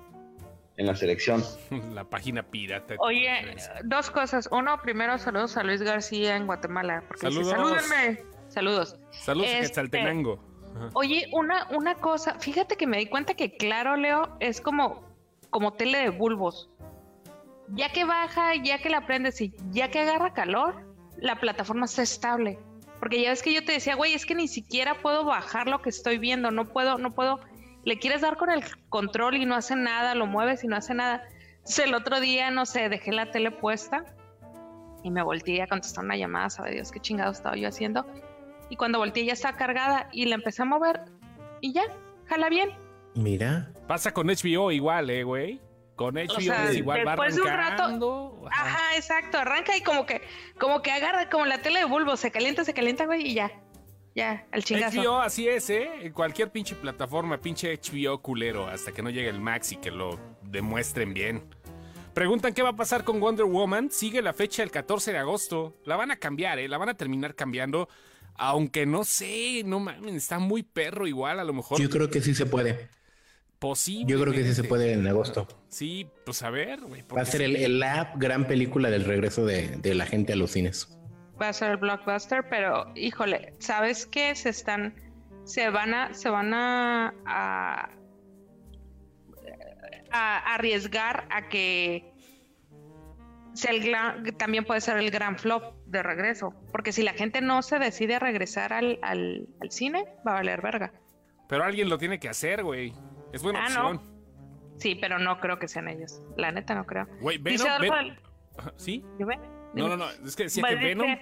en 0.77 0.87
la 0.87 0.95
selección. 0.95 1.43
La 1.93 2.05
página 2.05 2.43
pirata. 2.43 2.95
Oye, 2.99 3.57
dos 3.85 4.11
cosas. 4.11 4.49
Uno, 4.53 4.81
primero 4.81 5.19
saludos 5.19 5.57
a 5.57 5.65
Luis 5.65 5.83
García 5.83 6.37
en 6.37 6.47
Guatemala. 6.47 7.03
Porque 7.09 7.27
dice, 7.29 7.45
Saludos. 7.45 7.83
salúdenme. 7.83 8.23
Saludos. 8.49 8.97
Saludos 9.11 9.49
a 9.49 9.51
este- 9.55 9.67
Quetzaltenango. 9.67 10.39
Ajá. 10.77 10.89
Oye, 10.95 11.29
una, 11.33 11.67
una 11.71 11.95
cosa, 11.97 12.39
fíjate 12.39 12.77
que 12.77 12.87
me 12.87 12.99
di 12.99 13.07
cuenta 13.07 13.35
que 13.35 13.57
Claro, 13.57 13.97
Leo, 13.97 14.37
es 14.39 14.61
como, 14.61 15.05
como 15.51 15.73
tele 15.73 15.99
de 15.99 16.11
bulbos. 16.11 16.71
Ya 17.75 17.91
que 17.93 18.05
baja, 18.05 18.55
ya 18.63 18.79
que 18.79 18.89
la 18.89 19.05
prendes 19.05 19.41
y 19.41 19.53
ya 19.71 19.91
que 19.91 19.99
agarra 19.99 20.33
calor, 20.33 20.77
la 21.17 21.41
plataforma 21.41 21.87
está 21.87 22.03
estable. 22.03 22.59
Porque 23.01 23.21
ya 23.21 23.31
ves 23.31 23.43
que 23.43 23.53
yo 23.53 23.65
te 23.65 23.73
decía, 23.73 23.95
güey, 23.97 24.15
es 24.15 24.25
que 24.25 24.35
ni 24.37 24.47
siquiera 24.49 24.95
puedo 25.03 25.25
bajar 25.25 25.67
lo 25.69 25.83
que 25.83 25.89
estoy 25.91 26.19
viendo, 26.19 26.51
no 26.53 26.67
puedo, 26.67 26.99
no 26.99 27.15
puedo. 27.15 27.41
Le 27.85 27.99
quieres 27.99 28.21
dar 28.21 28.37
con 28.37 28.51
el 28.51 28.63
control 28.89 29.37
y 29.37 29.47
no 29.47 29.55
hace 29.55 29.77
nada, 29.77 30.15
lo 30.15 30.27
mueves 30.27 30.65
y 30.65 30.67
no 30.67 30.77
hace 30.77 30.95
nada. 30.95 31.23
Entonces 31.59 31.87
el 31.87 31.95
otro 31.95 32.21
día, 32.21 32.51
no 32.51 32.67
sé, 32.67 32.89
dejé 32.89 33.13
la 33.13 33.31
tele 33.31 33.51
puesta 33.51 34.05
y 35.03 35.11
me 35.11 35.23
volteé 35.23 35.63
a 35.63 35.67
contestar 35.67 36.05
una 36.05 36.17
llamada, 36.17 36.51
sabe 36.51 36.73
Dios 36.73 36.91
qué 36.91 37.01
chingado 37.01 37.33
estaba 37.33 37.57
yo 37.57 37.69
haciendo. 37.69 38.07
Y 38.71 38.77
cuando 38.77 38.99
volteé 38.99 39.25
ya 39.25 39.33
estaba 39.33 39.57
cargada 39.57 40.09
y 40.13 40.27
la 40.27 40.35
empecé 40.35 40.63
a 40.63 40.65
mover 40.67 41.01
y 41.61 41.73
ya, 41.73 41.83
jala 42.27 42.49
bien. 42.49 42.71
Mira, 43.15 43.71
Pasa 43.87 44.13
con 44.13 44.27
HBO 44.27 44.71
igual, 44.71 45.09
eh, 45.09 45.23
güey. 45.25 45.61
Con 45.97 46.15
HBO 46.17 46.41
sea, 46.41 46.65
es 46.71 46.77
igual, 46.77 46.99
va 47.07 47.13
después 47.13 47.35
de 47.35 47.41
un 47.43 47.49
rato- 47.49 47.83
arrancando. 47.85 48.45
Ajá. 48.53 48.65
Ajá, 48.67 48.97
exacto, 48.97 49.39
arranca 49.39 49.77
y 49.77 49.81
como 49.83 50.05
que, 50.07 50.21
como 50.61 50.83
que 50.83 50.93
agarra, 50.93 51.29
como 51.31 51.45
la 51.47 51.59
tele 51.63 51.81
de 51.81 51.85
bulbo, 51.87 52.17
se 52.17 52.31
calienta, 52.31 52.65
se 52.65 52.75
calienta, 52.75 53.07
güey, 53.07 53.27
y 53.27 53.35
ya, 53.35 53.51
ya, 54.15 54.47
al 54.53 54.65
chingazo. 54.65 55.01
HBO 55.01 55.21
así 55.21 55.49
es, 55.49 55.71
¿eh? 55.71 55.89
En 56.03 56.13
cualquier 56.13 56.51
pinche 56.51 56.75
plataforma, 56.75 57.41
pinche 57.41 57.73
HBO 57.79 58.21
culero, 58.21 58.67
hasta 58.67 58.93
que 58.93 59.03
no 59.03 59.11
llegue 59.11 59.29
el 59.29 59.41
Max 59.41 59.73
y 59.73 59.77
que 59.77 59.91
lo 59.91 60.19
demuestren 60.43 61.15
bien. 61.15 61.43
Preguntan 62.15 62.53
qué 62.53 62.63
va 62.63 62.71
a 62.71 62.77
pasar 62.77 63.05
con 63.05 63.21
Wonder 63.21 63.45
Woman. 63.47 63.91
Sigue 63.93 64.23
la 64.23 64.33
fecha 64.33 64.63
el 64.65 64.71
14 64.73 65.13
de 65.13 65.19
agosto. 65.19 65.75
La 65.85 65.95
van 65.97 66.11
a 66.11 66.17
cambiar, 66.17 66.59
¿eh? 66.59 66.67
La 66.69 66.77
van 66.79 66.89
a 66.89 66.95
terminar 66.97 67.37
cambiando. 67.37 67.89
Aunque 68.35 68.87
no 68.87 69.05
sé, 69.05 69.63
no 69.65 69.79
mames, 69.81 70.15
está 70.15 70.39
muy 70.39 70.63
perro 70.63 71.07
igual, 71.07 71.39
a 71.41 71.45
lo 71.45 71.53
mejor 71.53 71.81
yo 71.81 71.91
creo 71.91 72.09
que 72.09 72.21
sí 72.21 72.35
se 72.37 72.47
puede. 72.47 72.89
posible. 73.59 74.07
Yo 74.13 74.21
creo 74.21 74.33
que 74.33 74.45
sí 74.45 74.55
se 74.55 74.63
puede 74.65 74.93
en 74.93 75.05
agosto. 75.09 75.47
Sí, 75.69 76.07
pues 76.25 76.43
a 76.45 76.51
ver, 76.51 76.81
güey. 76.83 77.03
Va 77.17 77.23
a 77.23 77.25
ser 77.25 77.43
el, 77.43 77.57
el- 77.57 77.81
la 77.81 78.13
gran 78.17 78.47
película 78.47 78.91
del 78.91 79.05
regreso 79.05 79.45
de, 79.45 79.77
de 79.79 79.95
la 79.95 80.07
gente 80.07 80.33
a 80.33 80.37
los 80.37 80.53
cines. 80.53 80.89
Va 81.41 81.49
a 81.51 81.53
ser 81.53 81.71
el 81.73 81.77
blockbuster, 81.77 82.49
pero 82.49 82.93
híjole, 82.97 83.55
¿sabes 83.59 84.07
qué? 84.07 84.35
Se 84.35 84.49
están, 84.49 84.95
se 85.45 85.71
van 85.71 85.95
a, 85.95 86.13
se 86.15 86.29
van 86.31 86.53
a, 86.53 87.15
a, 87.27 87.91
a 90.11 90.55
arriesgar 90.55 91.27
a 91.31 91.49
que 91.49 92.13
sea 93.55 93.73
el 93.73 93.83
gran- 93.85 94.25
también 94.37 94.65
puede 94.65 94.81
ser 94.81 94.97
el 94.99 95.11
gran 95.11 95.37
flop 95.39 95.75
de 95.87 96.03
regreso, 96.03 96.55
porque 96.73 96.93
si 96.93 97.03
la 97.03 97.13
gente 97.13 97.41
no 97.41 97.63
se 97.63 97.79
decide 97.79 98.17
a 98.17 98.19
regresar 98.19 98.73
al, 98.73 98.99
al, 99.03 99.49
al 99.61 99.71
cine, 99.71 100.05
va 100.27 100.33
a 100.33 100.35
valer 100.35 100.61
verga. 100.63 100.93
Pero 101.49 101.65
alguien 101.65 101.89
lo 101.89 101.99
tiene 101.99 102.19
que 102.21 102.29
hacer, 102.29 102.63
güey. 102.63 102.93
Es 103.33 103.43
buena 103.43 103.65
Ah, 103.65 103.69
no. 103.71 103.89
opción. 103.91 104.19
Sí, 104.79 104.95
pero 104.95 105.19
no 105.19 105.41
creo 105.41 105.59
que 105.59 105.67
sean 105.67 105.89
ellos. 105.89 106.23
La 106.37 106.53
neta 106.53 106.75
no 106.75 106.85
creo. 106.85 107.07
Güey, 107.21 107.39
Venom, 107.39 107.67
Ven- 107.81 108.19
¿Sí? 108.77 109.05
No, 109.75 109.89
no, 109.89 109.97
no. 109.97 110.11
Es 110.11 110.37
que 110.37 110.45
decía 110.45 110.65
que 110.69 110.75
Venom 110.75 111.17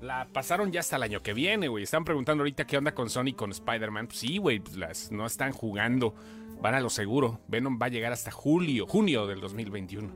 la 0.00 0.28
pasaron 0.32 0.70
ya 0.72 0.80
hasta 0.80 0.96
el 0.96 1.02
año 1.02 1.22
que 1.22 1.34
viene, 1.34 1.68
güey. 1.68 1.84
Están 1.84 2.04
preguntando 2.04 2.42
ahorita 2.42 2.66
qué 2.66 2.78
onda 2.78 2.94
con 2.94 3.10
Sony 3.10 3.32
con 3.36 3.50
Spider-Man. 3.50 4.08
Pues 4.08 4.18
sí, 4.18 4.38
güey, 4.38 4.60
pues 4.60 4.76
las 4.76 5.10
no 5.10 5.26
están 5.26 5.52
jugando. 5.52 6.14
Van 6.60 6.74
a 6.74 6.80
lo 6.80 6.90
seguro. 6.90 7.40
Venom 7.48 7.78
va 7.80 7.86
a 7.86 7.90
llegar 7.90 8.12
hasta 8.12 8.30
julio, 8.30 8.86
junio 8.86 9.26
del 9.26 9.40
2021. 9.40 10.12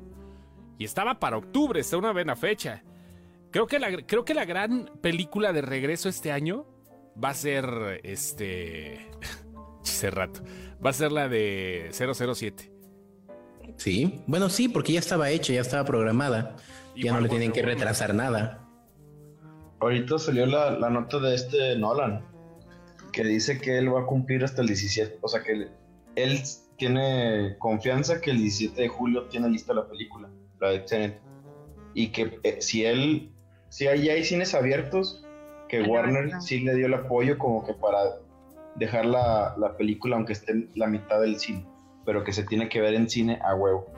Y 0.78 0.84
estaba 0.84 1.18
para 1.18 1.36
octubre, 1.36 1.80
está 1.80 1.96
una 1.96 2.12
buena 2.12 2.36
fecha. 2.36 2.82
Creo 3.50 3.66
que 3.66 3.78
la, 3.78 4.05
creo 4.07 4.24
que 4.24 4.34
la 4.34 4.44
gran 4.44 4.90
película 5.00 5.53
de 5.53 5.62
regreso 5.62 6.09
este 6.09 6.32
año 6.32 6.66
va 7.22 7.30
a 7.30 7.34
ser 7.34 8.00
este. 8.03 9.11
Hace 9.82 10.11
rato. 10.11 10.42
Va 10.84 10.90
a 10.90 10.92
ser 10.92 11.12
la 11.12 11.28
de 11.28 11.90
007. 11.92 12.72
Sí, 13.76 14.22
bueno, 14.26 14.48
sí, 14.48 14.68
porque 14.68 14.92
ya 14.92 15.00
estaba 15.00 15.30
hecha, 15.30 15.53
ya 15.53 15.61
estaba 15.61 15.84
programada. 15.84 16.57
Ya 16.97 17.12
no 17.12 17.20
le 17.20 17.28
tienen 17.28 17.53
que 17.53 17.62
retrasar 17.62 18.14
nada. 18.14 18.66
Ahorita 19.80 20.18
salió 20.18 20.47
la, 20.47 20.70
la 20.78 20.90
nota 20.90 21.18
de 21.18 21.34
este 21.34 21.76
Nolan, 21.76 22.24
que 23.12 23.24
dice 23.24 23.61
que 23.61 23.78
él 23.78 23.93
va 23.93 24.03
a 24.03 24.07
cumplir 24.07 24.45
hasta 24.45 24.62
el 24.62 24.68
17. 24.68 25.18
O 25.20 25.28
sea 25.28 25.43
que 25.43 25.53
él, 25.53 25.70
él 26.16 26.40
tiene 26.76 27.57
confianza 27.59 28.20
que 28.20 28.30
el 28.30 28.38
17 28.38 28.80
de 28.80 28.88
julio 28.88 29.24
tiene 29.24 29.49
lista 29.49 29.74
la 29.74 29.88
película, 29.88 30.28
la 30.61 30.70
de 30.70 30.80
Tenet. 30.80 31.20
Y 31.95 32.09
que 32.09 32.38
eh, 32.43 32.57
si 32.61 32.84
él, 32.84 33.30
si 33.68 33.86
hay, 33.86 34.05
ya 34.05 34.14
hay 34.14 34.24
cines 34.24 34.55
abiertos, 34.55 35.24
que 35.68 35.82
Warner 35.82 36.40
sí 36.40 36.61
le 36.61 36.74
dio 36.74 36.86
el 36.86 36.95
apoyo 36.95 37.38
como 37.38 37.64
que 37.64 37.74
para 37.74 37.99
dejar 38.76 39.07
la, 39.07 39.55
la 39.59 39.76
película 39.76 40.16
aunque 40.16 40.32
esté 40.32 40.53
en 40.53 40.70
la 40.74 40.86
mitad 40.86 41.20
del 41.20 41.38
cine, 41.38 41.66
pero 42.05 42.24
que 42.24 42.32
se 42.32 42.45
tiene 42.45 42.68
que 42.68 42.80
ver 42.80 42.95
en 42.95 43.09
cine 43.09 43.38
a 43.43 43.55
huevo. 43.55 43.93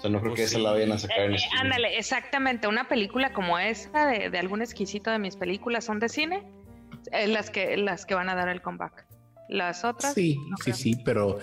O 0.00 0.02
sea, 0.02 0.10
no 0.10 0.20
creo 0.20 0.32
Pues 0.32 0.40
que 0.50 0.56
esa 0.56 0.58
la 0.60 0.70
vayan 0.72 0.92
a 0.92 0.98
sacar 0.98 1.20
en 1.20 1.32
Eh, 1.32 1.36
streaming. 1.36 1.60
ándale, 1.66 1.98
exactamente. 1.98 2.66
Una 2.68 2.88
película 2.88 3.34
como 3.34 3.58
esta, 3.58 4.06
de, 4.06 4.30
de 4.30 4.38
algún 4.38 4.62
exquisito 4.62 5.10
de 5.10 5.18
mis 5.18 5.36
películas, 5.36 5.84
son 5.84 6.00
de 6.00 6.08
cine, 6.08 6.42
eh, 7.12 7.26
las, 7.28 7.50
que, 7.50 7.76
las 7.76 8.06
que 8.06 8.14
van 8.14 8.30
a 8.30 8.34
dar 8.34 8.48
el 8.48 8.62
comeback. 8.62 9.06
Las 9.50 9.84
otras. 9.84 10.14
Sí, 10.14 10.38
no 10.48 10.56
sí, 10.56 10.62
creo. 10.64 10.74
sí, 10.76 10.96
pero 11.04 11.38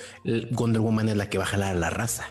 Wonder 0.51 0.81
Woman 0.81 1.09
es 1.09 1.17
la 1.17 1.29
que 1.29 1.37
va 1.37 1.43
a 1.43 1.47
jalar 1.47 1.75
a 1.75 1.79
la 1.79 1.89
raza. 1.91 2.25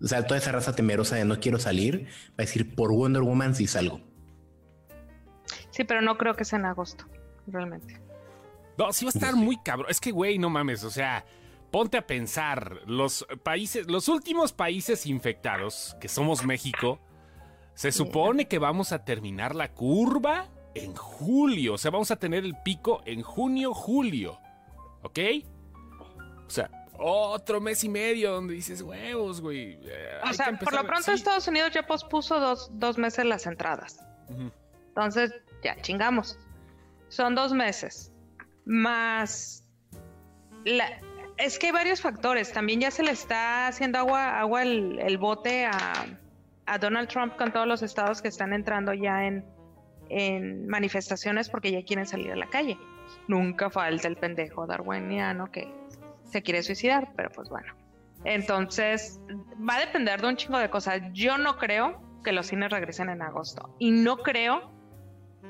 O 0.00 0.06
sea, 0.06 0.24
toda 0.26 0.38
esa 0.38 0.52
raza 0.52 0.74
temerosa 0.76 1.16
de 1.16 1.24
no 1.24 1.40
quiero 1.40 1.58
salir, 1.58 2.06
va 2.30 2.34
a 2.38 2.42
decir 2.42 2.74
por 2.74 2.92
Wonder 2.92 3.22
Woman 3.22 3.54
sí 3.56 3.66
salgo. 3.66 4.00
Sí, 5.70 5.84
pero 5.84 6.00
no 6.00 6.16
creo 6.16 6.34
que 6.34 6.44
sea 6.44 6.58
en 6.58 6.66
agosto, 6.66 7.06
realmente. 7.46 8.00
No, 8.78 8.92
sí 8.92 9.04
va 9.04 9.10
a 9.10 9.16
estar 9.18 9.34
muy 9.36 9.56
cabrón. 9.62 9.88
Es 9.90 10.00
que, 10.00 10.10
güey, 10.10 10.38
no 10.38 10.48
mames, 10.50 10.84
o 10.84 10.90
sea, 10.90 11.24
ponte 11.70 11.96
a 11.98 12.06
pensar, 12.06 12.80
los 12.86 13.26
países, 13.42 13.88
los 13.88 14.08
últimos 14.08 14.52
países 14.52 15.06
infectados, 15.06 15.96
que 16.00 16.08
somos 16.08 16.44
México, 16.44 17.00
se 17.74 17.92
supone 17.92 18.46
que 18.48 18.58
vamos 18.58 18.92
a 18.92 19.04
terminar 19.04 19.54
la 19.54 19.72
curva 19.72 20.48
en 20.74 20.94
julio. 20.94 21.74
O 21.74 21.78
sea, 21.78 21.90
vamos 21.90 22.10
a 22.10 22.16
tener 22.16 22.44
el 22.44 22.54
pico 22.62 23.02
en 23.06 23.22
junio, 23.22 23.72
julio. 23.72 24.38
¿Ok? 25.02 25.18
O 26.46 26.50
sea, 26.50 26.70
otro 26.98 27.60
mes 27.60 27.82
y 27.84 27.88
medio 27.88 28.32
donde 28.32 28.54
dices 28.54 28.82
huevos, 28.82 29.40
güey. 29.40 29.78
eh, 29.82 30.18
O 30.28 30.32
sea, 30.34 30.52
por 30.58 30.74
lo 30.74 30.84
pronto 30.84 31.04
sí. 31.04 31.12
Estados 31.12 31.48
Unidos 31.48 31.72
ya 31.72 31.86
pospuso 31.86 32.38
dos, 32.38 32.70
dos 32.74 32.98
meses 32.98 33.24
las 33.24 33.46
entradas. 33.46 33.98
Entonces, 34.88 35.32
ya 35.62 35.80
chingamos. 35.80 36.38
Son 37.08 37.34
dos 37.34 37.52
meses. 37.52 38.12
Más. 38.66 39.64
La... 40.64 41.00
Es 41.40 41.58
que 41.58 41.66
hay 41.66 41.72
varios 41.72 42.02
factores. 42.02 42.52
También 42.52 42.80
ya 42.80 42.90
se 42.90 43.02
le 43.02 43.12
está 43.12 43.66
haciendo 43.66 43.98
agua, 43.98 44.38
agua 44.38 44.62
el, 44.62 45.18
bote 45.18 45.64
a, 45.64 46.06
a 46.66 46.78
Donald 46.78 47.08
Trump 47.08 47.36
con 47.36 47.50
todos 47.50 47.66
los 47.66 47.82
estados 47.82 48.20
que 48.20 48.28
están 48.28 48.52
entrando 48.52 48.92
ya 48.92 49.24
en, 49.24 49.44
en 50.10 50.66
manifestaciones 50.68 51.48
porque 51.48 51.72
ya 51.72 51.82
quieren 51.82 52.06
salir 52.06 52.32
a 52.32 52.36
la 52.36 52.46
calle. 52.46 52.76
Nunca 53.26 53.70
falta 53.70 54.06
el 54.06 54.16
pendejo 54.16 54.66
darwiniano 54.66 55.50
que 55.50 55.72
se 56.24 56.42
quiere 56.42 56.62
suicidar, 56.62 57.12
pero 57.16 57.30
pues 57.30 57.48
bueno. 57.48 57.74
Entonces, 58.24 59.18
va 59.66 59.76
a 59.76 59.80
depender 59.80 60.20
de 60.20 60.28
un 60.28 60.36
chingo 60.36 60.58
de 60.58 60.68
cosas. 60.68 61.00
Yo 61.12 61.38
no 61.38 61.56
creo 61.56 62.02
que 62.22 62.32
los 62.32 62.48
cines 62.48 62.70
regresen 62.70 63.08
en 63.08 63.22
agosto. 63.22 63.74
Y 63.78 63.92
no 63.92 64.18
creo 64.18 64.70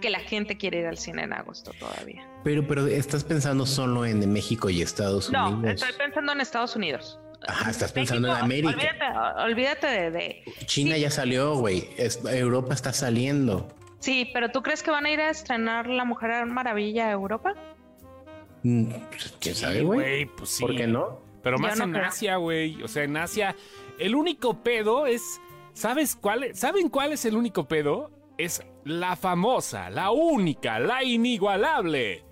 que 0.01 0.11
la 0.11 0.21
gente 0.21 0.57
quiera 0.57 0.79
ir 0.79 0.87
al 0.87 0.99
cine 0.99 1.23
en 1.25 1.33
agosto 1.33 1.73
todavía. 1.79 2.27
Pero, 2.45 2.67
pero 2.67 2.87
estás 2.87 3.23
pensando 3.25 3.67
solo 3.67 4.05
en 4.07 4.33
México 4.33 4.71
y 4.71 4.83
Estados 4.83 5.31
No, 5.31 5.51
Unidos. 5.51 5.75
estoy 5.83 5.93
pensando 5.99 6.33
en 6.33 6.41
Estados 6.41 6.75
Unidos. 6.77 7.19
Ajá, 7.47 7.71
estás 7.71 7.93
pensando 7.93 8.29
México, 8.29 8.39
en 8.39 8.45
América. 8.45 8.71
Olvídate, 8.75 9.43
olvídate 9.45 9.87
de, 9.87 10.11
de- 10.11 10.45
China 10.67 10.97
ya 10.99 11.11
salió, 11.11 11.55
güey. 11.57 11.89
Es- 11.97 12.23
Europa 12.25 12.75
está 12.75 12.93
saliendo. 12.93 13.69
Sí, 14.01 14.29
pero 14.33 14.51
¿tú 14.51 14.63
crees 14.63 14.83
que 14.83 14.91
van 14.91 15.07
a 15.07 15.11
ir 15.11 15.21
a 15.21 15.31
estrenar 15.31 15.87
La 15.87 16.05
Mujer 16.05 16.45
Maravilla 16.47 17.09
a 17.09 17.13
Europa? 17.13 17.55
Mm, 18.63 18.91
pues, 19.11 19.35
¿Quién 19.41 19.55
sabe, 19.55 19.83
güey? 19.83 20.27
Pues 20.27 20.51
sí. 20.51 20.61
¿Por 20.63 20.77
qué 20.77 20.87
no? 20.87 21.21
Pero 21.43 21.59
más 21.59 21.79
no 21.79 21.85
en 21.85 21.93
creo. 21.93 22.05
Asia, 22.07 22.37
güey. 22.37 22.83
O 22.83 22.89
sea, 22.89 23.05
en 23.05 23.17
Asia, 23.17 23.57
el 23.99 24.15
único 24.15 24.63
pedo 24.63 25.07
es. 25.07 25.23
¿Sabes 25.73 26.17
cuál? 26.17 26.45
es? 26.45 26.59
¿Saben 26.59 26.89
cuál 26.91 27.13
es 27.13 27.25
el 27.25 27.37
único 27.37 27.67
pedo? 27.69 28.11
Es 28.37 28.63
la 28.85 29.16
famosa, 29.16 29.91
la 29.91 30.11
única, 30.11 30.78
la 30.78 31.03
inigualable 31.05 32.24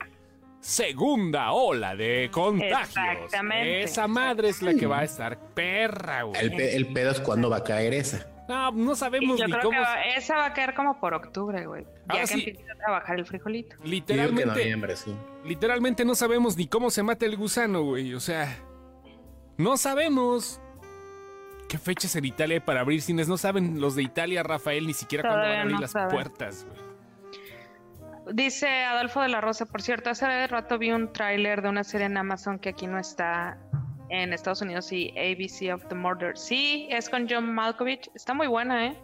segunda 0.60 1.52
ola 1.52 1.94
de 1.94 2.28
contagios. 2.32 2.88
Exactamente. 3.24 3.82
Esa 3.82 4.08
madre 4.08 4.48
es 4.48 4.60
la 4.62 4.74
que 4.74 4.86
va 4.86 5.00
a 5.00 5.04
estar 5.04 5.38
perra, 5.54 6.22
güey. 6.24 6.40
El, 6.40 6.50
pe- 6.52 6.76
el 6.76 6.92
pedo 6.92 7.10
es 7.12 7.20
cuándo 7.20 7.48
va 7.48 7.58
a 7.58 7.64
caer 7.64 7.94
esa. 7.94 8.26
No, 8.48 8.70
no 8.72 8.96
sabemos 8.96 9.38
yo 9.38 9.46
ni 9.46 9.52
creo 9.52 9.64
cómo. 9.64 9.78
que 9.78 10.16
esa 10.18 10.36
va 10.36 10.46
a 10.46 10.52
caer 10.54 10.74
como 10.74 10.98
por 10.98 11.12
octubre, 11.14 11.66
güey. 11.66 11.84
Ya 12.12 12.20
que 12.22 12.26
sí. 12.26 12.56
a 12.72 12.74
trabajar 12.78 13.18
el 13.18 13.26
frijolito. 13.26 13.76
Sí. 13.84 15.14
literalmente 15.44 16.04
no 16.04 16.14
sabemos 16.14 16.56
ni 16.56 16.66
cómo 16.66 16.90
se 16.90 17.02
mata 17.02 17.26
el 17.26 17.36
gusano, 17.36 17.82
güey. 17.82 18.14
O 18.14 18.20
sea, 18.20 18.58
no 19.58 19.76
sabemos. 19.76 20.60
¿Qué 21.68 21.78
fechas 21.78 22.16
en 22.16 22.24
Italia 22.24 22.54
hay 22.54 22.60
para 22.60 22.80
abrir 22.80 23.02
cines? 23.02 23.28
No 23.28 23.36
saben 23.36 23.80
los 23.80 23.94
de 23.94 24.02
Italia, 24.02 24.42
Rafael, 24.42 24.86
ni 24.86 24.94
siquiera 24.94 25.22
cuándo 25.22 25.40
van 25.40 25.46
a 25.46 25.52
Todavía 25.52 25.62
abrir 25.62 25.74
no 25.76 25.80
las 25.82 25.90
saben. 25.90 26.08
puertas, 26.10 26.64
güey. 26.66 26.88
Dice 28.34 28.68
Adolfo 28.84 29.22
de 29.22 29.28
la 29.28 29.40
Rosa, 29.40 29.64
por 29.66 29.80
cierto, 29.80 30.10
hace 30.10 30.46
rato 30.46 30.78
vi 30.78 30.92
un 30.92 31.12
tráiler 31.12 31.62
de 31.62 31.68
una 31.70 31.82
serie 31.84 32.06
en 32.06 32.16
Amazon 32.18 32.58
que 32.58 32.70
aquí 32.70 32.86
no 32.86 32.98
está 32.98 33.58
en 34.10 34.32
Estados 34.34 34.60
Unidos 34.62 34.92
y 34.92 35.10
ABC 35.18 35.72
of 35.74 35.86
the 35.88 35.94
Murder. 35.94 36.36
Sí, 36.36 36.88
es 36.90 37.08
con 37.08 37.26
John 37.28 37.54
Malkovich. 37.54 38.10
Está 38.14 38.34
muy 38.34 38.46
buena, 38.46 38.86
¿eh? 38.88 38.96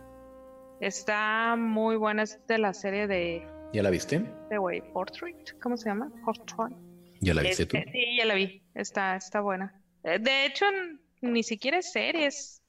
Está 0.81 1.57
muy 1.57 1.97
buena. 1.97 2.23
Es 2.23 2.39
de 2.47 2.59
la 2.59 2.75
serie 2.75 3.07
de, 3.07 3.47
¿Ya 3.73 3.83
la 3.83 3.91
viste? 3.91 4.23
de 4.51 4.59
güey, 4.59 4.83
Portrait. 4.93 5.59
¿Cómo 5.63 5.77
se 5.79 5.89
llama? 5.89 6.11
Portrait. 6.25 6.77
¿Ya 7.21 7.33
la 7.33 7.43
viste 7.43 7.65
tú? 7.65 7.77
Este, 7.79 7.93
sí, 7.93 8.17
ya 8.19 8.27
la 8.27 8.35
vi. 8.35 8.63
Está, 8.75 9.17
está 9.17 9.41
buena. 9.41 9.81
Eh, 10.03 10.19
De 10.19 10.45
hecho, 10.47 10.67
n- 10.69 10.99
ni 11.25 11.43
siquiera 11.43 11.79
es 11.79 11.93
serie, 11.93 12.27
es 12.27 12.63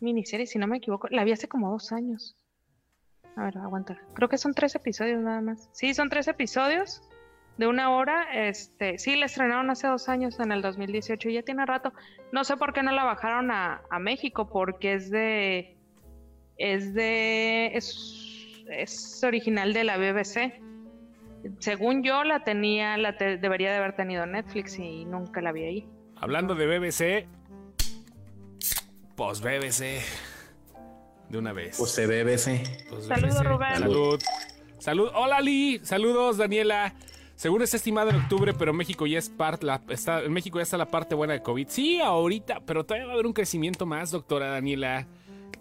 miniserie, 0.00 0.46
si 0.46 0.58
no 0.58 0.66
me 0.66 0.78
equivoco. 0.78 1.08
La 1.10 1.24
vi 1.24 1.32
hace 1.32 1.48
como 1.48 1.70
dos 1.70 1.92
años. 1.92 2.36
A 3.36 3.44
ver, 3.44 3.58
aguanta. 3.58 3.98
Creo 4.14 4.28
que 4.28 4.38
son 4.38 4.54
tres 4.54 4.74
episodios 4.74 5.20
nada 5.20 5.40
más. 5.40 5.68
Sí, 5.72 5.92
son 5.94 6.08
tres 6.08 6.26
episodios 6.28 7.02
de 7.58 7.66
una 7.66 7.90
hora. 7.90 8.26
Este, 8.32 8.98
sí, 8.98 9.16
la 9.16 9.26
estrenaron 9.26 9.70
hace 9.70 9.86
dos 9.86 10.08
años, 10.08 10.38
en 10.40 10.52
el 10.52 10.62
2018, 10.62 11.28
y 11.28 11.34
ya 11.34 11.42
tiene 11.42 11.66
rato. 11.66 11.92
No 12.32 12.44
sé 12.44 12.56
por 12.56 12.72
qué 12.72 12.82
no 12.82 12.92
la 12.92 13.04
bajaron 13.04 13.50
a, 13.50 13.82
México, 14.00 14.48
porque 14.48 14.94
es 14.94 15.10
de. 15.10 15.76
Es 16.56 16.94
de. 16.94 17.72
Es, 17.74 18.64
es 18.70 19.22
original 19.22 19.72
de 19.72 19.84
la 19.84 19.98
BBC. 19.98 20.60
Según 21.58 22.02
yo 22.02 22.24
la 22.24 22.42
tenía, 22.42 22.96
la 22.96 23.12
debería 23.12 23.70
de 23.70 23.76
haber 23.76 23.94
tenido 23.94 24.26
Netflix 24.26 24.78
y 24.78 25.04
nunca 25.04 25.40
la 25.40 25.52
vi 25.52 25.62
ahí. 25.62 25.88
Hablando 26.16 26.54
de 26.54 26.66
BBC, 26.66 27.28
pues 29.16 29.40
BBC. 29.40 30.02
De 31.28 31.38
una 31.38 31.52
vez. 31.52 31.76
Pues 31.78 31.90
se 31.90 32.06
BBC. 32.06 32.62
Pues 32.88 33.06
Saludos, 33.06 33.38
BBC. 33.38 33.44
Rubén. 33.44 33.78
Salud. 33.78 34.22
Salud. 34.78 35.10
Hola, 35.14 35.40
Lee. 35.40 35.80
Saludos, 35.82 36.36
Daniela. 36.36 36.94
Según 37.34 37.62
está 37.62 37.76
estimado 37.76 38.10
en 38.10 38.16
octubre, 38.16 38.54
pero 38.54 38.72
México 38.72 39.06
ya 39.06 39.18
es 39.18 39.28
parte, 39.28 39.66
la, 39.66 39.82
está, 39.90 40.22
en 40.22 40.32
México 40.32 40.58
ya 40.58 40.62
está 40.62 40.78
la 40.78 40.86
parte 40.86 41.14
buena 41.14 41.34
de 41.34 41.42
COVID. 41.42 41.68
Sí, 41.68 42.00
ahorita, 42.00 42.60
pero 42.64 42.86
todavía 42.86 43.04
va 43.04 43.12
a 43.12 43.14
haber 43.14 43.26
un 43.26 43.34
crecimiento 43.34 43.84
más, 43.84 44.10
doctora 44.10 44.48
Daniela. 44.48 45.06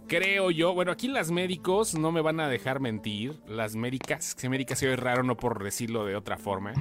Creo 0.08 0.52
yo. 0.52 0.74
Bueno, 0.74 0.92
aquí 0.92 1.08
las 1.08 1.32
médicos 1.32 1.96
no 1.96 2.12
me 2.12 2.22
van 2.22 2.40
a 2.40 2.48
dejar 2.48 2.80
mentir. 2.80 3.40
Las 3.48 3.76
médicas, 3.76 4.36
que 4.36 4.48
médicas 4.48 4.80
se 4.80 4.88
oye 4.88 4.96
raro, 4.96 5.24
no 5.24 5.36
por 5.36 5.64
decirlo 5.64 6.06
de 6.06 6.16
otra 6.16 6.38
forma. 6.38 6.74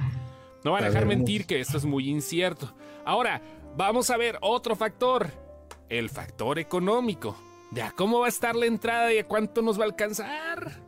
No 0.63 0.71
van 0.71 0.83
a 0.83 0.87
dejar 0.87 1.05
mentir 1.05 1.45
que 1.45 1.59
esto 1.59 1.77
es 1.77 1.85
muy 1.85 2.09
incierto. 2.09 2.73
Ahora, 3.03 3.41
vamos 3.75 4.09
a 4.09 4.17
ver 4.17 4.37
otro 4.41 4.75
factor. 4.75 5.44
El 5.89 6.09
factor 6.09 6.59
económico. 6.59 7.37
De 7.71 7.81
a 7.81 7.91
cómo 7.91 8.19
va 8.19 8.27
a 8.27 8.29
estar 8.29 8.55
la 8.55 8.65
entrada 8.65 9.13
y 9.13 9.19
a 9.19 9.27
cuánto 9.27 9.61
nos 9.61 9.79
va 9.79 9.83
a 9.83 9.87
alcanzar. 9.87 10.81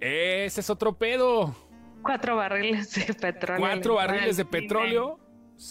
Ese 0.00 0.60
es 0.60 0.70
otro 0.70 0.96
pedo. 0.96 1.54
Cuatro 2.02 2.36
barriles 2.36 2.94
de 2.94 3.14
petróleo. 3.14 3.60
Cuatro 3.60 3.94
le 3.94 3.98
barriles 3.98 4.36
de 4.36 4.44
petróleo. 4.44 5.18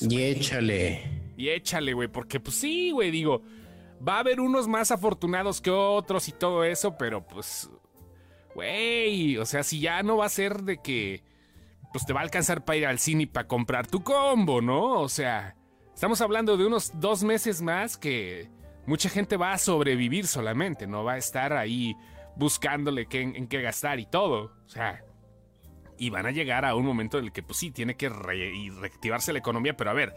Y 0.02 0.22
échale. 0.22 1.34
Y 1.38 1.50
échale, 1.50 1.94
güey, 1.94 2.08
porque 2.08 2.40
pues 2.40 2.58
sí, 2.58 2.92
güey, 2.92 3.12
digo, 3.12 3.44
va 4.06 4.18
a 4.18 4.20
haber 4.20 4.40
unos 4.42 4.68
más 4.68 4.92
afortunados 4.92 5.62
que 5.62 5.70
otros 5.70 6.28
y 6.28 6.32
todo 6.32 6.64
eso, 6.64 6.98
pero 6.98 7.26
pues, 7.26 7.70
güey, 8.56 9.38
o 9.38 9.46
sea, 9.46 9.64
si 9.64 9.80
ya 9.80 10.02
no 10.04 10.18
va 10.18 10.26
a 10.26 10.30
ser 10.30 10.64
de 10.64 10.82
que, 10.82 11.24
pues 11.94 12.06
te 12.06 12.14
va 12.14 12.22
a 12.22 12.24
alcanzar 12.24 12.66
para 12.66 12.78
ir 12.78 12.86
al 12.88 13.00
cine 13.00 13.24
y 13.24 13.28
para 13.28 13.48
comprar 13.48 13.88
tu 13.88 14.04
combo, 14.04 14.62
¿no? 14.62 15.00
O 15.00 15.10
sea, 15.10 15.56
estamos 15.98 16.22
hablando 16.22 16.58
de 16.58 16.66
unos 16.68 16.92
dos 17.00 17.24
meses 17.24 17.60
más 17.60 17.98
que 17.98 18.52
mucha 18.86 19.10
gente 19.10 19.36
va 19.36 19.54
a 19.54 19.58
sobrevivir 19.58 20.28
solamente, 20.28 20.86
no 20.86 21.04
va 21.04 21.14
a 21.14 21.18
estar 21.18 21.54
ahí 21.54 21.96
buscándole 22.36 23.08
en 23.10 23.48
qué 23.48 23.64
gastar 23.64 24.00
y 24.00 24.06
todo, 24.06 24.54
o 24.64 24.70
sea... 24.70 25.04
Y 25.98 26.12
van 26.12 26.28
a 26.28 26.32
llegar 26.32 26.66
a 26.66 26.76
un 26.76 26.86
momento 26.86 27.18
en 27.18 27.26
el 27.26 27.32
que, 27.32 27.42
pues 27.42 27.58
sí, 27.58 27.72
tiene 27.72 27.98
que 27.98 28.10
reactivarse 28.10 29.34
la 29.34 29.40
economía, 29.40 29.76
pero 29.76 29.90
a 29.90 29.94
ver, 29.94 30.14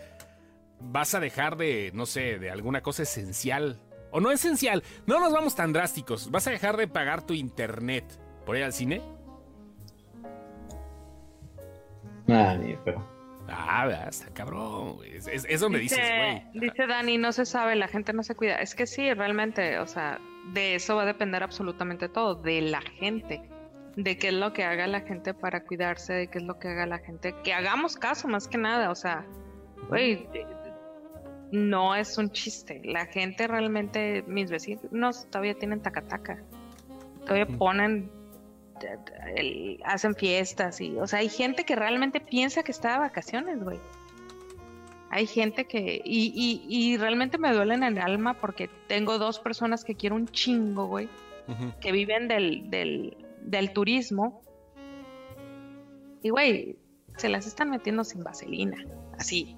vas 0.81 1.14
a 1.14 1.20
dejar 1.20 1.57
de, 1.57 1.91
no 1.95 2.05
sé, 2.05 2.39
de 2.39 2.51
alguna 2.51 2.83
cosa 2.83 3.05
esencial. 3.05 3.81
O 4.11 4.20
no 4.20 4.31
esencial, 4.31 4.85
no 5.07 5.18
nos 5.18 5.33
vamos 5.33 5.55
tan 5.55 5.72
drásticos. 5.72 6.31
¿Vas 6.31 6.47
a 6.47 6.51
dejar 6.51 6.76
de 6.76 6.89
pagar 6.89 7.24
tu 7.24 7.33
internet 7.33 8.05
por 8.45 8.59
ir 8.59 8.64
al 8.64 8.74
cine? 8.74 9.01
Ah, 12.28 12.55
ni 12.61 12.76
pero. 12.85 13.20
Ah, 13.53 14.07
está 14.09 14.33
cabrón, 14.33 14.95
güey. 14.97 15.17
Es, 15.17 15.27
es- 15.27 15.47
es 15.49 15.61
donde 15.61 15.79
Dice, 15.81 15.97
dices, 15.97 16.11
güey. 16.55 16.69
dice 16.71 16.87
Dani, 16.87 17.19
no 17.19 17.33
se 17.33 17.45
sabe, 17.45 17.75
la 17.77 17.89
gente 17.89 18.13
no 18.13 18.23
se 18.23 18.35
cuida. 18.35 18.57
Es 18.57 18.75
que 18.75 18.87
sí, 18.87 19.13
realmente, 19.13 19.79
o 19.79 19.87
sea, 19.87 20.19
de 20.53 20.75
eso 20.77 20.97
va 20.97 21.03
a 21.03 21.07
depender 21.07 21.43
absolutamente 21.43 22.09
todo, 22.09 22.35
de 22.37 22.61
la 22.63 22.81
gente, 22.81 23.43
de 23.97 24.17
qué 24.19 24.29
es 24.29 24.35
lo 24.35 24.53
que 24.53 24.65
haga 24.65 24.87
la 24.87 25.01
gente 25.01 25.35
para 25.35 25.65
cuidarse, 25.65 26.13
de 26.13 26.29
qué 26.29 26.39
es 26.39 26.45
lo 26.45 26.59
que 26.59 26.69
haga 26.69 26.87
la 26.87 26.99
gente, 26.99 27.35
que 27.45 27.53
hagamos 27.53 27.97
caso 27.97 28.29
más 28.29 28.47
que 28.49 28.57
nada, 28.59 28.91
o 28.91 28.95
sea, 28.95 29.27
güey, 29.89 30.29
no 31.53 31.95
es 31.97 32.17
un 32.19 32.31
chiste. 32.31 32.81
La 32.85 33.07
gente 33.07 33.47
realmente, 33.49 34.23
mis 34.27 34.51
vecinos 34.51 35.27
todavía 35.31 35.55
tienen 35.55 35.83
tacataca, 35.83 36.43
todavía 37.23 37.47
Ujú. 37.47 37.59
ponen 37.59 38.11
el- 39.37 39.81
hacen 39.85 40.14
fiestas 40.14 40.81
y, 40.81 40.97
o 40.99 41.07
sea, 41.07 41.20
hay 41.20 41.28
gente 41.28 41.64
que 41.64 41.76
realmente 41.76 42.20
piensa 42.20 42.62
que 42.62 42.72
está 42.72 42.93
de 42.95 42.99
vacaciones, 43.01 43.62
güey. 43.62 43.78
Hay 45.12 45.26
gente 45.26 45.64
que, 45.66 46.01
y, 46.05 46.33
y, 46.35 46.64
y 46.68 46.97
realmente 46.97 47.37
me 47.37 47.53
duele 47.53 47.74
en 47.74 47.83
el 47.83 47.99
alma 47.99 48.35
porque 48.35 48.70
tengo 48.87 49.18
dos 49.18 49.41
personas 49.41 49.83
que 49.85 49.97
quiero 49.97 50.14
un 50.14 50.28
chingo, 50.28 50.87
güey, 50.87 51.09
que 51.81 51.91
viven 51.91 52.28
del, 52.28 52.70
del, 52.70 53.16
del 53.43 53.72
turismo. 53.72 54.41
Y, 56.22 56.31
güey, 56.31 56.76
se 57.16 57.28
las 57.28 57.47
están 57.49 57.70
metiendo 57.70 58.05
sin 58.05 58.22
vaselina, 58.22 58.76
así. 59.18 59.57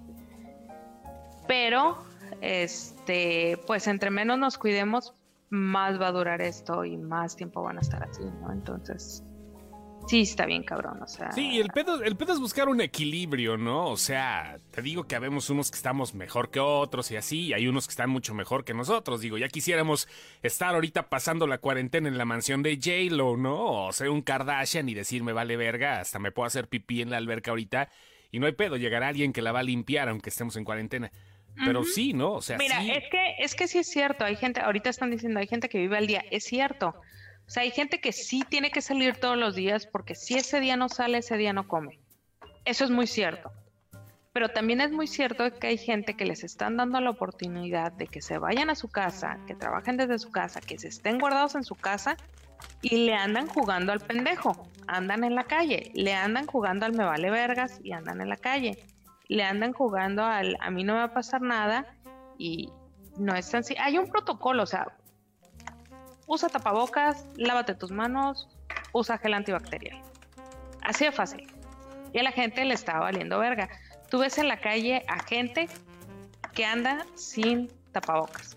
Pero, 1.47 1.99
este, 2.41 3.59
pues 3.67 3.87
entre 3.89 4.11
menos 4.11 4.39
nos 4.39 4.57
cuidemos, 4.57 5.13
más 5.53 6.01
va 6.01 6.09
a 6.09 6.13
durar 6.13 6.41
esto 6.41 6.83
y 6.83 6.97
más 6.97 7.37
tiempo 7.37 7.63
van 7.63 7.77
a 7.77 7.83
estar 7.83 8.03
así, 8.03 8.23
¿no? 8.41 8.51
Entonces, 8.51 9.23
sí 10.07 10.23
está 10.23 10.47
bien 10.47 10.63
cabrón, 10.63 11.03
o 11.03 11.07
sea. 11.07 11.31
Sí, 11.33 11.61
el 11.61 11.69
pedo, 11.69 12.03
el 12.03 12.17
pedo 12.17 12.33
es 12.33 12.41
buscar 12.41 12.71
un 12.71 12.81
equilibrio, 12.81 13.59
¿no? 13.59 13.89
O 13.89 13.99
sea, 13.99 14.59
te 14.71 14.81
digo 14.81 15.05
que 15.05 15.15
habemos 15.15 15.51
unos 15.51 15.71
que 15.71 15.77
estamos 15.77 16.15
mejor 16.15 16.51
que 16.51 16.59
otros 16.59 17.11
y 17.11 17.17
así, 17.17 17.49
y 17.49 17.53
hay 17.53 17.69
unos 17.69 17.87
que 17.87 17.91
están 17.91 18.09
mucho 18.09 18.33
mejor 18.33 18.65
que 18.65 18.73
nosotros. 18.73 19.21
Digo, 19.21 19.37
ya 19.37 19.49
quisiéramos 19.49 20.09
estar 20.43 20.75
ahorita 20.75 21.11
pasando 21.11 21.47
la 21.47 21.59
cuarentena 21.59 22.09
en 22.09 22.17
la 22.17 22.25
mansión 22.25 22.63
de 22.63 22.77
J-Lo, 22.77 23.37
¿no? 23.37 23.89
O 23.89 23.93
ser 23.93 24.09
un 24.09 24.23
Kardashian 24.23 24.89
y 24.89 24.95
decirme 24.95 25.35
vale 25.35 25.59
verga, 25.59 26.01
hasta 26.01 26.19
me 26.19 26.33
puedo 26.33 26.47
hacer 26.47 26.67
pipí 26.67 27.03
en 27.03 27.11
la 27.11 27.19
alberca 27.19 27.51
ahorita. 27.51 27.91
Y 28.31 28.39
no 28.39 28.47
hay 28.47 28.53
pedo, 28.53 28.79
llegará 28.79 29.09
alguien 29.09 29.35
que 29.35 29.43
la 29.43 29.53
va 29.53 29.61
a 29.61 29.65
limpiar 29.65 30.09
aunque 30.09 30.31
estemos 30.31 30.57
en 30.57 30.65
cuarentena. 30.65 31.13
Pero 31.55 31.85
sí, 31.85 32.13
¿no? 32.13 32.33
O 32.33 32.43
sea, 32.43 32.57
Mira, 32.57 32.81
sí. 32.81 32.91
es 32.91 33.05
que 33.11 33.35
es 33.39 33.55
que 33.55 33.69
sí 33.69 33.79
es 33.79 33.89
cierto, 33.89 34.25
hay 34.25 34.37
gente, 34.37 34.61
ahorita 34.61 34.91
están 34.91 35.11
diciendo, 35.11 35.39
hay 35.39 35.47
gente 35.47 35.69
que 35.69 35.79
vive 35.79 35.99
al 35.99 36.07
día, 36.07 36.25
es 36.31 36.45
cierto. 36.45 36.95
O 37.47 37.51
sea, 37.51 37.65
hay 37.65 37.71
gente 37.71 38.01
que 38.01 38.13
sí 38.13 38.43
tiene 38.49 38.71
que 38.71 38.81
salir 38.81 39.17
todos 39.17 39.37
los 39.37 39.55
días 39.55 39.87
porque 39.87 40.15
si 40.15 40.35
ese 40.35 40.61
día 40.61 40.77
no 40.77 40.89
sale, 40.89 41.19
ese 41.19 41.37
día 41.37 41.53
no 41.53 41.69
come. 41.69 41.99
Eso 42.65 42.85
es 42.85 42.91
muy 42.91 43.07
cierto. 43.07 43.53
Pero 44.33 44.49
también 44.49 44.81
es 44.81 44.91
muy 44.91 45.07
cierto 45.07 45.53
que 45.59 45.67
hay 45.67 45.77
gente 45.77 46.15
que 46.15 46.25
les 46.25 46.43
están 46.43 46.79
dando 46.79 47.01
la 47.01 47.11
oportunidad 47.11 47.93
de 47.93 48.07
que 48.07 48.23
se 48.23 48.39
vayan 48.39 48.71
a 48.71 48.75
su 48.75 48.89
casa, 48.89 49.39
que 49.47 49.55
trabajen 49.55 49.99
desde 49.99 50.19
su 50.19 50.31
casa, 50.31 50.61
que 50.61 50.79
se 50.79 50.89
estén 50.89 51.19
guardados 51.19 51.55
en 51.55 51.65
su 51.65 51.75
casa 51.75 52.17
y 52.81 53.05
le 53.05 53.15
andan 53.15 53.47
jugando 53.47 53.93
al 53.93 54.01
pendejo. 54.01 54.69
Andan 54.87 55.25
en 55.25 55.35
la 55.35 55.45
calle, 55.45 55.91
le 55.95 56.15
andan 56.15 56.47
jugando 56.47 56.87
al 56.87 56.95
me 56.95 57.05
vale 57.05 57.31
vergas 57.31 57.79
y 57.83 57.93
andan 57.93 58.21
en 58.23 58.31
la 58.31 58.37
calle. 58.37 58.79
Le 59.29 59.45
andan 59.45 59.73
jugando 59.73 60.25
al 60.25 60.57
a 60.61 60.71
mí 60.71 60.85
no 60.85 60.95
me 60.95 61.01
va 61.01 61.07
a 61.07 61.15
pasar 61.15 61.41
nada 61.43 61.87
y 62.39 62.71
no 63.17 63.35
es 63.35 63.51
tan 63.51 63.63
Hay 63.79 63.99
un 63.99 64.09
protocolo, 64.09 64.63
o 64.63 64.67
sea, 64.67 64.87
usa 66.27 66.49
tapabocas, 66.49 67.27
lávate 67.37 67.75
tus 67.75 67.91
manos, 67.91 68.49
usa 68.93 69.19
gel 69.19 69.35
antibacterial. 69.35 70.01
Así 70.83 71.05
de 71.05 71.13
fácil. 71.13 71.47
Y 72.13 72.19
a 72.19 72.23
la 72.23 72.33
gente 72.33 72.65
le 72.65 72.75
está 72.75 72.99
valiendo 72.99 73.39
verga. 73.39 73.69
Tú 74.11 74.19
ves 74.19 74.39
en 74.39 74.49
la 74.49 74.59
calle 74.59 75.05
a 75.09 75.23
gente 75.23 75.69
que 76.53 76.65
anda 76.65 77.07
sin 77.15 77.69
tapabocas. 77.93 78.57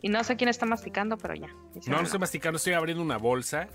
Y 0.00 0.08
no 0.08 0.22
sé 0.24 0.36
quién 0.36 0.48
está 0.48 0.64
masticando, 0.64 1.18
pero 1.18 1.34
ya. 1.34 1.48
No, 1.86 1.96
no 1.96 2.02
estoy 2.02 2.20
masticando, 2.20 2.56
estoy 2.56 2.72
abriendo 2.72 3.02
una 3.02 3.18
bolsa 3.18 3.68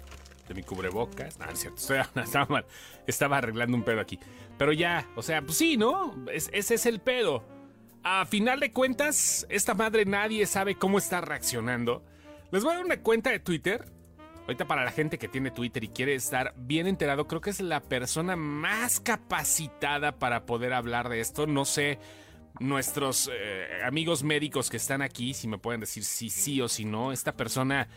de 0.47 0.53
mi 0.53 0.63
cubrebocas. 0.63 1.39
No, 1.39 1.49
es 1.49 1.59
cierto, 1.59 1.81
estaba 2.21 2.45
mal. 2.47 2.65
Estaba 3.07 3.37
arreglando 3.37 3.75
un 3.77 3.83
pedo 3.83 3.99
aquí. 3.99 4.19
Pero 4.57 4.71
ya, 4.73 5.07
o 5.15 5.21
sea, 5.21 5.41
pues 5.41 5.57
sí, 5.57 5.77
¿no? 5.77 6.15
Es- 6.31 6.49
ese 6.53 6.75
es 6.75 6.85
el 6.85 6.99
pedo. 6.99 7.43
A 8.03 8.25
final 8.25 8.59
de 8.59 8.71
cuentas, 8.71 9.45
esta 9.49 9.73
madre 9.73 10.05
nadie 10.05 10.45
sabe 10.45 10.75
cómo 10.75 10.97
está 10.97 11.21
reaccionando. 11.21 12.03
Les 12.51 12.63
voy 12.63 12.73
a 12.73 12.75
dar 12.77 12.85
una 12.85 13.01
cuenta 13.01 13.29
de 13.31 13.39
Twitter. 13.39 13.85
Ahorita 14.41 14.67
para 14.67 14.83
la 14.83 14.91
gente 14.91 15.17
que 15.17 15.29
tiene 15.29 15.51
Twitter 15.51 15.85
y 15.85 15.87
quiere 15.87 16.15
estar 16.15 16.53
bien 16.57 16.85
enterado, 16.85 17.27
creo 17.29 17.39
que 17.39 17.49
es 17.49 17.61
la 17.61 17.79
persona 17.79 18.35
más 18.35 18.99
capacitada 18.99 20.19
para 20.19 20.45
poder 20.45 20.73
hablar 20.73 21.07
de 21.07 21.21
esto. 21.21 21.47
No 21.47 21.63
sé, 21.63 21.97
nuestros 22.59 23.29
eh, 23.33 23.67
amigos 23.85 24.23
médicos 24.23 24.69
que 24.69 24.75
están 24.77 25.01
aquí, 25.01 25.33
si 25.33 25.47
me 25.47 25.57
pueden 25.57 25.79
decir 25.79 26.03
si 26.03 26.29
sí 26.29 26.59
o 26.59 26.67
si 26.67 26.83
no. 26.83 27.13
Esta 27.13 27.31
persona 27.37 27.87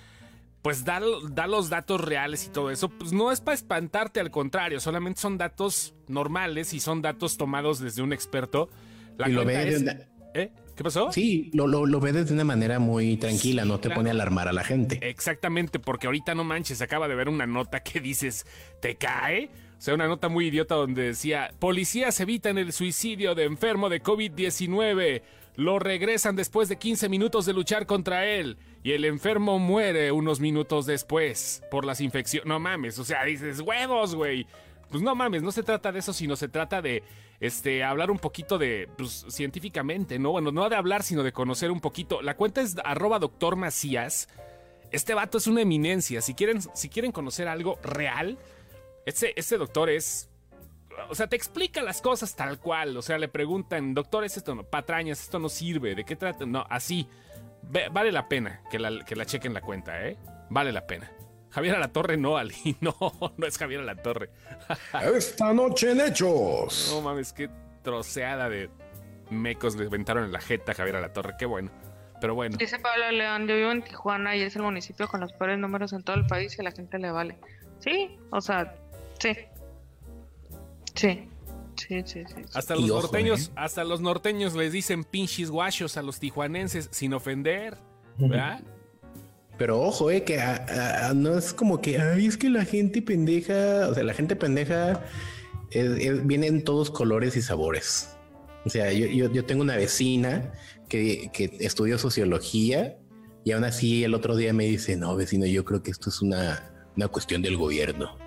pues 0.66 0.84
da, 0.84 1.00
da, 1.30 1.46
los 1.46 1.70
datos 1.70 2.00
reales 2.00 2.44
y 2.46 2.48
todo 2.50 2.72
eso, 2.72 2.88
pues 2.88 3.12
no 3.12 3.30
es 3.30 3.40
para 3.40 3.54
espantarte, 3.54 4.18
al 4.18 4.32
contrario, 4.32 4.80
solamente 4.80 5.20
son 5.20 5.38
datos 5.38 5.94
normales 6.08 6.74
y 6.74 6.80
son 6.80 7.02
datos 7.02 7.36
tomados 7.36 7.78
desde 7.78 8.02
un 8.02 8.12
experto. 8.12 8.68
La 9.16 9.28
y 9.28 9.32
lo 9.32 9.44
ve 9.44 9.96
¿Eh? 10.34 10.50
¿Qué 10.74 10.82
pasó? 10.82 11.12
Sí, 11.12 11.52
lo, 11.54 11.68
lo, 11.68 11.86
lo 11.86 12.00
ves 12.00 12.26
de 12.26 12.34
una 12.34 12.42
manera 12.42 12.80
muy 12.80 13.16
tranquila, 13.16 13.64
no 13.64 13.78
te 13.78 13.90
pone 13.90 14.10
a 14.10 14.12
alarmar 14.12 14.48
a 14.48 14.52
la 14.52 14.64
gente. 14.64 14.98
Exactamente, 15.08 15.78
porque 15.78 16.08
ahorita 16.08 16.34
no 16.34 16.42
manches, 16.42 16.82
acaba 16.82 17.06
de 17.06 17.14
ver 17.14 17.28
una 17.28 17.46
nota 17.46 17.84
que 17.84 18.00
dices, 18.00 18.44
¿te 18.80 18.96
cae? 18.96 19.50
O 19.78 19.80
sea, 19.80 19.94
una 19.94 20.08
nota 20.08 20.28
muy 20.28 20.48
idiota 20.48 20.74
donde 20.74 21.02
decía, 21.02 21.52
policías 21.60 22.18
evitan 22.18 22.58
el 22.58 22.72
suicidio 22.72 23.36
de 23.36 23.44
enfermo 23.44 23.88
de 23.88 24.02
COVID-19. 24.02 25.22
Lo 25.56 25.78
regresan 25.78 26.36
después 26.36 26.68
de 26.68 26.76
15 26.76 27.08
minutos 27.08 27.46
de 27.46 27.54
luchar 27.54 27.86
contra 27.86 28.26
él 28.26 28.58
y 28.82 28.92
el 28.92 29.06
enfermo 29.06 29.58
muere 29.58 30.12
unos 30.12 30.38
minutos 30.38 30.84
después 30.84 31.62
por 31.70 31.86
las 31.86 32.02
infecciones. 32.02 32.46
No 32.46 32.60
mames, 32.60 32.98
o 32.98 33.04
sea, 33.04 33.24
dices 33.24 33.60
huevos, 33.60 34.14
güey. 34.14 34.46
Pues 34.90 35.02
no 35.02 35.14
mames, 35.14 35.42
no 35.42 35.50
se 35.50 35.62
trata 35.62 35.90
de 35.90 35.98
eso, 35.98 36.12
sino 36.12 36.36
se 36.36 36.48
trata 36.48 36.82
de 36.82 37.02
este, 37.40 37.82
hablar 37.82 38.10
un 38.10 38.18
poquito 38.18 38.58
de, 38.58 38.88
pues, 38.96 39.24
científicamente, 39.28 40.18
¿no? 40.18 40.30
Bueno, 40.30 40.52
no 40.52 40.68
de 40.68 40.76
hablar, 40.76 41.02
sino 41.02 41.22
de 41.22 41.32
conocer 41.32 41.70
un 41.70 41.80
poquito. 41.80 42.22
La 42.22 42.36
cuenta 42.36 42.60
es 42.60 42.76
arroba 42.84 43.18
doctor 43.18 43.56
Macías. 43.56 44.28
Este 44.92 45.14
vato 45.14 45.38
es 45.38 45.46
una 45.46 45.62
eminencia. 45.62 46.20
Si 46.20 46.34
quieren, 46.34 46.60
si 46.74 46.88
quieren 46.88 47.12
conocer 47.12 47.48
algo 47.48 47.78
real, 47.82 48.38
este, 49.06 49.38
este 49.38 49.56
doctor 49.58 49.90
es 49.90 50.28
o 51.08 51.14
sea, 51.14 51.26
te 51.26 51.36
explica 51.36 51.82
las 51.82 52.00
cosas 52.00 52.34
tal 52.34 52.58
cual. 52.58 52.96
O 52.96 53.02
sea, 53.02 53.18
le 53.18 53.28
preguntan, 53.28 53.94
doctor, 53.94 54.24
¿es 54.24 54.36
esto 54.36 54.54
no? 54.54 54.64
Patrañas, 54.64 55.20
esto 55.20 55.38
no 55.38 55.48
sirve. 55.48 55.94
¿De 55.94 56.04
qué 56.04 56.16
trata? 56.16 56.46
No, 56.46 56.66
así. 56.68 57.08
vale 57.90 58.12
la 58.12 58.28
pena 58.28 58.62
que 58.70 58.78
la, 58.78 59.04
que 59.04 59.16
la 59.16 59.26
chequen 59.26 59.54
la 59.54 59.60
cuenta, 59.60 60.06
¿eh? 60.06 60.16
Vale 60.50 60.72
la 60.72 60.86
pena. 60.86 61.10
Javier 61.50 61.78
la 61.78 61.88
Torre 61.88 62.16
no, 62.16 62.36
Ali. 62.36 62.76
No, 62.80 62.94
no 63.36 63.46
es 63.46 63.56
Javier 63.56 63.82
la 63.82 63.96
Torre. 63.96 64.30
Esta 65.16 65.52
noche 65.52 65.92
en 65.92 66.00
Hechos. 66.00 66.92
No 66.94 67.00
mames, 67.00 67.32
qué 67.32 67.48
troceada 67.82 68.48
de 68.48 68.68
mecos 69.30 69.76
le 69.76 69.84
inventaron 69.84 70.24
en 70.24 70.32
la 70.32 70.40
jeta 70.40 70.72
a 70.72 70.74
Javier 70.74 71.00
la 71.00 71.12
Torre. 71.12 71.34
Qué 71.38 71.46
bueno. 71.46 71.70
Pero 72.20 72.34
bueno. 72.34 72.56
Dice 72.56 72.78
Pablo 72.78 73.10
León, 73.10 73.46
yo 73.46 73.56
vivo 73.56 73.70
en 73.70 73.82
Tijuana 73.82 74.36
y 74.36 74.42
es 74.42 74.56
el 74.56 74.62
municipio 74.62 75.08
con 75.08 75.20
los 75.20 75.32
peores 75.32 75.58
números 75.58 75.92
en 75.92 76.02
todo 76.02 76.16
el 76.16 76.26
país 76.26 76.56
y 76.58 76.60
a 76.60 76.64
la 76.64 76.72
gente 76.72 76.98
le 76.98 77.10
vale. 77.10 77.38
Sí, 77.78 78.18
o 78.30 78.40
sea, 78.40 78.74
sí. 79.18 79.36
Sí. 80.96 81.28
Sí, 81.76 82.02
sí, 82.06 82.22
sí. 82.26 82.42
Hasta 82.54 82.74
los 82.74 82.86
norteños, 82.86 83.48
¿eh? 83.48 83.52
hasta 83.54 83.84
los 83.84 84.00
norteños 84.00 84.54
les 84.54 84.72
dicen 84.72 85.04
pinches 85.04 85.50
guachos 85.50 85.96
a 85.98 86.02
los 86.02 86.18
tijuanenses 86.18 86.88
sin 86.90 87.12
ofender, 87.12 87.76
¿verdad? 88.16 88.62
Pero 89.58 89.80
ojo, 89.80 90.10
eh, 90.10 90.24
que 90.24 90.42
no 91.14 91.36
es 91.36 91.52
como 91.52 91.80
que, 91.80 91.98
ay, 91.98 92.26
es 92.26 92.36
que 92.36 92.48
la 92.48 92.64
gente 92.64 93.02
pendeja, 93.02 93.88
o 93.88 93.94
sea, 93.94 94.04
la 94.04 94.14
gente 94.14 94.36
pendeja 94.36 95.04
viene 96.24 96.46
en 96.46 96.64
todos 96.64 96.90
colores 96.90 97.36
y 97.36 97.42
sabores. 97.42 98.16
O 98.64 98.70
sea, 98.70 98.90
yo, 98.92 99.44
tengo 99.44 99.62
una 99.62 99.76
vecina 99.76 100.52
que, 100.88 101.30
que, 101.32 101.56
estudió 101.60 101.98
sociología 101.98 102.96
y 103.44 103.52
aún 103.52 103.64
así 103.64 104.02
el 104.02 104.14
otro 104.14 104.34
día 104.34 104.52
me 104.52 104.64
dice, 104.64 104.96
no, 104.96 105.14
vecino, 105.14 105.46
yo 105.46 105.64
creo 105.64 105.82
que 105.82 105.90
esto 105.90 106.10
es 106.10 106.22
una, 106.22 106.72
una 106.96 107.08
cuestión 107.08 107.42
del 107.42 107.56
gobierno. 107.56 108.18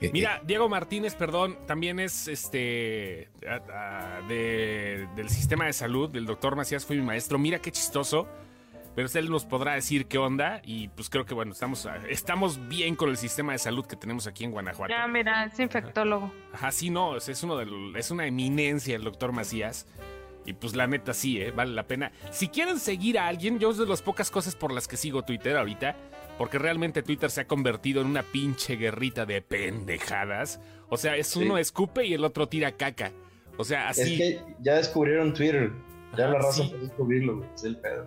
Eh, 0.00 0.10
Mira, 0.12 0.36
eh. 0.36 0.40
Diego 0.44 0.68
Martínez, 0.68 1.14
perdón, 1.14 1.58
también 1.66 2.00
es 2.00 2.28
este 2.28 3.28
del 4.28 5.28
sistema 5.28 5.66
de 5.66 5.72
salud, 5.72 6.10
del 6.10 6.26
doctor 6.26 6.56
Macías 6.56 6.84
fue 6.84 6.96
mi 6.96 7.02
maestro. 7.02 7.38
Mira 7.38 7.58
qué 7.58 7.70
chistoso. 7.70 8.26
Pero 8.94 9.10
él 9.12 9.30
nos 9.30 9.44
podrá 9.44 9.74
decir 9.74 10.06
qué 10.06 10.16
onda 10.16 10.62
y 10.64 10.88
pues 10.88 11.10
creo 11.10 11.26
que 11.26 11.34
bueno, 11.34 11.52
estamos, 11.52 11.86
estamos 12.08 12.66
bien 12.66 12.96
con 12.96 13.10
el 13.10 13.18
sistema 13.18 13.52
de 13.52 13.58
salud 13.58 13.84
que 13.84 13.94
tenemos 13.94 14.26
aquí 14.26 14.44
en 14.44 14.52
Guanajuato. 14.52 14.90
Ya, 14.90 15.06
mira, 15.06 15.44
es 15.44 15.60
infectólogo. 15.60 16.32
Ajá, 16.54 16.72
sí, 16.72 16.88
no, 16.88 17.14
es, 17.14 17.42
uno 17.42 17.58
de, 17.58 17.66
es 17.98 18.10
una 18.10 18.26
eminencia 18.26 18.96
el 18.96 19.04
doctor 19.04 19.32
Macías. 19.32 19.86
Y 20.46 20.54
pues 20.54 20.74
la 20.74 20.86
neta 20.86 21.12
sí, 21.12 21.38
¿eh? 21.42 21.50
vale 21.50 21.74
la 21.74 21.86
pena. 21.86 22.10
Si 22.30 22.48
quieren 22.48 22.78
seguir 22.78 23.18
a 23.18 23.26
alguien, 23.26 23.58
yo 23.58 23.70
es 23.70 23.76
de 23.76 23.84
las 23.84 24.00
pocas 24.00 24.30
cosas 24.30 24.56
por 24.56 24.72
las 24.72 24.88
que 24.88 24.96
sigo 24.96 25.22
Twitter 25.24 25.58
ahorita 25.58 25.94
porque 26.38 26.58
realmente 26.58 27.02
Twitter 27.02 27.30
se 27.30 27.42
ha 27.42 27.46
convertido 27.46 28.00
en 28.00 28.08
una 28.08 28.22
pinche 28.22 28.76
guerrita 28.76 29.26
de 29.26 29.42
pendejadas. 29.42 30.60
O 30.88 30.96
sea, 30.96 31.16
es 31.16 31.34
uno 31.36 31.58
escupe 31.58 32.06
y 32.06 32.14
el 32.14 32.24
otro 32.24 32.48
tira 32.48 32.72
caca. 32.72 33.12
O 33.56 33.64
sea, 33.64 33.88
así. 33.88 34.14
Es 34.14 34.18
que 34.18 34.54
ya 34.60 34.74
descubrieron 34.74 35.32
Twitter. 35.32 35.72
Ya 36.16 36.28
la 36.28 36.38
raza 36.38 36.68
puede 36.68 36.82
descubrirlo, 36.82 37.44
Es 37.54 37.64
el 37.64 37.76
pedo. 37.76 38.06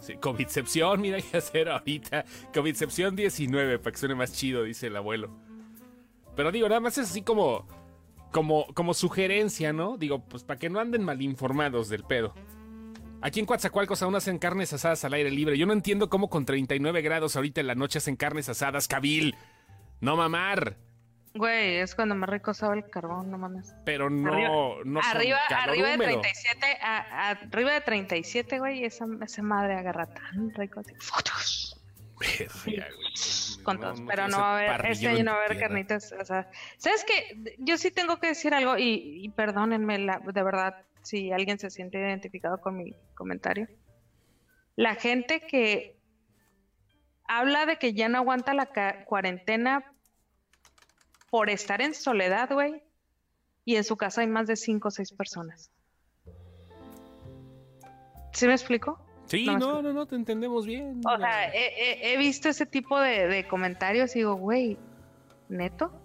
Sí, 0.00 0.16
COVIDcepción, 0.16 1.00
mira 1.00 1.18
qué 1.20 1.38
hacer 1.38 1.68
ahorita. 1.68 2.24
COVIDcepción 2.52 3.16
19, 3.16 3.78
para 3.78 3.92
que 3.92 3.98
suene 3.98 4.14
más 4.14 4.32
chido, 4.32 4.64
dice 4.64 4.88
el 4.88 4.96
abuelo. 4.96 5.30
Pero 6.36 6.52
digo, 6.52 6.68
nada 6.68 6.80
más 6.80 6.98
es 6.98 7.10
así 7.10 7.22
como. 7.22 7.66
Como, 8.30 8.66
como 8.74 8.94
sugerencia, 8.94 9.72
¿no? 9.72 9.96
Digo, 9.96 10.24
pues 10.24 10.42
para 10.42 10.58
que 10.58 10.68
no 10.68 10.80
anden 10.80 11.04
mal 11.04 11.22
informados 11.22 11.88
del 11.88 12.02
pedo. 12.02 12.34
Aquí 13.24 13.40
en 13.40 13.46
Coatzacoalcos 13.46 14.02
aún 14.02 14.14
hacen 14.16 14.38
carnes 14.38 14.74
asadas 14.74 15.02
al 15.06 15.14
aire 15.14 15.30
libre. 15.30 15.56
Yo 15.56 15.64
no 15.64 15.72
entiendo 15.72 16.10
cómo 16.10 16.28
con 16.28 16.44
39 16.44 17.00
grados 17.00 17.36
ahorita 17.36 17.62
en 17.62 17.68
la 17.68 17.74
noche 17.74 17.96
hacen 17.96 18.16
carnes 18.16 18.50
asadas, 18.50 18.86
cabil. 18.86 19.34
No 20.02 20.14
mamar. 20.14 20.76
Güey, 21.32 21.76
es 21.76 21.94
cuando 21.94 22.14
más 22.14 22.28
rico 22.28 22.52
sabe 22.52 22.76
el 22.76 22.90
carbón, 22.90 23.30
no 23.30 23.38
mames. 23.38 23.74
Pero 23.86 24.10
no, 24.10 24.84
no 24.84 25.00
arriba, 25.02 25.38
arriba 25.48 25.88
de 25.88 25.96
37, 25.96 26.78
arriba 26.82 27.72
de 27.72 27.80
37, 27.80 28.58
güey, 28.58 28.84
esa, 28.84 29.06
esa 29.22 29.42
madre 29.42 29.72
agarra 29.72 30.04
tan 30.04 30.52
rico 30.52 30.80
así. 30.80 30.92
Fotos. 30.98 31.80
Con 33.62 33.80
todos, 33.80 34.02
pero 34.06 34.28
no 34.28 34.36
va 34.36 34.50
a 34.50 34.74
haber, 34.74 34.90
este 34.90 35.08
año 35.08 35.24
no 35.24 35.32
va 35.32 35.38
a 35.38 35.44
haber 35.46 35.58
carnitas, 35.58 36.12
o 36.12 36.24
sea, 36.26 36.50
¿sabes 36.76 37.04
qué? 37.04 37.56
Yo 37.58 37.78
sí 37.78 37.90
tengo 37.90 38.18
que 38.18 38.26
decir 38.26 38.52
algo 38.52 38.76
y, 38.76 39.24
y 39.24 39.30
perdónenme, 39.30 39.98
la, 39.98 40.18
de 40.18 40.42
verdad, 40.42 40.84
si 41.04 41.30
alguien 41.30 41.58
se 41.58 41.70
siente 41.70 41.98
identificado 41.98 42.60
con 42.60 42.76
mi 42.76 42.96
comentario. 43.14 43.68
La 44.74 44.94
gente 44.96 45.40
que 45.40 45.96
habla 47.26 47.66
de 47.66 47.76
que 47.76 47.92
ya 47.92 48.08
no 48.08 48.18
aguanta 48.18 48.54
la 48.54 49.04
cuarentena 49.04 49.84
por 51.30 51.50
estar 51.50 51.82
en 51.82 51.94
soledad, 51.94 52.50
güey, 52.52 52.82
y 53.64 53.76
en 53.76 53.84
su 53.84 53.96
casa 53.96 54.22
hay 54.22 54.26
más 54.26 54.46
de 54.46 54.56
cinco 54.56 54.88
o 54.88 54.90
seis 54.90 55.12
personas. 55.12 55.70
¿Sí 58.32 58.46
me 58.46 58.52
explico? 58.52 58.98
Sí, 59.26 59.46
no, 59.46 59.80
no, 59.80 59.92
no, 59.92 60.06
te 60.06 60.16
entendemos 60.16 60.66
bien. 60.66 61.00
O 61.06 61.16
sea, 61.18 61.50
he, 61.54 62.16
visto 62.18 62.48
ese 62.48 62.66
tipo 62.66 62.98
de, 62.98 63.26
de 63.28 63.46
comentarios 63.46 64.14
y 64.16 64.20
digo, 64.20 64.34
güey, 64.34 64.78
¿neto? 65.48 66.03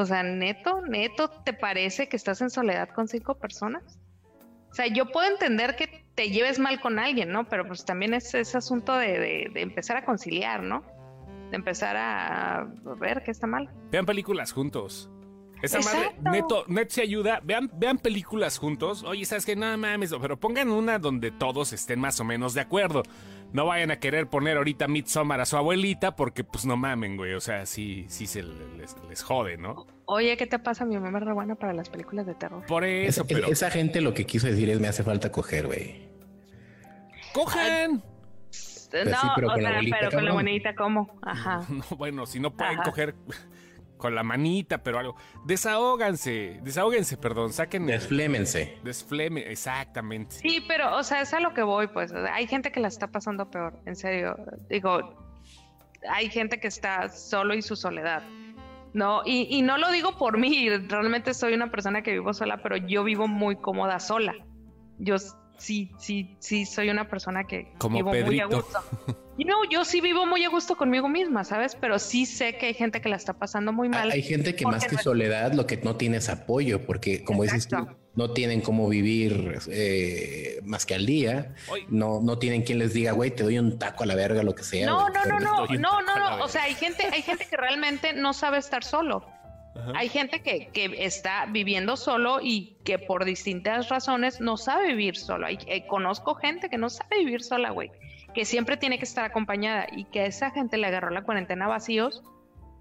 O 0.00 0.06
sea, 0.06 0.22
neto, 0.22 0.80
neto, 0.80 1.28
¿te 1.28 1.52
parece 1.52 2.08
que 2.08 2.16
estás 2.16 2.40
en 2.40 2.48
soledad 2.48 2.88
con 2.88 3.06
cinco 3.06 3.34
personas? 3.34 3.98
O 4.70 4.74
sea, 4.74 4.86
yo 4.86 5.10
puedo 5.10 5.28
entender 5.28 5.76
que 5.76 6.06
te 6.14 6.30
lleves 6.30 6.58
mal 6.58 6.80
con 6.80 6.98
alguien, 6.98 7.30
¿no? 7.30 7.46
Pero 7.48 7.66
pues 7.66 7.84
también 7.84 8.14
es 8.14 8.32
ese 8.34 8.56
asunto 8.56 8.96
de, 8.96 9.50
empezar 9.56 9.98
a 9.98 10.04
conciliar, 10.06 10.62
¿no? 10.62 10.82
De 11.50 11.56
empezar 11.56 11.96
a 11.98 12.66
ver 12.98 13.22
qué 13.24 13.30
está 13.30 13.46
mal. 13.46 13.68
Vean 13.90 14.06
películas 14.06 14.52
juntos. 14.52 15.10
Esa 15.60 15.80
madre, 15.80 16.16
neto, 16.22 16.64
neto 16.66 16.94
se 16.94 17.02
ayuda. 17.02 17.40
Vean, 17.44 17.70
vean 17.74 17.98
películas 17.98 18.56
juntos. 18.56 19.02
Oye, 19.02 19.26
¿sabes 19.26 19.44
qué? 19.44 19.54
No 19.54 19.76
mames, 19.76 20.14
pero 20.18 20.40
pongan 20.40 20.70
una 20.70 20.98
donde 20.98 21.30
todos 21.30 21.74
estén 21.74 22.00
más 22.00 22.18
o 22.20 22.24
menos 22.24 22.54
de 22.54 22.62
acuerdo 22.62 23.02
no 23.52 23.66
vayan 23.66 23.90
a 23.90 23.98
querer 23.98 24.28
poner 24.28 24.56
ahorita 24.56 24.88
Midsommar 24.88 25.40
a 25.40 25.46
su 25.46 25.56
abuelita 25.56 26.16
porque 26.16 26.44
pues 26.44 26.66
no 26.66 26.76
mamen, 26.76 27.16
güey. 27.16 27.34
O 27.34 27.40
sea, 27.40 27.66
sí, 27.66 28.06
sí 28.08 28.26
se 28.26 28.42
les, 28.42 29.22
jode, 29.22 29.56
¿no? 29.56 29.86
Oye, 30.06 30.36
¿qué 30.36 30.46
te 30.46 30.58
pasa? 30.58 30.84
Mi 30.84 30.98
mamá 30.98 31.18
es 31.18 31.24
re 31.24 31.32
buena 31.32 31.54
para 31.54 31.72
las 31.72 31.88
películas 31.88 32.26
de 32.26 32.34
terror. 32.34 32.64
Por 32.66 32.84
eso, 32.84 33.26
pero... 33.26 33.46
Esa 33.48 33.70
gente 33.70 34.00
lo 34.00 34.14
que 34.14 34.26
quiso 34.26 34.46
decir 34.46 34.70
es 34.70 34.80
me 34.80 34.88
hace 34.88 35.02
falta 35.02 35.30
coger, 35.32 35.66
güey. 35.66 36.08
¡Cojan! 37.32 38.02
Pues 38.90 39.06
no, 39.06 39.32
pero, 39.36 39.48
con, 39.48 39.62
la 39.62 39.80
pero 40.00 40.10
con 40.10 40.24
la 40.24 40.30
abuelita, 40.32 40.74
¿cómo? 40.74 41.18
Ajá. 41.22 41.64
No, 41.68 41.84
bueno, 41.96 42.26
si 42.26 42.40
no 42.40 42.50
pueden 42.52 42.78
coger 42.78 43.14
con 44.00 44.14
la 44.16 44.24
manita, 44.24 44.78
pero 44.78 44.98
algo. 44.98 45.14
Desahóganse, 45.44 46.58
desahóguense, 46.62 47.16
perdón, 47.16 47.52
saquen. 47.52 47.86
Desflémense. 47.86 48.78
Desfleme, 48.82 49.42
exactamente. 49.42 50.36
Sí, 50.36 50.64
pero, 50.66 50.96
o 50.96 51.02
sea, 51.04 51.20
es 51.20 51.32
a 51.32 51.38
lo 51.38 51.54
que 51.54 51.62
voy, 51.62 51.86
pues. 51.86 52.12
Hay 52.12 52.48
gente 52.48 52.72
que 52.72 52.80
la 52.80 52.88
está 52.88 53.06
pasando 53.06 53.48
peor, 53.48 53.78
en 53.86 53.94
serio. 53.94 54.34
Digo, 54.68 55.14
hay 56.08 56.28
gente 56.30 56.58
que 56.58 56.68
está 56.68 57.08
solo 57.10 57.54
y 57.54 57.62
su 57.62 57.76
soledad. 57.76 58.22
No, 58.92 59.22
y, 59.24 59.46
y 59.56 59.62
no 59.62 59.78
lo 59.78 59.92
digo 59.92 60.16
por 60.16 60.36
mí, 60.36 60.68
realmente 60.68 61.32
soy 61.32 61.54
una 61.54 61.70
persona 61.70 62.02
que 62.02 62.10
vivo 62.10 62.32
sola, 62.32 62.56
pero 62.60 62.76
yo 62.76 63.04
vivo 63.04 63.28
muy 63.28 63.54
cómoda 63.54 64.00
sola. 64.00 64.34
Yo 64.98 65.16
sí, 65.60 65.92
sí, 65.98 66.34
sí, 66.40 66.66
soy 66.66 66.90
una 66.90 67.08
persona 67.08 67.44
que 67.44 67.72
Como 67.78 67.96
vivo 67.98 68.26
muy 68.26 68.40
a 68.40 68.46
gusto. 68.46 68.78
Y 69.38 69.44
no, 69.44 69.64
yo 69.70 69.84
sí 69.84 70.00
vivo 70.00 70.26
muy 70.26 70.44
a 70.44 70.48
gusto 70.48 70.76
conmigo 70.76 71.08
misma, 71.08 71.44
¿sabes? 71.44 71.74
Pero 71.74 71.98
sí 71.98 72.26
sé 72.26 72.56
que 72.58 72.66
hay 72.66 72.74
gente 72.74 73.00
que 73.00 73.08
la 73.08 73.16
está 73.16 73.34
pasando 73.34 73.72
muy 73.72 73.88
mal. 73.88 74.10
Hay 74.10 74.22
gente 74.22 74.54
que 74.54 74.66
más 74.66 74.86
que 74.86 74.96
no- 74.96 75.02
soledad 75.02 75.52
lo 75.54 75.66
que 75.66 75.76
no 75.78 75.96
tiene 75.96 76.18
es 76.18 76.28
apoyo, 76.28 76.84
porque 76.84 77.24
como 77.24 77.44
dices 77.44 77.68
tú, 77.68 77.76
no 78.14 78.32
tienen 78.32 78.60
cómo 78.60 78.88
vivir 78.88 79.58
eh, 79.68 80.60
más 80.64 80.84
que 80.84 80.94
al 80.94 81.06
día, 81.06 81.54
no, 81.88 82.20
no 82.20 82.38
tienen 82.38 82.62
quien 82.62 82.78
les 82.78 82.92
diga, 82.92 83.12
güey, 83.12 83.30
te 83.30 83.44
doy 83.44 83.58
un 83.58 83.78
taco 83.78 84.02
a 84.02 84.06
la 84.06 84.14
verga, 84.14 84.42
lo 84.42 84.54
que 84.54 84.64
sea. 84.64 84.86
No, 84.86 85.02
güey". 85.08 85.12
no, 85.14 85.38
no, 85.38 85.40
no, 85.40 85.66
no, 85.78 86.02
no, 86.02 86.36
no. 86.38 86.44
O 86.44 86.48
sea, 86.48 86.64
hay 86.64 86.74
gente, 86.74 87.06
hay 87.10 87.22
gente 87.22 87.46
que 87.48 87.56
realmente 87.56 88.12
no 88.12 88.32
sabe 88.32 88.58
estar 88.58 88.84
solo. 88.84 89.24
Ajá. 89.74 89.92
Hay 89.94 90.08
gente 90.08 90.42
que, 90.42 90.68
que 90.72 91.04
está 91.04 91.46
viviendo 91.46 91.96
solo 91.96 92.40
y 92.42 92.76
que 92.84 92.98
por 92.98 93.24
distintas 93.24 93.88
razones 93.88 94.40
no 94.40 94.56
sabe 94.56 94.88
vivir 94.88 95.16
solo. 95.16 95.46
Hay, 95.46 95.58
eh, 95.66 95.86
conozco 95.86 96.34
gente 96.34 96.68
que 96.68 96.76
no 96.78 96.90
sabe 96.90 97.18
vivir 97.18 97.42
sola, 97.42 97.70
güey, 97.70 97.90
que 98.34 98.44
siempre 98.44 98.76
tiene 98.76 98.98
que 98.98 99.04
estar 99.04 99.24
acompañada 99.24 99.86
y 99.92 100.04
que 100.04 100.20
a 100.20 100.26
esa 100.26 100.50
gente 100.50 100.76
le 100.76 100.86
agarró 100.88 101.10
la 101.10 101.22
cuarentena 101.22 101.68
vacíos 101.68 102.22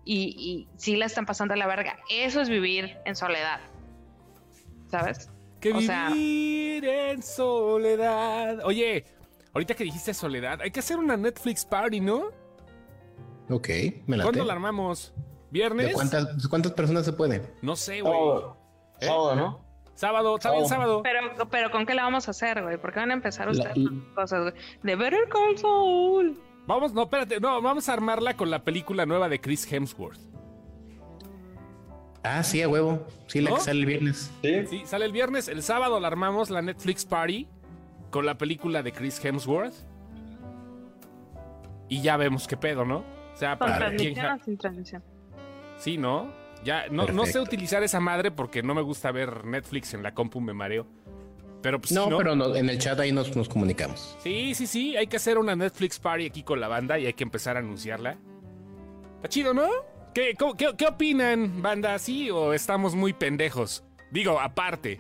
y, 0.04 0.36
y 0.38 0.68
sí 0.78 0.96
la 0.96 1.06
están 1.06 1.26
pasando 1.28 1.54
a 1.54 1.58
la 1.58 1.68
verga. 1.68 1.98
Eso 2.10 2.42
es 2.42 2.50
vivir 2.50 2.98
en 3.06 3.16
soledad, 3.16 3.60
¿sabes? 4.90 5.30
Que 5.60 5.74
O 5.74 5.82
sea- 5.82 6.10
vivir 6.10 6.86
en 6.86 7.22
soledad. 7.22 8.60
Oye, 8.66 9.06
ahorita 9.54 9.76
que 9.76 9.84
dijiste 9.84 10.14
soledad, 10.14 10.62
hay 10.62 10.72
que 10.72 10.80
hacer 10.80 10.98
una 10.98 11.18
Netflix 11.18 11.66
party, 11.66 12.00
¿no? 12.00 12.30
Ok, 13.50 13.70
me 14.08 14.18
la 14.18 14.24
¿Cuándo 14.24 14.44
la 14.46 14.54
armamos? 14.54 15.14
¿Viernes? 15.52 15.88
¿De 15.88 15.94
cuántas, 15.94 16.48
cuántas 16.48 16.72
personas 16.74 17.06
se 17.06 17.14
puede? 17.14 17.54
No 17.62 17.76
sé, 17.76 18.02
güey. 18.02 18.14
Sábado, 18.14 18.58
¿Eh? 19.00 19.06
sábado, 19.06 19.36
¿no? 19.36 19.70
Sábado, 19.96 20.36
está 20.36 20.52
bien, 20.52 20.68
sábado. 20.68 21.02
Pero, 21.04 21.20
pero 21.50 21.72
¿con 21.72 21.86
qué 21.86 21.94
la 21.94 22.04
vamos 22.04 22.28
a 22.28 22.32
hacer, 22.32 22.64
güey? 22.64 22.78
¿Por 22.78 22.94
qué 22.94 23.00
van 23.00 23.12
a 23.12 23.16
empezar 23.16 23.48
La- 23.48 23.52
ustedes 23.52 23.76
con 23.88 24.14
cosas, 24.16 24.42
güey? 24.44 24.54
De 24.84 24.96
Better 24.96 25.28
Call 25.30 25.58
Saul. 25.58 26.40
Vamos, 26.68 26.94
no, 26.94 27.04
espérate, 27.04 27.40
no, 27.40 27.62
vamos 27.62 27.90
a 27.90 27.94
armarla 27.94 28.36
con 28.38 28.50
la 28.50 28.64
película 28.64 29.06
nueva 29.06 29.28
de 29.28 29.42
Chris 29.42 29.70
Hemsworth. 29.72 30.20
Ah, 32.24 32.44
sí, 32.44 32.62
a 32.62 32.68
huevo. 32.70 33.06
Sí, 33.28 33.42
la 33.42 33.50
¿No? 33.52 33.56
que 33.58 33.62
sale 33.62 33.80
el 33.80 33.86
viernes. 33.86 34.32
Sí. 34.42 34.68
Sí, 34.68 34.82
sale 34.86 35.06
el 35.06 35.12
viernes, 35.12 35.48
el 35.48 35.64
sábado 35.64 36.00
la 36.00 36.08
armamos 36.08 36.50
la 36.50 36.62
Netflix 36.62 37.06
party 37.06 37.48
con 38.12 38.26
la 38.26 38.38
película 38.38 38.84
de 38.84 38.92
Chris 38.92 39.24
Hemsworth. 39.24 39.74
Y 41.88 42.02
ya 42.02 42.18
vemos 42.18 42.48
qué 42.48 42.56
pedo, 42.58 42.86
¿no? 42.86 42.98
O 43.34 43.36
sea, 43.36 43.58
¿Con 43.58 43.68
para 43.70 43.96
quien 43.96 44.14
transmisión 44.14 44.40
o 44.40 44.44
sin 44.44 44.58
transmisión? 44.58 45.04
Sí, 45.80 45.98
¿no? 45.98 46.32
Ya 46.64 46.88
no, 46.92 47.06
no 47.08 47.26
sé 47.26 47.40
utilizar 47.40 47.82
esa 47.84 48.00
madre 48.00 48.32
porque 48.32 48.62
no 48.62 48.76
me 48.76 48.82
gusta 48.82 49.12
ver 49.12 49.46
Netflix 49.46 49.94
en 49.94 50.04
la 50.04 50.14
compu, 50.14 50.42
me 50.42 50.54
mareo. 50.54 50.86
Pero 51.62 51.80
pues 51.80 51.92
No, 51.92 52.06
sí, 52.06 52.10
¿no? 52.10 52.18
pero 52.18 52.36
no, 52.36 52.56
en 52.56 52.70
el 52.70 52.78
chat 52.80 53.00
ahí 53.00 53.12
nos, 53.12 53.36
nos 53.36 53.50
comunicamos. 53.50 54.18
Sí, 54.22 54.54
sí, 54.56 54.68
sí, 54.68 54.96
hay 54.96 55.08
que 55.08 55.18
hacer 55.18 55.38
una 55.38 55.56
Netflix 55.56 56.00
party 56.00 56.26
aquí 56.26 56.44
con 56.44 56.60
la 56.60 56.68
banda 56.68 57.00
y 57.00 57.06
hay 57.06 57.14
que 57.14 57.24
empezar 57.24 57.56
a 57.58 57.60
anunciarla. 57.60 58.18
Está 59.18 59.28
chido, 59.30 59.54
¿no? 59.54 59.68
¿Qué, 60.14 60.36
cómo- 60.38 60.56
qué, 60.56 60.70
qué 60.78 60.88
opinan, 60.88 61.62
banda? 61.62 61.98
¿Sí 62.00 62.30
o 62.30 62.54
estamos 62.54 62.96
muy 62.96 63.14
pendejos? 63.14 63.84
Digo, 64.12 64.40
aparte. 64.40 65.00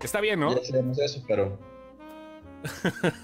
Está 0.00 0.20
bien, 0.20 0.40
¿no? 0.40 0.54
Ya 0.56 0.64
sabemos 0.64 0.98
eso, 0.98 1.22
pero 1.26 1.58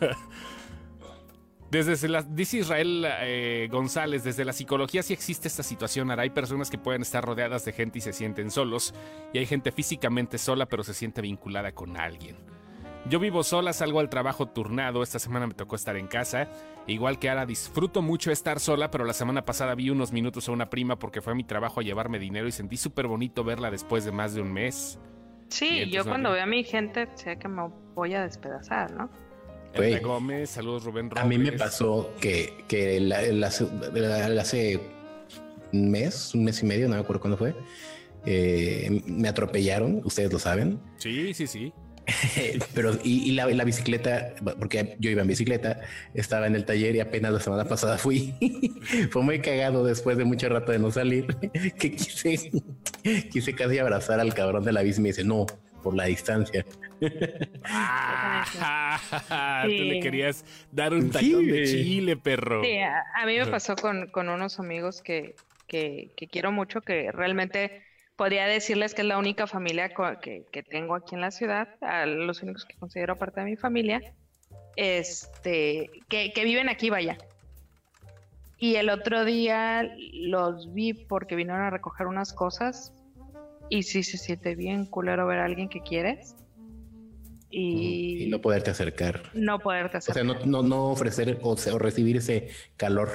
Desde 1.71 2.09
la, 2.09 2.23
dice 2.23 2.59
Israel 2.59 3.07
eh, 3.21 3.69
González, 3.71 4.25
desde 4.25 4.45
la 4.45 4.55
psicología 4.55 5.03
sí 5.03 5.13
existe 5.13 5.49
esta 5.49 5.63
situación. 5.63 6.11
Ahora 6.11 6.23
hay 6.23 6.31
personas 6.31 6.71
que 6.71 6.79
pueden 6.79 7.03
estar 7.03 7.23
rodeadas 7.23 7.65
de 7.67 7.73
gente 7.73 7.99
y 7.99 8.01
se 8.01 8.15
sienten 8.15 8.51
solos. 8.51 8.95
Y 9.35 9.39
hay 9.39 9.47
gente 9.47 9.71
físicamente 9.71 10.39
sola, 10.39 10.67
pero 10.67 10.83
se 10.83 10.95
siente 10.95 11.21
vinculada 11.21 11.73
con 11.73 11.99
alguien. 11.99 12.37
Yo 13.09 13.19
vivo 13.21 13.43
sola, 13.43 13.73
salgo 13.75 14.01
al 14.01 14.09
trabajo 14.09 14.47
turnado. 14.47 15.03
Esta 15.03 15.19
semana 15.19 15.47
me 15.47 15.55
tocó 15.55 15.77
estar 15.77 15.97
en 15.97 16.07
casa. 16.07 16.49
Igual 16.87 17.19
que 17.19 17.29
ahora 17.29 17.45
disfruto 17.45 18.01
mucho 18.01 18.31
estar 18.31 18.61
sola, 18.61 18.91
pero 18.91 19.05
la 19.05 19.13
semana 19.13 19.45
pasada 19.45 19.75
vi 19.75 19.91
unos 19.91 20.11
minutos 20.11 20.49
a 20.49 20.53
una 20.53 20.71
prima 20.71 20.99
porque 20.99 21.21
fue 21.21 21.35
a 21.35 21.37
mi 21.37 21.45
trabajo 21.45 21.81
a 21.81 21.83
llevarme 21.83 22.19
dinero 22.19 22.49
y 22.49 22.53
sentí 22.53 22.79
súper 22.79 23.07
bonito 23.07 23.45
verla 23.45 23.71
después 23.71 24.07
de 24.07 24.13
más 24.13 24.35
de 24.35 24.41
un 24.41 24.53
mes. 24.53 24.99
Sí, 25.49 25.89
yo 25.91 26.05
cuando 26.05 26.33
veo 26.33 26.43
a 26.43 26.47
mi 26.47 26.65
gente 26.65 27.09
sé 27.15 27.39
que 27.39 27.49
me 27.49 27.69
voy 27.95 28.15
a 28.15 28.23
despedazar, 28.23 28.91
¿no? 28.93 29.11
Güey. 29.77 30.01
Gómez, 30.01 30.51
saludos 30.51 30.85
Rubén 30.85 31.11
Robles. 31.11 31.25
A 31.25 31.29
mí 31.29 31.39
me 31.39 31.53
pasó 31.53 32.11
que, 32.21 32.53
que 32.67 33.01
la- 33.01 33.21
hace 34.41 34.81
un 35.73 35.91
mes, 35.91 36.35
un 36.35 36.45
mes 36.45 36.63
y 36.63 36.67
medio, 36.67 36.89
no 36.89 36.95
me 36.95 37.01
acuerdo 37.01 37.21
cuándo 37.21 37.37
fue, 37.37 37.55
eh, 38.27 39.03
me 39.07 39.29
atropellaron, 39.29 40.01
ustedes 40.05 40.33
lo 40.33 40.39
saben, 40.39 40.81
Sí, 40.99 41.33
sí, 41.35 41.47
sí. 41.47 41.73
pero 42.75 42.93
y, 43.05 43.29
y 43.29 43.33
la, 43.33 43.47
la 43.49 43.65
bicicleta, 43.65 44.35
porque 44.59 44.97
yo 44.99 45.11
iba 45.11 45.21
en 45.21 45.29
bicicleta, 45.29 45.81
estaba 46.15 46.47
en 46.47 46.55
el 46.55 46.65
taller 46.65 46.97
y 46.97 47.01
apenas 47.01 47.33
la 47.35 47.41
semana 47.41 47.67
pasada 47.67 47.99
fui. 47.99 48.35
fue 49.11 49.23
muy 49.23 49.41
cagado 49.41 49.85
después 49.85 50.17
de 50.17 50.25
mucho 50.25 50.49
rato 50.49 50.73
de 50.73 50.79
no 50.79 50.91
salir, 50.91 51.27
que 51.79 51.93
quise, 51.93 52.51
quise 53.31 53.55
casi 53.55 53.79
abrazar 53.79 54.21
al 54.21 54.33
cabrón 54.33 54.65
de 54.65 54.73
la 54.73 54.83
bici 54.83 55.01
y 55.01 55.03
me 55.03 55.09
dice, 55.11 55.23
no, 55.23 55.45
por 55.89 55.97
la 55.97 56.05
distancia. 56.05 56.67
Ah, 57.65 58.45
Tú 59.65 59.71
le 59.71 60.01
querías 60.01 60.45
dar 60.71 60.93
un 60.93 61.11
Sí, 61.11 61.31
tacón 61.31 61.47
de 61.47 61.65
chile, 61.65 62.15
perro. 62.19 62.63
Sí, 62.63 62.77
a, 62.77 63.03
a 63.17 63.25
mí 63.25 63.39
me 63.39 63.47
pasó 63.47 63.75
con, 63.75 64.09
con 64.09 64.29
unos 64.29 64.59
amigos 64.61 65.01
que, 65.01 65.35
que, 65.67 66.11
que 66.15 66.27
quiero 66.27 66.53
mucho, 66.53 66.83
que 66.83 67.11
realmente 67.11 67.85
podría 68.17 68.47
decirles 68.47 68.93
que 68.93 69.01
es 69.01 69.09
la 69.09 69.17
única 69.17 69.47
familia 69.47 69.91
que, 70.21 70.45
que 70.53 70.63
tengo 70.63 70.95
aquí 70.95 71.15
en 71.15 71.23
la 71.23 71.31
ciudad, 71.31 71.69
a 71.81 72.05
los 72.05 72.43
únicos 72.43 72.67
que 72.67 72.77
considero 72.77 73.17
parte 73.17 73.41
de 73.41 73.47
mi 73.47 73.57
familia, 73.57 74.03
este, 74.77 75.91
que, 76.11 76.35
que 76.35 76.45
viven 76.45 76.69
aquí, 76.69 76.91
vaya. 76.91 77.17
Y 78.59 78.75
el 78.75 78.91
otro 78.91 79.25
día 79.25 79.91
los 80.13 80.75
vi 80.75 80.93
porque 80.93 81.35
vinieron 81.35 81.63
a 81.63 81.71
recoger 81.71 82.09
unas 82.09 82.35
cosas 82.35 82.93
y 83.71 83.83
sí 83.83 84.03
se 84.03 84.17
siente 84.19 84.55
bien 84.55 84.87
culero 84.87 85.27
ver 85.27 85.39
a 85.41 85.45
alguien 85.45 85.69
que 85.69 85.81
quieres 85.81 86.35
y, 87.51 88.25
Y 88.25 88.29
no 88.29 88.41
poderte 88.41 88.71
acercar. 88.71 89.23
no 89.35 89.59
poderte 89.59 89.97
O 89.97 89.99
hacer. 89.99 90.15
sea, 90.15 90.25
no, 90.25 90.35
no, 90.45 90.63
no 90.63 90.87
ofrecer 90.91 91.39
o, 91.43 91.51
o 91.53 91.79
recibir 91.79 92.17
ese 92.19 92.49
calor 92.77 93.09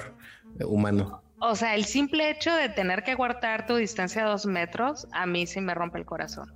eh, 0.59 0.65
humano. 0.65 1.21
O 1.39 1.55
sea, 1.55 1.75
el 1.75 1.85
simple 1.85 2.29
hecho 2.29 2.53
de 2.55 2.69
tener 2.69 3.03
que 3.03 3.15
guardar 3.15 3.65
tu 3.67 3.75
distancia 3.75 4.25
a 4.25 4.29
dos 4.29 4.45
metros, 4.45 5.07
a 5.11 5.25
mí 5.25 5.45
sí 5.45 5.59
me 5.61 5.73
rompe 5.75 5.99
el 5.99 6.05
corazón. 6.05 6.51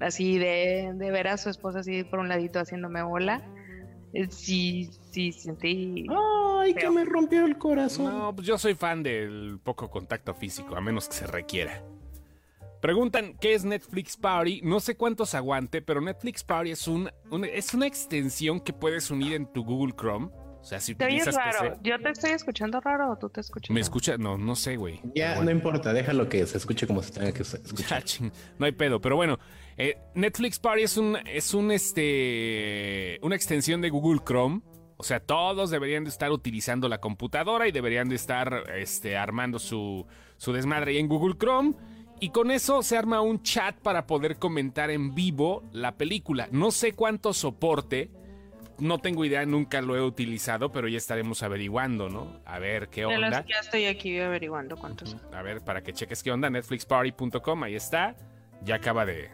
Así 0.00 0.38
de, 0.38 0.92
de 0.94 1.10
ver 1.10 1.28
a 1.28 1.36
su 1.36 1.48
esposa 1.50 1.80
así 1.80 2.02
por 2.04 2.18
un 2.18 2.28
ladito 2.28 2.58
haciéndome 2.58 3.02
bola. 3.02 3.42
eh, 4.14 4.26
Sí, 4.30 4.90
sí, 5.10 5.32
sentí. 5.32 6.06
Ay, 6.58 6.74
que 6.74 6.90
me 6.90 7.04
rompió 7.04 7.44
el 7.46 7.56
corazón. 7.58 8.06
No, 8.06 8.34
pues 8.34 8.46
yo 8.48 8.58
soy 8.58 8.74
fan 8.74 9.02
del 9.02 9.58
poco 9.62 9.88
contacto 9.90 10.34
físico, 10.34 10.74
a 10.76 10.80
menos 10.80 11.08
que 11.08 11.14
se 11.14 11.26
requiera. 11.26 11.82
Preguntan 12.86 13.36
qué 13.40 13.54
es 13.54 13.64
Netflix 13.64 14.16
Party. 14.16 14.60
No 14.62 14.78
sé 14.78 14.96
cuántos 14.96 15.34
aguante, 15.34 15.82
pero 15.82 16.00
Netflix 16.00 16.44
Party 16.44 16.70
es, 16.70 16.86
un, 16.86 17.10
un- 17.32 17.44
es 17.44 17.74
una 17.74 17.86
extensión 17.88 18.60
que 18.60 18.72
puedes 18.72 19.10
unir 19.10 19.34
en 19.34 19.52
tu 19.52 19.64
Google 19.64 19.92
Chrome. 19.98 20.28
O 20.60 20.64
sea, 20.68 20.78
si 20.78 20.94
Te 20.94 21.04
oyes 21.04 21.22
utilizas 21.26 21.34
raro. 21.56 21.70
PC. 21.70 21.80
¿Yo 21.82 21.98
te 22.00 22.10
estoy 22.10 22.30
escuchando 22.30 22.80
raro 22.80 23.10
o 23.10 23.16
tú 23.16 23.28
te 23.28 23.40
escuchas? 23.40 23.70
¿Me 23.70 23.76
raro? 23.80 23.82
escucha? 23.82 24.16
No, 24.18 24.38
no 24.38 24.54
sé, 24.54 24.76
güey. 24.76 25.00
Ya, 25.16 25.40
no 25.42 25.50
importa, 25.50 25.92
déjalo 25.92 26.28
que 26.28 26.46
se 26.46 26.58
escuche 26.58 26.86
como 26.86 27.02
se 27.02 27.12
tenga 27.12 27.32
que 27.32 27.42
escuchar. 27.42 28.04
ching, 28.04 28.30
no 28.58 28.66
hay 28.66 28.72
pedo, 28.72 29.00
pero 29.00 29.16
bueno, 29.16 29.38
eh, 29.76 29.96
Netflix 30.14 30.60
Party 30.60 30.82
es 30.82 30.96
un 30.96 31.16
es 31.26 31.54
un 31.54 31.72
este 31.72 33.18
una 33.22 33.34
extensión 33.36 33.80
de 33.80 33.90
Google 33.90 34.20
Chrome. 34.24 34.60
O 34.98 35.02
sea, 35.02 35.20
todos 35.20 35.70
deberían 35.70 36.04
de 36.04 36.10
estar 36.10 36.30
utilizando 36.32 36.88
la 36.88 36.98
computadora 36.98 37.68
y 37.68 37.72
deberían 37.72 38.08
de 38.08 38.14
estar 38.16 38.62
este, 38.76 39.16
armando 39.16 39.58
su, 39.58 40.06
su 40.38 40.52
desmadre 40.54 40.92
ahí 40.92 40.98
en 40.98 41.06
Google 41.08 41.36
Chrome. 41.38 41.74
Y 42.20 42.30
con 42.30 42.50
eso 42.50 42.82
se 42.82 42.96
arma 42.96 43.20
un 43.20 43.42
chat 43.42 43.76
para 43.80 44.06
poder 44.06 44.38
comentar 44.38 44.90
en 44.90 45.14
vivo 45.14 45.62
la 45.72 45.96
película. 45.96 46.48
No 46.50 46.70
sé 46.70 46.92
cuánto 46.92 47.32
soporte. 47.34 48.10
No 48.78 48.98
tengo 48.98 49.24
idea, 49.24 49.44
nunca 49.46 49.80
lo 49.80 49.96
he 49.96 50.02
utilizado, 50.02 50.70
pero 50.70 50.86
ya 50.88 50.98
estaremos 50.98 51.42
averiguando, 51.42 52.08
¿no? 52.10 52.40
A 52.44 52.58
ver 52.58 52.88
qué 52.88 53.02
los- 53.02 53.14
onda. 53.14 53.44
ya 53.46 53.58
estoy 53.60 53.86
aquí 53.86 54.18
averiguando 54.18 54.76
cuántos 54.76 55.10
son. 55.10 55.20
A 55.34 55.40
ver, 55.42 55.62
para 55.62 55.82
que 55.82 55.94
cheques 55.94 56.22
qué 56.22 56.30
onda, 56.30 56.50
netflixparty.com, 56.50 57.62
ahí 57.62 57.74
está. 57.74 58.14
Ya 58.62 58.74
acaba 58.76 59.06
de, 59.06 59.30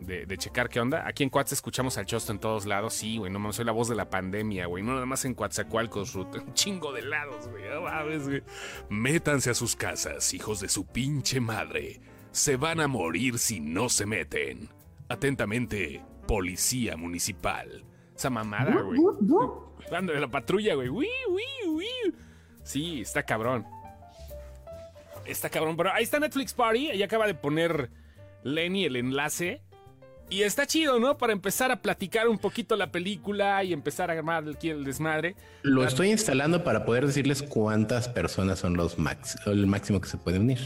de, 0.00 0.24
de 0.26 0.38
checar 0.38 0.68
qué 0.68 0.78
onda. 0.78 1.04
Aquí 1.06 1.24
en 1.24 1.30
Cuatza 1.30 1.54
escuchamos 1.56 1.98
al 1.98 2.06
Chosto 2.06 2.30
en 2.30 2.38
todos 2.38 2.64
lados. 2.66 2.94
Sí, 2.94 3.16
güey, 3.18 3.32
no 3.32 3.40
mames, 3.40 3.56
soy 3.56 3.64
la 3.64 3.72
voz 3.72 3.88
de 3.88 3.96
la 3.96 4.08
pandemia, 4.08 4.66
güey. 4.66 4.84
No 4.84 4.94
nada 4.94 5.06
más 5.06 5.24
en 5.24 5.34
Coatzacoalcos. 5.34 6.14
Un 6.14 6.54
chingo 6.54 6.92
de 6.92 7.02
lados, 7.02 7.48
güey. 7.48 7.64
No 7.68 7.82
mames, 7.82 8.28
güey. 8.28 8.42
Métanse 8.88 9.50
a 9.50 9.54
sus 9.54 9.74
casas, 9.74 10.32
hijos 10.32 10.60
de 10.60 10.68
su 10.68 10.86
pinche 10.86 11.40
madre. 11.40 12.00
Se 12.36 12.56
van 12.58 12.80
a 12.80 12.86
morir 12.86 13.38
si 13.38 13.60
no 13.60 13.88
se 13.88 14.04
meten. 14.04 14.68
Atentamente, 15.08 16.02
Policía 16.28 16.94
Municipal. 16.94 17.82
Esa 18.14 18.28
mamada, 18.28 18.82
güey. 18.82 19.00
Dando 19.90 20.12
de 20.12 20.20
la 20.20 20.28
patrulla, 20.28 20.74
güey. 20.74 20.90
Uy, 20.90 21.08
uy, 21.30 21.44
uy. 21.66 22.14
Sí, 22.62 23.00
está 23.00 23.22
cabrón. 23.22 23.64
Está 25.24 25.48
cabrón, 25.48 25.78
pero 25.78 25.94
ahí 25.94 26.04
está 26.04 26.20
Netflix 26.20 26.52
Party. 26.52 26.90
Ahí 26.90 27.02
acaba 27.02 27.26
de 27.26 27.32
poner 27.32 27.90
Lenny 28.42 28.84
el 28.84 28.96
enlace. 28.96 29.62
Y 30.28 30.42
está 30.42 30.66
chido, 30.66 31.00
¿no? 31.00 31.16
Para 31.16 31.32
empezar 31.32 31.72
a 31.72 31.80
platicar 31.80 32.28
un 32.28 32.36
poquito 32.36 32.76
la 32.76 32.92
película 32.92 33.64
y 33.64 33.72
empezar 33.72 34.10
a 34.10 34.12
armar 34.12 34.44
el, 34.44 34.58
el 34.60 34.84
desmadre. 34.84 35.36
Lo 35.62 35.86
estoy 35.86 36.10
instalando 36.10 36.62
para 36.64 36.84
poder 36.84 37.06
decirles 37.06 37.42
cuántas 37.42 38.10
personas 38.10 38.58
son 38.58 38.76
los 38.76 38.98
max, 38.98 39.38
el 39.46 39.66
máximo 39.66 40.02
que 40.02 40.08
se 40.10 40.18
puede 40.18 40.38
unir. 40.38 40.60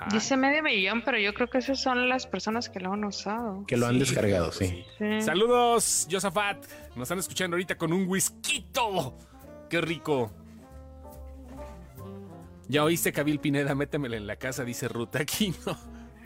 Ajá. 0.00 0.06
Dice 0.12 0.36
medio 0.36 0.62
millón, 0.62 1.02
pero 1.04 1.18
yo 1.18 1.34
creo 1.34 1.48
que 1.48 1.58
esas 1.58 1.80
son 1.80 2.08
las 2.08 2.26
personas 2.26 2.68
que 2.68 2.78
lo 2.80 2.92
han 2.92 3.04
usado. 3.04 3.64
Que 3.66 3.76
lo 3.76 3.86
han 3.86 3.94
Sí. 3.94 3.98
descargado, 4.00 4.52
sí. 4.52 4.84
Sí. 4.98 5.20
Saludos, 5.22 6.06
Josafat. 6.10 6.64
Nos 6.94 7.02
están 7.06 7.18
escuchando 7.18 7.56
ahorita 7.56 7.76
con 7.76 7.92
un 7.92 8.06
whisky. 8.08 8.66
¡Qué 9.68 9.80
rico! 9.80 10.30
Ya 12.68 12.84
oíste, 12.84 13.12
Cabil 13.12 13.40
Pineda, 13.40 13.74
métemela 13.74 14.16
en 14.16 14.26
la 14.26 14.36
casa, 14.36 14.64
dice 14.64 14.88
Ruta 14.88 15.20
aquí, 15.20 15.54
¿no? 15.66 15.76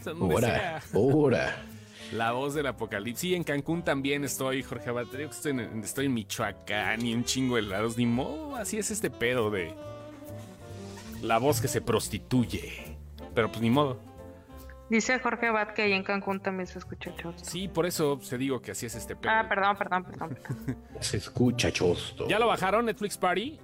Donde 0.05 0.35
Ahora, 0.35 0.49
sea. 0.49 0.83
ahora. 0.95 1.57
La 2.13 2.33
voz 2.33 2.55
del 2.55 2.67
apocalipsis. 2.67 3.21
Sí, 3.21 3.35
en 3.35 3.45
Cancún 3.45 3.83
también 3.83 4.25
estoy, 4.25 4.63
Jorge 4.63 4.91
que 5.11 5.25
Estoy 5.25 5.53
en, 5.53 5.83
estoy 5.83 6.07
en 6.07 6.15
Michoacán 6.15 7.07
y 7.07 7.15
un 7.15 7.25
chingo 7.25 7.57
de 7.57 7.63
lados. 7.63 7.97
Ni 7.97 8.05
modo, 8.05 8.57
así 8.57 8.77
es 8.77 8.91
este 8.91 9.09
pedo 9.11 9.51
de 9.51 9.73
la 11.23 11.39
voz 11.39 11.61
que 11.61 11.69
se 11.69 11.81
prostituye. 11.81 12.92
Pero 13.35 13.49
pues 13.49 13.61
ni 13.61 13.71
modo. 13.71 13.99
Dice 14.91 15.19
Jorge 15.21 15.47
Abad 15.47 15.69
que 15.69 15.83
ahí 15.83 15.93
en 15.93 16.03
Cancún 16.03 16.41
también 16.41 16.67
se 16.67 16.79
escucha 16.79 17.15
chosto. 17.17 17.43
Sí, 17.43 17.67
por 17.67 17.87
eso 17.87 18.19
se 18.21 18.37
digo 18.37 18.61
que 18.61 18.73
así 18.73 18.85
es 18.85 18.95
este 18.95 19.17
pedo. 19.17 19.33
Ah, 19.33 19.47
perdón, 19.49 19.77
perdón, 19.77 20.05
perdón. 20.05 20.39
Se 21.01 21.17
escucha 21.17 21.73
chosto. 21.73 22.29
¿Ya 22.29 22.39
lo 22.39 22.47
bajaron, 22.47 22.85
Netflix 22.85 23.17
Party? 23.17 23.59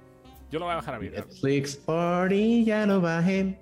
Yo 0.49 0.57
lo 0.57 0.65
voy 0.65 0.73
a 0.73 0.77
bajar 0.77 0.95
a 0.95 0.97
ver. 0.97 1.11
Netflix 1.11 1.75
Party, 1.75 2.65
ya 2.65 2.87
lo 2.87 2.99
bajé. 2.99 3.59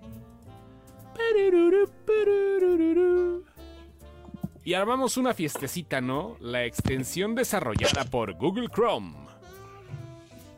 Y 4.64 4.74
armamos 4.74 5.18
una 5.18 5.34
fiestecita, 5.34 6.00
¿no? 6.00 6.38
La 6.40 6.64
extensión 6.64 7.36
desarrollada 7.36 8.06
por 8.06 8.34
Google 8.36 8.70
Chrome. 8.70 9.14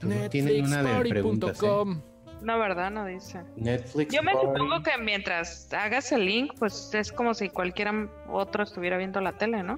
Pues 0.02 0.30
Tienen 0.30 0.66
una 0.66 0.84
de 0.84 1.10
preguntas, 1.10 1.62
¿eh? 1.64 2.02
No, 2.42 2.58
¿verdad? 2.60 2.90
No 2.92 3.06
dice. 3.06 3.42
Netflix 3.58 4.14
Yo 4.14 4.24
me 4.24 4.34
Party. 4.34 4.48
supongo 4.48 4.82
que 4.84 4.92
mientras 5.02 5.72
hagas 5.74 6.12
el 6.12 6.26
link, 6.26 6.54
pues 6.58 6.94
es 6.94 7.12
como 7.12 7.34
si 7.34 7.50
cualquiera 7.50 8.10
otro 8.30 8.64
estuviera 8.64 8.98
viendo 8.98 9.20
la 9.22 9.34
tele, 9.34 9.62
¿no? 9.64 9.78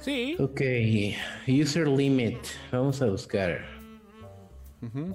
Sí. 0.00 0.36
Ok, 0.38 0.60
user 1.48 1.88
limit. 1.88 2.38
Vamos 2.72 3.00
a 3.02 3.06
buscar. 3.06 3.60
Hmm. 4.80 5.12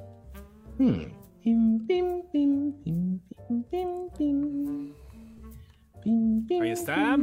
Ahí 6.61 6.71
está. 6.71 7.17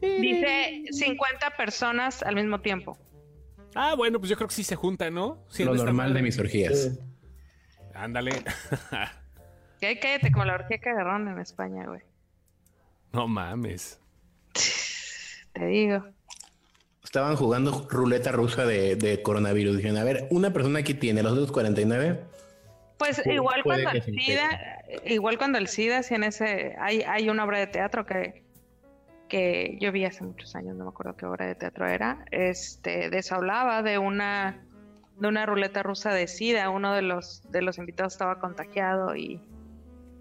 Dice 0.00 0.82
50 0.90 1.50
personas 1.56 2.22
al 2.22 2.34
mismo 2.34 2.60
tiempo. 2.60 2.98
Ah, 3.74 3.94
bueno, 3.94 4.18
pues 4.18 4.30
yo 4.30 4.36
creo 4.36 4.48
que 4.48 4.54
sí 4.54 4.64
se 4.64 4.76
junta, 4.76 5.10
¿no? 5.10 5.44
Sí, 5.48 5.64
Lo 5.64 5.74
normal 5.74 6.14
de 6.14 6.22
mis 6.22 6.38
orgías. 6.38 6.98
Ándale. 7.96 8.30
Que 9.80 9.98
cállate 10.00 10.32
como 10.32 10.46
la 10.46 10.54
orgía 10.54 10.78
que 10.78 10.88
agarraron 10.88 11.28
en 11.28 11.38
España, 11.38 11.84
güey. 11.86 12.00
no 13.12 13.28
mames. 13.28 14.00
Te 15.52 15.66
digo. 15.66 16.02
Estaban 17.04 17.36
jugando 17.36 17.86
ruleta 17.90 18.32
rusa 18.32 18.64
de, 18.64 18.96
de 18.96 19.20
coronavirus. 19.22 19.76
Dijeron, 19.76 19.98
a 19.98 20.04
ver, 20.04 20.28
una 20.30 20.50
persona 20.52 20.78
aquí 20.78 20.94
tiene 20.94 21.22
los 21.22 21.32
otros 21.32 21.52
49. 21.52 22.20
Pues 22.98 23.22
Pu- 23.22 23.34
igual 23.34 23.62
cuando 23.62 23.90
que 23.90 23.98
el 23.98 24.02
SIDA, 24.04 24.82
igual 25.04 25.36
cuando 25.36 25.58
el 25.58 25.68
SIDA, 25.68 26.02
si 26.02 26.14
en 26.14 26.24
ese, 26.24 26.74
hay, 26.80 27.02
hay 27.02 27.28
una 27.28 27.44
obra 27.44 27.58
de 27.58 27.66
teatro 27.66 28.06
que, 28.06 28.44
que 29.28 29.76
yo 29.78 29.92
vi 29.92 30.06
hace 30.06 30.24
muchos 30.24 30.56
años, 30.56 30.74
no 30.76 30.84
me 30.84 30.90
acuerdo 30.90 31.16
qué 31.18 31.26
obra 31.26 31.46
de 31.46 31.54
teatro 31.54 31.86
era, 31.86 32.24
este, 32.30 33.10
de 33.10 33.18
eso 33.18 33.34
hablaba, 33.34 33.82
de 33.82 33.98
una, 33.98 34.64
de 35.18 35.28
una 35.28 35.46
ruleta 35.46 35.82
rusa 35.82 36.12
de 36.12 36.26
SIDA, 36.28 36.70
uno 36.70 36.92
de 36.94 37.02
los, 37.02 37.42
de 37.50 37.62
los 37.62 37.78
invitados 37.78 38.12
estaba 38.14 38.38
contagiado 38.38 39.16
y, 39.16 39.40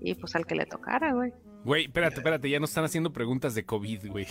y 0.02 0.16
pues 0.16 0.36
al 0.36 0.46
que 0.46 0.56
le 0.56 0.66
tocara, 0.66 1.14
güey. 1.14 1.34
Güey, 1.64 1.86
espérate, 1.86 2.18
espérate, 2.18 2.50
ya 2.50 2.60
nos 2.60 2.70
están 2.70 2.86
haciendo 2.86 3.12
preguntas 3.12 3.56
de 3.56 3.66
COVID, 3.66 4.08
güey. 4.10 4.28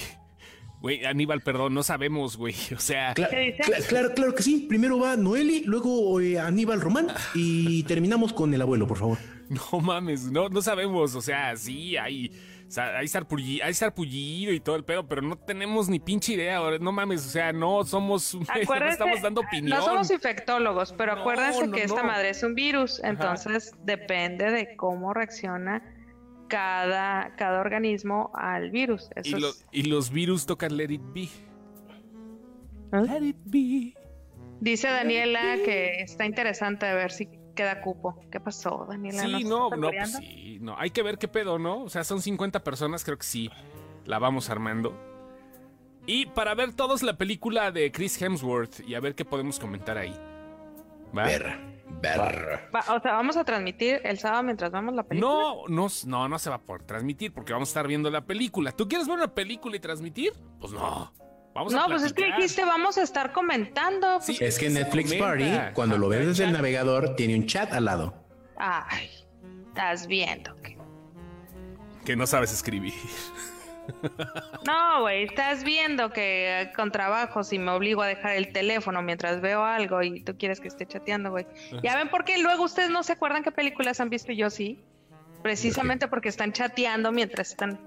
Güey, 0.81 1.05
Aníbal, 1.07 1.41
perdón, 1.41 1.73
no 1.75 1.83
sabemos, 1.83 2.37
güey. 2.37 2.55
O 2.77 2.79
sea, 2.79 3.15
Cla- 3.15 3.31
¿Qué 3.31 3.39
dice? 3.41 3.63
cla- 3.63 3.87
claro, 3.87 4.13
claro 4.15 4.35
que 4.35 4.43
sí. 4.43 4.67
Primero 4.69 4.99
va 4.99 5.17
Noeli, 5.17 5.65
luego 5.65 6.21
eh, 6.21 6.39
Aníbal 6.39 6.81
Román 6.83 7.09
y 7.35 7.83
terminamos 7.85 8.33
con 8.35 8.53
el 8.53 8.61
abuelo, 8.61 8.87
por 8.87 8.99
favor. 8.99 9.19
no 9.49 9.81
mames, 9.81 10.31
no, 10.31 10.49
no 10.51 10.61
sabemos. 10.63 11.15
O 11.15 11.23
sea, 11.23 11.57
sí, 11.57 11.97
hay, 11.97 12.31
sa- 12.75 12.99
hay, 12.99 13.07
sarpulli- 13.07 13.63
hay 13.63 13.73
sarpullido 13.73 14.53
y 14.53 14.61
todo 14.61 14.77
el 14.77 14.85
pedo, 14.85 15.07
pero 15.07 15.23
no 15.23 15.37
tenemos 15.37 15.89
ni 15.89 15.99
pinche 16.01 16.35
idea. 16.35 16.59
No 16.81 16.91
mames, 16.93 17.25
o 17.25 17.29
sea, 17.29 17.53
no 17.53 17.85
somos, 17.85 18.35
no 18.79 18.87
estamos 18.89 19.23
dando 19.23 19.41
opinión. 19.43 19.79
no 19.79 19.85
somos 19.85 20.11
infectólogos, 20.11 20.93
pero 20.93 21.15
No, 21.15 21.21
acuérdense 21.21 21.67
no, 21.67 21.73
que 21.73 21.85
esta 21.85 22.03
madre 22.03 22.31
es 22.31 22.43
un 22.43 22.55
virus, 22.55 23.01
entonces 23.05 23.73
depende 23.85 24.51
de 24.51 24.75
cómo 24.77 25.15
reacciona 25.15 25.83
cada, 26.49 27.35
cada 27.37 27.61
organismo 27.61 28.31
al 28.35 28.71
virus. 28.71 29.09
y, 29.23 29.29
Eso 29.29 29.39
lo- 29.39 29.49
es- 29.51 29.67
y 29.73 29.83
los 29.85 30.11
virus 30.11 30.45
tocan 30.47 30.77
Let 30.77 30.91
It 30.93 31.03
Be. 31.15 31.23
¿Eh? 31.23 31.29
Let 32.93 33.23
It 33.25 33.37
Be. 33.45 33.95
Dice 34.61 34.89
Daniela 34.89 35.57
que 35.65 36.01
está 36.03 36.25
interesante 36.27 36.87
ver 36.93 37.11
si 37.13 37.29
queda 37.55 37.81
cupo. 37.81 38.21
¿Qué 38.31 38.41
pasó, 38.41 38.87
Daniela? 38.89 39.23
Sí, 39.23 39.33
¿Nos 39.33 39.45
no, 39.45 39.71
no, 39.71 39.91
pues 39.91 40.13
sí, 40.13 40.59
no. 40.61 40.77
Hay 40.79 40.91
que 40.91 41.03
ver 41.03 41.19
qué 41.19 41.29
pedo, 41.29 41.59
¿no? 41.59 41.83
O 41.83 41.89
sea, 41.89 42.05
son 42.05 42.21
50 42.21 42.63
personas, 42.63 43.05
creo 43.05 43.17
que 43.17 43.25
sí. 43.25 43.51
La 44.05 44.19
vamos 44.19 44.51
armando. 44.51 44.95
Y 46.07 46.27
para 46.27 46.55
ver 46.55 46.75
todos 46.75 47.03
la 47.03 47.17
película 47.17 47.71
de 47.71 47.91
Chris 47.91 48.21
Hemsworth 48.21 48.81
y 48.87 48.95
a 48.95 49.01
ver 49.01 49.15
qué 49.15 49.25
podemos 49.25 49.59
comentar 49.59 49.97
ahí. 49.97 50.15
¿Va? 51.17 51.25
Ver, 51.25 51.57
ver. 52.03 52.69
Va, 52.75 52.81
o 52.95 53.01
sea, 53.01 53.13
vamos 53.13 53.37
a 53.37 53.45
transmitir 53.45 54.01
el 54.05 54.19
sábado 54.19 54.43
mientras 54.43 54.71
vemos 54.71 54.95
la 54.95 55.05
película. 55.05 55.33
No, 55.33 55.69
no, 55.69 55.89
no, 56.07 56.29
no 56.29 56.39
se 56.39 56.51
va 56.51 56.57
a 56.57 56.61
poder 56.61 56.83
transmitir 56.83 57.33
porque 57.33 57.53
vamos 57.53 57.69
a 57.69 57.71
estar 57.71 57.89
viendo 57.89 58.11
la 58.11 58.27
película. 58.27 58.73
¿Tú 58.73 58.87
quieres 58.87 59.07
ver 59.07 59.17
una 59.17 59.35
película 59.35 59.77
y 59.77 59.81
transmitir? 59.81 60.35
Pues 60.61 60.73
no. 60.73 61.13
Vamos 61.55 61.73
a 61.75 61.77
No, 61.77 61.87
pues 61.87 62.03
es 62.03 62.13
que 62.13 62.27
dijiste 62.27 62.65
vamos 62.65 62.99
a 62.99 63.03
estar 63.03 63.33
comentando. 63.33 64.21
Sí. 64.21 64.37
Es 64.41 64.59
que 64.59 64.69
Netflix 64.71 65.13
Comenta. 65.15 65.27
Party, 65.61 65.75
cuando 65.75 65.99
lo 65.99 66.09
ves 66.09 66.27
desde 66.27 66.45
el 66.45 66.53
navegador, 66.53 67.15
tiene 67.17 67.37
un 67.37 67.47
chat 67.47 67.73
al 67.73 67.85
lado. 67.85 68.15
Ay, 68.57 69.09
estás 69.69 70.07
viendo. 70.07 70.57
que- 70.63 70.77
Que 72.05 72.17
no 72.17 72.27
sabes 72.27 72.53
escribir. 72.53 72.93
No, 74.67 75.03
güey, 75.03 75.25
estás 75.25 75.63
viendo 75.63 76.11
que 76.11 76.63
eh, 76.63 76.73
con 76.75 76.91
trabajo 76.91 77.45
si 77.45 77.59
me 77.59 77.71
obligo 77.71 78.01
a 78.03 78.07
dejar 78.07 78.33
el 78.37 78.51
teléfono 78.53 79.03
mientras 79.03 79.41
veo 79.43 79.63
algo 79.65 80.03
y 80.03 80.21
tú 80.23 80.37
quieres 80.39 80.59
que 80.61 80.69
esté 80.69 80.87
chateando, 80.87 81.31
güey. 81.31 81.47
Ya 81.83 81.97
ven 81.97 82.09
por 82.09 82.25
qué 82.25 82.39
luego 82.39 82.65
ustedes 82.65 82.91
no 82.91 83.03
se 83.03 83.13
acuerdan 83.13 83.43
qué 83.43 83.53
películas 83.53 84.01
han 84.01 84.09
visto 84.11 84.33
y 84.33 84.37
yo 84.37 84.49
sí. 84.51 84.83
Precisamente 85.43 86.09
porque 86.09 86.31
están 86.31 86.53
chateando 86.53 87.13
mientras 87.13 87.51
están. 87.51 87.79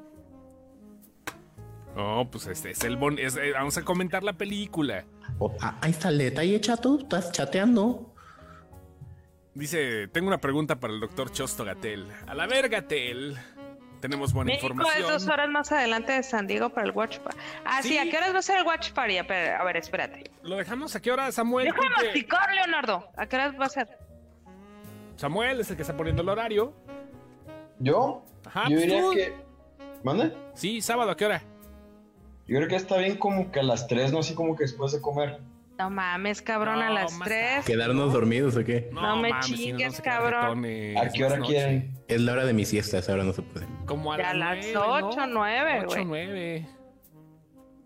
No, 1.97 2.29
pues 2.29 2.45
este 2.45 2.69
es 2.71 2.83
el 2.83 2.95
bon 2.95 3.17
es- 3.17 3.35
eh, 3.37 3.53
vamos 3.53 3.75
a 3.77 3.83
comentar 3.83 4.23
la 4.23 4.33
película. 4.33 5.03
Oh, 5.39 5.51
ah, 5.61 5.77
ahí 5.81 5.89
está 5.91 6.09
el 6.09 6.19
detalle, 6.19 6.61
chato. 6.61 6.99
Estás 6.99 7.31
chateando. 7.31 8.13
Dice, 9.55 10.07
tengo 10.09 10.27
una 10.27 10.37
pregunta 10.37 10.79
para 10.79 10.93
el 10.93 10.99
doctor 10.99 11.31
Chosto 11.31 11.65
Gatel. 11.65 12.07
A 12.27 12.35
la 12.35 12.45
verga, 12.45 12.81
Gatel. 12.81 13.35
Tenemos 13.99 14.31
buena 14.31 14.49
México 14.49 14.67
es 14.67 14.71
información. 14.73 15.07
dos 15.11 15.27
horas 15.27 15.49
más 15.49 15.71
adelante 15.71 16.11
de 16.13 16.21
San 16.21 16.45
Diego 16.45 16.69
para 16.69 16.85
el 16.85 16.93
Watch 16.93 17.17
Party. 17.17 17.39
Ah, 17.65 17.81
sí, 17.81 17.89
Sí. 17.89 17.97
¿a 17.97 18.03
qué 18.03 18.15
horas 18.17 18.31
va 18.35 18.39
a 18.39 18.41
ser 18.43 18.59
el 18.59 18.63
Watch 18.67 18.91
Party? 18.91 19.17
A 19.17 19.23
ver, 19.23 19.53
a 19.55 19.63
ver, 19.63 19.77
espérate. 19.77 20.29
¿Lo 20.43 20.55
dejamos 20.57 20.95
a 20.95 21.01
qué 21.01 21.11
hora, 21.11 21.31
Samuel? 21.31 21.65
Déjame 21.65 21.87
que- 21.95 22.03
masticar, 22.05 22.53
Leonardo. 22.53 23.09
¿A 23.17 23.25
qué 23.25 23.35
horas 23.37 23.55
va 23.59 23.65
a 23.65 23.69
ser? 23.69 23.87
Samuel 25.15 25.61
es 25.61 25.71
el 25.71 25.75
que 25.77 25.81
está 25.81 25.97
poniendo 25.97 26.21
el 26.21 26.29
horario. 26.29 26.75
Yo, 27.79 28.23
Ajá, 28.45 28.65
yo 28.69 28.75
pues 28.75 28.81
diría 28.83 29.01
tú. 29.01 29.11
que. 29.13 29.33
¿Mande? 30.03 30.31
Sí, 30.53 30.79
sábado, 30.81 31.09
¿a 31.09 31.17
qué 31.17 31.25
hora? 31.25 31.41
Yo 32.47 32.57
creo 32.57 32.67
que 32.67 32.75
está 32.75 32.97
bien 32.97 33.17
como 33.17 33.51
que 33.51 33.59
a 33.59 33.63
las 33.63 33.87
3, 33.87 34.13
no 34.13 34.19
así 34.19 34.33
como 34.33 34.55
que 34.55 34.63
después 34.63 34.91
de 34.93 35.01
comer. 35.01 35.39
No 35.77 35.89
mames, 35.91 36.41
cabrón, 36.41 36.81
a 36.81 36.89
las 36.89 37.13
más 37.17 37.27
3. 37.27 37.65
¿Quedarnos 37.65 38.11
dormidos 38.13 38.55
o 38.55 38.63
qué? 38.63 38.89
No 38.91 39.17
me 39.17 39.29
si 39.43 39.53
chingues, 39.53 40.01
cabrón. 40.01 40.59
¿A 40.97 41.09
qué 41.09 41.25
hora 41.25 41.39
quieren? 41.39 41.93
Es 42.07 42.21
la 42.21 42.31
hora 42.33 42.45
de 42.45 42.53
mi 42.53 42.65
siesta, 42.65 42.97
esa 42.97 43.13
hora 43.13 43.23
no 43.23 43.33
se 43.33 43.41
puede. 43.43 43.67
Como 43.85 44.13
a 44.13 44.17
Ya 44.17 44.29
a 44.31 44.33
las, 44.33 44.65
las 44.65 44.73
nueve, 44.73 44.99
¿no? 45.01 45.07
8, 45.07 45.19
9, 45.27 45.79
Ocho, 45.79 45.87
güey. 45.87 46.05
nueve. 46.05 46.69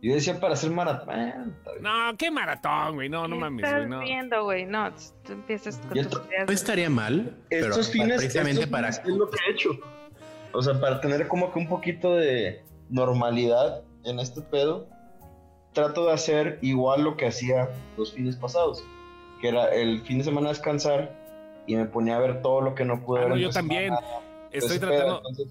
Yo 0.03 0.15
decía 0.15 0.39
para 0.39 0.53
hacer 0.53 0.71
maratón. 0.71 1.19
Eh. 1.19 1.33
No, 1.79 2.17
qué 2.17 2.31
maratón, 2.31 2.95
güey. 2.95 3.09
No, 3.09 3.27
no 3.27 3.35
¿Qué 3.35 3.41
mames, 3.41 3.71
güey. 3.71 3.87
No. 3.87 3.99
viendo, 3.99 4.43
güey? 4.45 4.65
No, 4.65 4.91
tú 5.23 5.33
empiezas 5.33 5.77
con 5.77 5.93
Ya 5.93 6.09
tus 6.09 6.25
ideas. 6.27 6.47
No 6.47 6.53
estaría 6.53 6.89
mal, 6.89 7.37
pero 7.49 7.67
Estos 7.69 7.91
fines, 7.91 8.17
precisamente 8.17 8.61
estos 8.61 8.71
para... 8.71 8.89
es 8.89 9.05
lo 9.05 9.29
que 9.29 9.37
he 9.47 9.51
hecho. 9.51 9.71
O 10.53 10.61
sea, 10.61 10.79
para 10.79 10.99
tener 11.01 11.27
como 11.27 11.51
que 11.53 11.59
un 11.59 11.67
poquito 11.67 12.15
de 12.15 12.63
normalidad 12.89 13.83
en 14.03 14.19
este 14.19 14.41
pedo, 14.41 14.87
trato 15.73 16.05
de 16.05 16.13
hacer 16.13 16.59
igual 16.61 17.03
lo 17.03 17.17
que 17.17 17.27
hacía 17.27 17.69
los 17.97 18.13
fines 18.13 18.35
pasados, 18.35 18.83
que 19.41 19.47
era 19.49 19.67
el 19.73 20.01
fin 20.01 20.17
de 20.19 20.23
semana 20.23 20.49
descansar 20.49 21.15
y 21.67 21.75
me 21.75 21.85
ponía 21.85 22.17
a 22.17 22.19
ver 22.19 22.41
todo 22.41 22.61
lo 22.61 22.75
que 22.75 22.83
no 22.85 23.03
pude 23.03 23.19
Ah, 23.19 23.23
ver. 23.23 23.29
no, 23.31 23.37
yo 23.37 23.49
también. 23.49 23.85
semana, 23.95 24.07
Estoy 24.51 24.79
tratando. 24.79 25.17
Entonces, 25.17 25.47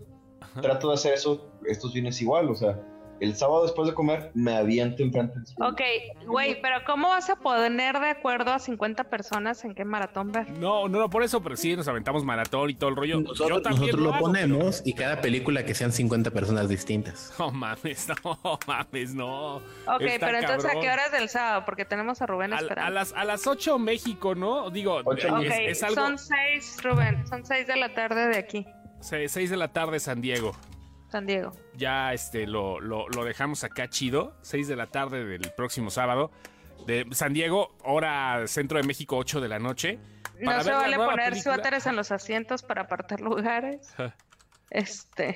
trato 0.61 0.89
de 0.89 0.95
hacer 0.95 1.15
eso 1.15 1.47
estos 1.67 1.93
fines 1.93 2.21
igual, 2.21 2.51
o 2.51 2.55
sea, 2.55 2.79
el 3.21 3.37
sábado 3.37 3.63
después 3.63 3.89
de 3.89 3.95
comer 3.95 4.31
me 4.35 4.57
aviento 4.57 5.03
enfrente 5.03 5.35
del. 5.39 5.47
Ok, 5.63 5.81
güey, 6.27 6.61
pero 6.61 6.79
¿cómo 6.87 7.09
vas 7.09 7.31
a 7.31 7.37
poner 7.37 7.99
de 8.01 8.09
acuerdo 8.11 8.53
a 8.53 8.59
50 8.59 9.05
personas 9.05 9.65
en 9.65 9.75
qué 9.75 9.85
maratón 9.85 10.33
ver? 10.33 10.51
No, 10.51 10.89
no, 10.89 10.99
no, 10.99 11.11
por 11.11 11.23
eso, 11.23 11.43
pero 11.43 11.57
sí, 11.57 11.77
nos 11.77 11.87
aventamos 11.89 12.25
maratón 12.25 12.71
y 12.71 12.75
todo 12.75 12.91
el 12.91 12.97
rollo. 12.97 13.21
Yo 13.21 13.29
Nosotros, 13.29 13.63
también 13.63 13.83
nosotros 13.83 14.03
lo 14.03 14.15
hago, 14.15 14.27
ponemos 14.27 14.83
y 14.85 14.95
cada 14.95 15.21
película 15.21 15.65
que 15.65 15.75
sean 15.75 15.93
50 15.93 16.31
personas 16.31 16.69
distintas. 16.69 17.33
No 17.41 17.51
mames, 17.51 18.09
no 18.25 18.59
mames, 18.67 19.15
no. 19.15 19.57
Ok, 19.57 20.01
Está 20.03 20.27
pero 20.27 20.39
entonces 20.39 20.71
¿a 20.71 20.81
qué 20.81 20.91
horas 20.91 21.11
del 21.13 21.29
sábado? 21.29 21.65
Porque 21.65 21.85
tenemos 21.85 22.21
a 22.23 22.27
Rubén 22.27 22.53
A, 22.53 22.59
esperando. 22.59 22.87
a 22.87 22.91
las, 22.91 23.13
a 23.13 23.25
las 23.25 23.47
8 23.47 23.79
México, 23.79 24.35
¿no? 24.35 24.71
Digo, 24.71 25.01
Ocho. 25.05 25.29
es, 25.41 25.47
Ok, 25.51 25.53
es 25.59 25.83
algo. 25.83 25.95
son 25.97 26.19
seis, 26.19 26.77
Rubén, 26.83 27.27
son 27.27 27.45
seis 27.45 27.67
de 27.67 27.77
la 27.77 27.95
tarde 27.95 28.29
de 28.29 28.39
aquí, 28.39 28.67
6 29.01 29.51
de 29.51 29.57
la 29.57 29.69
tarde, 29.69 29.99
San 29.99 30.21
Diego. 30.21 30.53
San 31.11 31.27
Diego. 31.27 31.53
Ya 31.75 32.13
este 32.13 32.47
lo, 32.47 32.81
lo, 32.81 33.09
lo 33.09 33.25
dejamos 33.25 33.65
acá 33.65 33.89
chido. 33.89 34.37
6 34.43 34.69
de 34.69 34.77
la 34.77 34.87
tarde 34.87 35.25
del 35.25 35.53
próximo 35.57 35.91
sábado. 35.91 36.31
De 36.87 37.07
San 37.13 37.33
Diego, 37.35 37.77
hora 37.85 38.47
centro 38.47 38.79
de 38.79 38.87
México, 38.87 39.17
8 39.17 39.41
de 39.41 39.49
la 39.49 39.59
noche. 39.59 39.99
No 40.39 40.47
para 40.47 40.63
se 40.65 40.73
vale 40.73 40.97
poner 40.97 41.31
película. 41.31 41.55
suéteres 41.57 41.87
en 41.87 41.97
los 41.97 42.11
asientos 42.13 42.63
para 42.63 42.83
apartar 42.83 43.21
lugares. 43.21 43.95
Este, 44.71 45.35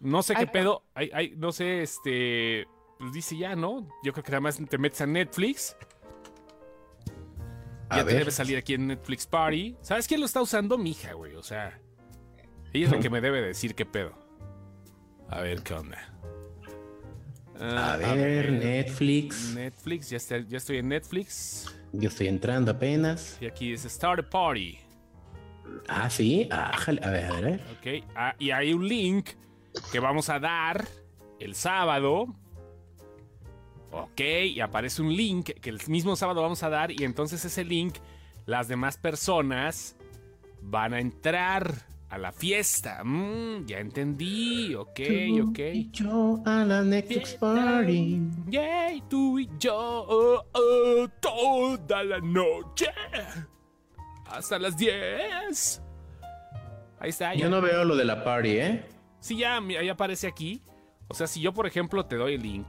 No 0.00 0.22
sé 0.22 0.34
Ay, 0.36 0.44
qué 0.46 0.52
pedo. 0.52 0.84
Ay, 0.94 1.10
ay, 1.12 1.34
no 1.36 1.50
sé, 1.50 1.82
este. 1.82 2.66
Pues 2.98 3.12
dice 3.12 3.36
ya, 3.36 3.56
¿no? 3.56 3.88
Yo 4.04 4.12
creo 4.12 4.22
que 4.22 4.30
nada 4.30 4.40
más 4.42 4.58
te 4.68 4.78
metes 4.78 5.00
a 5.00 5.06
Netflix. 5.06 5.76
A 7.88 7.98
ya 7.98 8.04
te 8.04 8.14
debe 8.14 8.30
salir 8.30 8.56
aquí 8.56 8.74
en 8.74 8.86
Netflix 8.86 9.26
Party. 9.26 9.76
¿Sabes 9.80 10.06
quién 10.06 10.20
lo 10.20 10.26
está 10.26 10.40
usando? 10.40 10.78
Mi 10.78 10.90
hija, 10.92 11.12
güey. 11.14 11.34
O 11.34 11.42
sea, 11.42 11.80
ella 12.74 12.86
es 12.86 12.92
la 12.92 13.00
que 13.00 13.10
me 13.10 13.20
debe 13.20 13.40
decir 13.40 13.74
qué 13.74 13.86
pedo. 13.86 14.12
A 15.28 15.40
ver 15.40 15.62
qué 15.62 15.74
onda. 15.74 15.98
Ah, 17.58 17.94
A 17.94 17.96
ver, 18.14 18.52
Netflix. 18.52 19.54
Netflix, 19.54 20.10
ya, 20.10 20.16
está- 20.16 20.38
ya 20.40 20.58
estoy 20.58 20.78
en 20.78 20.88
Netflix. 20.88 21.72
Yo 21.92 22.08
estoy 22.08 22.26
entrando 22.28 22.70
apenas. 22.72 23.38
Y 23.40 23.46
aquí 23.46 23.70
dice 23.70 23.88
Start 23.88 24.26
a 24.26 24.28
Party. 24.30 24.78
Ah, 25.88 26.10
sí. 26.10 26.48
Ah, 26.50 26.76
jale. 26.76 27.00
a 27.04 27.10
ver, 27.10 27.24
a 27.32 27.40
ver. 27.40 27.60
Ok. 27.78 28.04
Ah, 28.16 28.34
y 28.38 28.50
hay 28.50 28.72
un 28.74 28.86
link 28.86 29.30
que 29.92 30.00
vamos 30.00 30.28
a 30.28 30.38
dar 30.40 30.84
el 31.38 31.54
sábado. 31.54 32.26
Ok, 33.92 34.20
y 34.20 34.60
aparece 34.60 35.02
un 35.02 35.14
link 35.16 35.50
que 35.60 35.70
el 35.70 35.78
mismo 35.86 36.16
sábado 36.16 36.42
vamos 36.42 36.62
a 36.64 36.68
dar. 36.68 36.90
Y 36.90 37.04
entonces 37.04 37.44
ese 37.44 37.64
link, 37.64 37.94
las 38.46 38.66
demás 38.66 38.96
personas 38.96 39.96
van 40.60 40.92
a 40.94 41.00
entrar 41.00 41.72
a 42.14 42.18
la 42.18 42.32
fiesta. 42.32 43.02
Mm, 43.04 43.66
ya 43.66 43.78
entendí. 43.78 44.74
Ok, 44.74 45.00
Tú 45.28 45.50
ok. 45.50 45.58
y 45.72 45.90
yo 45.90 46.42
a 46.46 46.64
la 46.64 46.82
Netflix 46.82 47.34
Party. 47.34 48.20
Yay, 48.48 49.02
tú 49.08 49.38
y 49.38 49.50
yo 49.58 49.76
oh, 49.76 50.44
oh, 50.52 51.08
toda 51.20 52.04
la 52.04 52.20
noche. 52.20 52.86
Hasta 54.26 54.58
las 54.58 54.76
10. 54.76 55.82
Ahí 57.00 57.10
está. 57.10 57.34
ya. 57.34 57.40
Yo 57.42 57.50
no 57.50 57.60
veo 57.60 57.84
lo 57.84 57.96
de 57.96 58.04
la 58.04 58.24
party, 58.24 58.48
¿eh? 58.58 58.84
Sí, 59.20 59.36
ya, 59.36 59.60
mira, 59.60 59.82
ya 59.82 59.92
aparece 59.92 60.26
aquí. 60.26 60.62
O 61.08 61.14
sea, 61.14 61.26
si 61.26 61.40
yo, 61.40 61.52
por 61.52 61.66
ejemplo, 61.66 62.06
te 62.06 62.16
doy 62.16 62.34
el 62.34 62.42
link, 62.42 62.66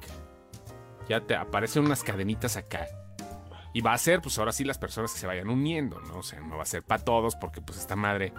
ya 1.08 1.22
te 1.22 1.36
aparecen 1.36 1.86
unas 1.86 2.04
cadenitas 2.04 2.58
acá. 2.58 2.86
Y 3.74 3.82
va 3.82 3.93
a 3.93 3.98
ser, 3.98 4.22
pues 4.22 4.38
ahora 4.39 4.52
sí, 4.52 4.64
las 4.64 4.78
personas 4.78 5.14
que 5.14 5.20
se 5.20 5.28
vayan 5.28 5.50
uniendo, 5.50 6.00
¿no? 6.02 6.20
O 6.20 6.24
sea, 6.24 6.39
no 6.39 6.58
va 6.58 6.64
a 6.64 6.66
ser 6.66 6.84
para 6.84 7.04
todos, 7.04 7.36
porque 7.36 7.62
pues 7.62 7.78
esta 7.78 7.96
madre 7.96 8.32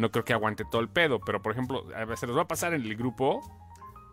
no 0.00 0.10
creo 0.10 0.24
que 0.24 0.32
aguante 0.32 0.64
todo 0.64 0.80
el 0.80 0.88
pedo. 0.88 1.20
Pero, 1.20 1.40
por 1.42 1.52
ejemplo, 1.52 1.84
a 1.94 2.04
ver, 2.04 2.16
se 2.18 2.26
los 2.26 2.36
va 2.36 2.42
a 2.42 2.48
pasar 2.48 2.74
en 2.74 2.82
el 2.82 2.96
grupo. 2.96 3.40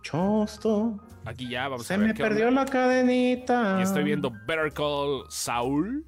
Chosto. 0.03 0.99
Aquí 1.25 1.49
ya 1.49 1.67
vamos 1.67 1.87
Se 1.87 1.95
a 1.95 1.97
ver 1.97 2.07
me 2.09 2.13
qué 2.13 2.23
perdió 2.23 2.47
onda. 2.47 2.63
la 2.65 2.71
cadenita. 2.71 3.77
Y 3.79 3.81
estoy 3.83 4.03
viendo 4.03 4.31
Better 4.45 4.71
Call 4.73 5.23
Saul. 5.29 6.05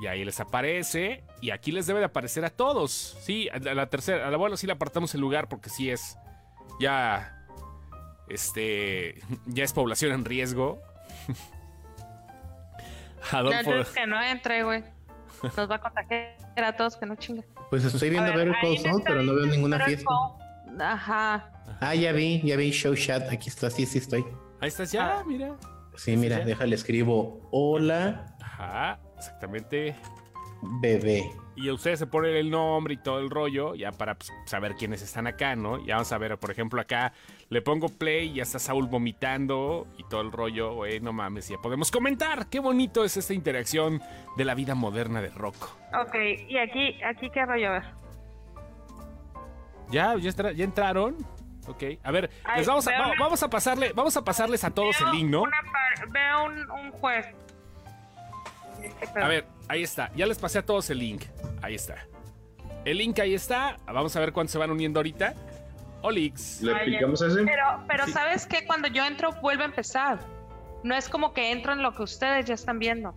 Y 0.00 0.06
ahí 0.06 0.24
les 0.24 0.40
aparece. 0.40 1.24
Y 1.40 1.50
aquí 1.50 1.70
les 1.72 1.86
debe 1.86 1.98
de 2.00 2.06
aparecer 2.06 2.44
a 2.44 2.50
todos. 2.50 3.16
Sí, 3.20 3.48
a 3.50 3.58
la 3.58 3.86
tercera. 3.90 4.26
A 4.26 4.30
la 4.30 4.36
bueno, 4.36 4.56
sí 4.56 4.66
le 4.66 4.72
apartamos 4.72 5.14
el 5.14 5.20
lugar 5.20 5.48
porque 5.48 5.68
sí 5.68 5.90
es. 5.90 6.16
Ya. 6.80 7.44
Este. 8.28 9.20
Ya 9.46 9.64
es 9.64 9.72
población 9.72 10.12
en 10.12 10.24
riesgo. 10.24 10.80
no, 13.32 13.38
Adolfo. 13.38 13.92
que 13.92 14.06
no 14.06 14.22
entre, 14.22 14.62
güey. 14.64 14.82
Nos 15.56 15.70
va 15.70 15.74
a 15.76 15.80
contagiar 15.80 16.34
a 16.56 16.74
todos 16.74 16.96
que 16.96 17.04
no 17.04 17.16
chinga. 17.16 17.44
Pues 17.74 17.86
estoy 17.86 18.10
viendo 18.10 18.30
A 18.30 18.36
ver, 18.36 18.50
Better 18.50 18.60
Call 18.62 18.78
Saul, 18.78 19.02
pero 19.04 19.22
no 19.24 19.34
veo 19.34 19.46
ninguna 19.46 19.78
Better 19.78 19.94
fiesta. 19.96 20.08
Call- 20.08 20.80
Ajá. 20.80 21.50
Ah, 21.80 21.92
ya 21.96 22.12
vi, 22.12 22.40
ya 22.44 22.56
vi 22.56 22.70
Show 22.70 22.94
Chat. 22.94 23.28
Aquí 23.32 23.48
está, 23.48 23.68
sí, 23.68 23.84
sí 23.84 23.98
estoy. 23.98 24.24
Ahí 24.60 24.68
estás 24.68 24.92
ya, 24.92 25.18
Ah. 25.18 25.24
mira. 25.26 25.56
Sí, 25.96 26.16
mira, 26.16 26.38
ya. 26.38 26.44
déjale 26.44 26.76
escribo 26.76 27.40
hola, 27.50 28.26
Ajá, 28.40 29.00
exactamente. 29.18 29.96
bebé. 30.80 31.28
Y 31.56 31.70
ustedes 31.70 32.00
se 32.00 32.06
ponen 32.08 32.34
el 32.34 32.50
nombre 32.50 32.94
y 32.94 32.96
todo 32.96 33.20
el 33.20 33.30
rollo, 33.30 33.76
ya 33.76 33.92
para 33.92 34.16
pues, 34.16 34.32
saber 34.44 34.74
quiénes 34.74 35.02
están 35.02 35.28
acá, 35.28 35.54
¿no? 35.54 35.78
Ya 35.86 35.94
vamos 35.94 36.10
a 36.10 36.18
ver, 36.18 36.36
por 36.36 36.50
ejemplo, 36.50 36.80
acá 36.80 37.12
le 37.48 37.62
pongo 37.62 37.88
play 37.88 38.30
y 38.30 38.34
ya 38.34 38.42
está 38.42 38.58
Saúl 38.58 38.88
vomitando 38.88 39.86
y 39.96 40.02
todo 40.08 40.20
el 40.22 40.32
rollo, 40.32 40.74
güey, 40.74 40.98
no 40.98 41.12
mames, 41.12 41.48
ya 41.48 41.58
podemos 41.58 41.92
comentar. 41.92 42.48
Qué 42.48 42.58
bonito 42.58 43.04
es 43.04 43.16
esta 43.16 43.34
interacción 43.34 44.02
de 44.36 44.44
la 44.44 44.54
vida 44.56 44.74
moderna 44.74 45.22
de 45.22 45.28
Rocco. 45.28 45.70
Ok, 46.00 46.14
y 46.48 46.58
aquí, 46.58 47.00
aquí 47.04 47.30
qué 47.30 47.46
rollo, 47.46 47.68
a 47.68 47.72
ver. 47.72 47.84
¿Ya? 49.90 50.16
¿Ya, 50.16 50.30
estra- 50.30 50.52
ya 50.52 50.64
entraron? 50.64 51.16
Ok, 51.68 51.82
a 52.02 52.10
ver, 52.10 52.30
Ay, 52.44 52.58
les 52.58 52.66
vamos 52.66 52.86
a, 52.88 52.90
veo 52.90 53.00
va- 53.00 53.06
una- 53.12 53.20
vamos 53.20 53.42
a 53.42 53.48
pasarle, 53.48 53.92
vamos 53.94 54.16
a 54.16 54.24
pasarles 54.24 54.64
a 54.64 54.70
todos 54.70 55.00
el 55.00 55.10
link, 55.12 55.30
¿no? 55.30 55.42
una 55.42 55.52
par- 55.72 56.08
veo 56.10 56.44
un, 56.46 56.70
un 56.70 56.90
juez. 56.92 57.26
A 59.14 59.28
ver, 59.28 59.46
ahí 59.68 59.82
está. 59.82 60.10
Ya 60.14 60.26
les 60.26 60.38
pasé 60.38 60.58
a 60.58 60.62
todos 60.64 60.88
el 60.90 60.98
link. 60.98 61.24
Ahí 61.62 61.74
está. 61.74 62.06
El 62.84 62.98
link 62.98 63.18
ahí 63.20 63.34
está. 63.34 63.76
Vamos 63.86 64.14
a 64.16 64.20
ver 64.20 64.32
cuántos 64.32 64.52
se 64.52 64.58
van 64.58 64.70
uniendo 64.70 64.98
ahorita. 64.98 65.34
Olix. 66.02 66.60
¿Le 66.60 66.74
Ay, 66.74 66.90
picamos 66.92 67.22
ese? 67.22 67.42
Pero, 67.42 67.82
pero 67.88 68.06
¿sabes 68.08 68.46
qué? 68.46 68.66
Cuando 68.66 68.88
yo 68.88 69.04
entro, 69.04 69.32
vuelve 69.40 69.62
a 69.62 69.66
empezar. 69.66 70.18
No 70.82 70.94
es 70.94 71.08
como 71.08 71.32
que 71.32 71.50
entro 71.50 71.72
en 71.72 71.82
lo 71.82 71.94
que 71.94 72.02
ustedes 72.02 72.44
ya 72.44 72.54
están 72.54 72.78
viendo. 72.78 73.14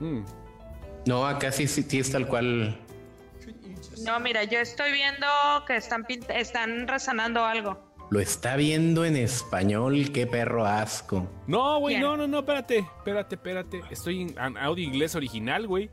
Mm. 0.00 0.20
No, 1.06 1.26
acá 1.26 1.50
sí, 1.50 1.66
sí, 1.66 1.82
sí 1.82 1.98
es 1.98 2.12
tal 2.12 2.26
cual. 2.26 2.78
No, 4.04 4.20
mira, 4.20 4.44
yo 4.44 4.58
estoy 4.58 4.92
viendo 4.92 5.26
que 5.66 5.76
están, 5.76 6.06
están 6.28 6.86
resonando 6.86 7.44
algo. 7.44 7.91
Lo 8.12 8.20
está 8.20 8.56
viendo 8.56 9.06
en 9.06 9.16
español, 9.16 10.12
qué 10.12 10.26
perro 10.26 10.66
asco. 10.66 11.26
No, 11.46 11.78
güey, 11.80 11.98
no, 11.98 12.14
no, 12.14 12.28
no, 12.28 12.40
espérate. 12.40 12.80
Espérate, 12.80 13.36
espérate. 13.36 13.80
Estoy 13.90 14.20
en 14.20 14.38
en 14.38 14.58
audio 14.58 14.84
inglés 14.84 15.14
original, 15.14 15.66
güey. 15.66 15.88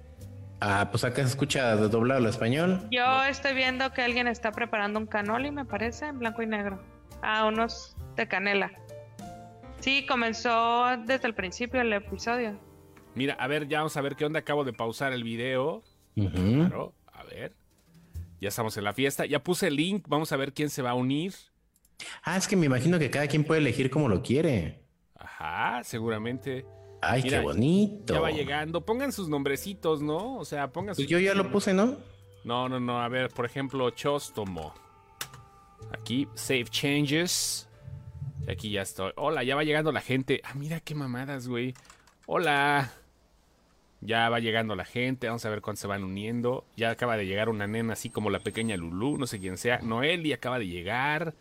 Ah, 0.59 0.89
pues 0.91 1.05
acá 1.05 1.21
se 1.21 1.29
escucha 1.29 1.73
doblado 1.77 2.19
al 2.19 2.25
español. 2.25 2.85
Yo 2.91 3.23
estoy 3.23 3.55
viendo 3.55 3.93
que 3.93 4.01
alguien 4.01 4.27
está 4.27 4.51
preparando 4.51 4.99
un 4.99 5.05
canoli, 5.05 5.49
me 5.51 5.63
parece, 5.63 6.07
en 6.07 6.19
blanco 6.19 6.41
y 6.41 6.47
negro. 6.47 6.83
Ah, 7.21 7.45
unos 7.45 7.95
de 8.17 8.27
canela. 8.27 8.69
Sí, 9.79 10.05
comenzó 10.05 10.87
desde 11.05 11.25
el 11.25 11.33
principio 11.33 11.79
el 11.79 11.93
episodio. 11.93 12.59
Mira, 13.15 13.35
a 13.35 13.47
ver, 13.47 13.69
ya 13.69 13.77
vamos 13.77 13.95
a 13.95 14.01
ver 14.01 14.17
qué 14.17 14.25
onda. 14.25 14.39
Acabo 14.39 14.65
de 14.65 14.73
pausar 14.73 15.13
el 15.13 15.23
video. 15.23 15.83
Claro, 16.15 16.93
a 17.13 17.23
ver. 17.23 17.55
Ya 18.41 18.49
estamos 18.49 18.75
en 18.75 18.83
la 18.83 18.91
fiesta. 18.91 19.25
Ya 19.25 19.41
puse 19.41 19.67
el 19.67 19.77
link. 19.77 20.03
Vamos 20.09 20.33
a 20.33 20.35
ver 20.35 20.51
quién 20.51 20.69
se 20.69 20.81
va 20.81 20.89
a 20.89 20.95
unir. 20.95 21.33
Ah, 22.23 22.37
es 22.37 22.47
que 22.47 22.55
me 22.55 22.65
imagino 22.65 22.99
que 22.99 23.09
cada 23.09 23.27
quien 23.27 23.43
puede 23.43 23.61
elegir 23.61 23.89
como 23.89 24.07
lo 24.09 24.21
quiere. 24.21 24.83
Ajá, 25.15 25.83
seguramente. 25.83 26.65
Ay, 27.01 27.23
Mira, 27.23 27.39
qué 27.39 27.43
bonito. 27.43 28.13
Ya 28.13 28.19
va 28.19 28.31
llegando. 28.31 28.85
Pongan 28.85 29.11
sus 29.11 29.29
nombrecitos, 29.29 30.01
¿no? 30.01 30.37
O 30.37 30.45
sea, 30.45 30.71
pongan 30.71 30.95
sus. 30.95 31.05
Pues 31.05 31.09
yo 31.09 31.19
ya 31.19 31.33
lo 31.33 31.51
puse, 31.51 31.73
¿no? 31.73 31.97
No, 32.43 32.67
no, 32.67 32.79
no. 32.79 33.01
A 33.01 33.07
ver, 33.07 33.29
por 33.29 33.45
ejemplo, 33.45 33.89
Chostomo. 33.91 34.73
Aquí, 35.91 36.27
Save 36.35 36.65
Changes. 36.65 37.69
Y 38.47 38.51
aquí 38.51 38.69
ya 38.71 38.81
estoy. 38.81 39.11
Hola, 39.15 39.43
ya 39.43 39.55
va 39.55 39.63
llegando 39.63 39.91
la 39.91 40.01
gente. 40.01 40.41
Ah, 40.43 40.53
mira 40.55 40.79
qué 40.79 40.95
mamadas, 40.95 41.47
güey. 41.47 41.73
Hola. 42.25 42.91
Ya 44.01 44.29
va 44.29 44.39
llegando 44.39 44.75
la 44.75 44.85
gente. 44.85 45.27
Vamos 45.27 45.45
a 45.45 45.49
ver 45.49 45.61
cuántos 45.61 45.81
se 45.81 45.87
van 45.87 46.03
uniendo. 46.03 46.65
Ya 46.75 46.91
acaba 46.91 47.17
de 47.17 47.25
llegar 47.25 47.49
una 47.49 47.67
nena 47.67 47.93
así 47.93 48.09
como 48.09 48.29
la 48.29 48.39
pequeña 48.39 48.77
Lulu. 48.77 49.17
No 49.17 49.27
sé 49.27 49.39
quién 49.39 49.57
sea. 49.57 49.79
Noeli 49.79 50.33
acaba 50.33 50.59
de 50.59 50.67
llegar. 50.67 51.33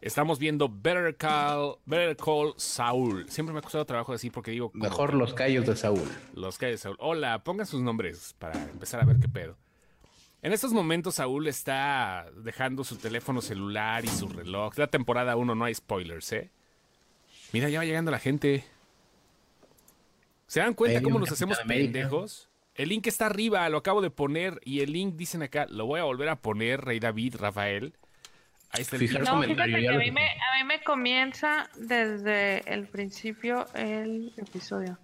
Estamos 0.00 0.38
viendo 0.38 0.70
Better 0.70 1.14
Call, 1.14 1.76
Better 1.84 2.16
Call 2.16 2.54
Saul. 2.56 3.28
Siempre 3.28 3.52
me 3.52 3.58
ha 3.58 3.62
costado 3.62 3.84
trabajo 3.84 4.12
decir 4.12 4.32
porque 4.32 4.50
digo. 4.50 4.70
Mejor 4.72 5.12
los 5.12 5.34
callos 5.34 5.66
de 5.66 5.76
Saúl. 5.76 6.08
los 6.32 6.60
hay 6.62 6.70
de 6.70 6.78
Saúl. 6.78 6.96
Hola, 7.00 7.44
pongan 7.44 7.66
sus 7.66 7.82
nombres 7.82 8.34
para 8.38 8.62
empezar 8.70 9.02
a 9.02 9.04
ver 9.04 9.18
qué 9.20 9.28
pedo. 9.28 9.58
En 10.40 10.54
estos 10.54 10.72
momentos 10.72 11.16
Saúl 11.16 11.46
está 11.48 12.30
dejando 12.34 12.82
su 12.82 12.96
teléfono 12.96 13.42
celular 13.42 14.02
y 14.06 14.08
su 14.08 14.26
reloj. 14.26 14.78
La 14.78 14.86
temporada 14.86 15.36
1 15.36 15.54
no 15.54 15.64
hay 15.66 15.74
spoilers, 15.74 16.32
¿eh? 16.32 16.50
Mira, 17.52 17.68
ya 17.68 17.80
va 17.80 17.84
llegando 17.84 18.10
la 18.10 18.18
gente. 18.18 18.64
¿Se 20.46 20.60
dan 20.60 20.72
cuenta 20.72 21.02
cómo 21.02 21.18
nos 21.18 21.30
hacemos 21.30 21.58
pendejos? 21.66 22.48
El 22.74 22.88
link 22.88 23.06
está 23.06 23.26
arriba, 23.26 23.68
lo 23.68 23.76
acabo 23.76 24.00
de 24.00 24.10
poner 24.10 24.60
y 24.64 24.80
el 24.80 24.92
link 24.92 25.16
dicen 25.16 25.42
acá, 25.42 25.66
lo 25.68 25.84
voy 25.84 26.00
a 26.00 26.04
volver 26.04 26.30
a 26.30 26.40
poner, 26.40 26.80
Rey 26.80 27.00
David, 27.00 27.36
Rafael. 27.36 27.92
Ahí 28.72 28.82
está 28.82 28.96
el 28.96 29.00
Fijar 29.00 29.20
link. 29.22 29.28
No, 29.30 29.34
comentario, 29.40 29.76
fíjate 29.76 29.82
ya 29.82 29.90
que 29.90 29.96
a 29.96 29.98
mí, 29.98 30.10
me, 30.12 30.20
dejé. 30.20 30.34
a 30.40 30.58
mí 30.58 30.64
me 30.64 30.82
comienza 30.82 31.68
desde 31.76 32.72
el 32.72 32.86
principio 32.86 33.66
el 33.74 34.32
episodio. 34.36 34.98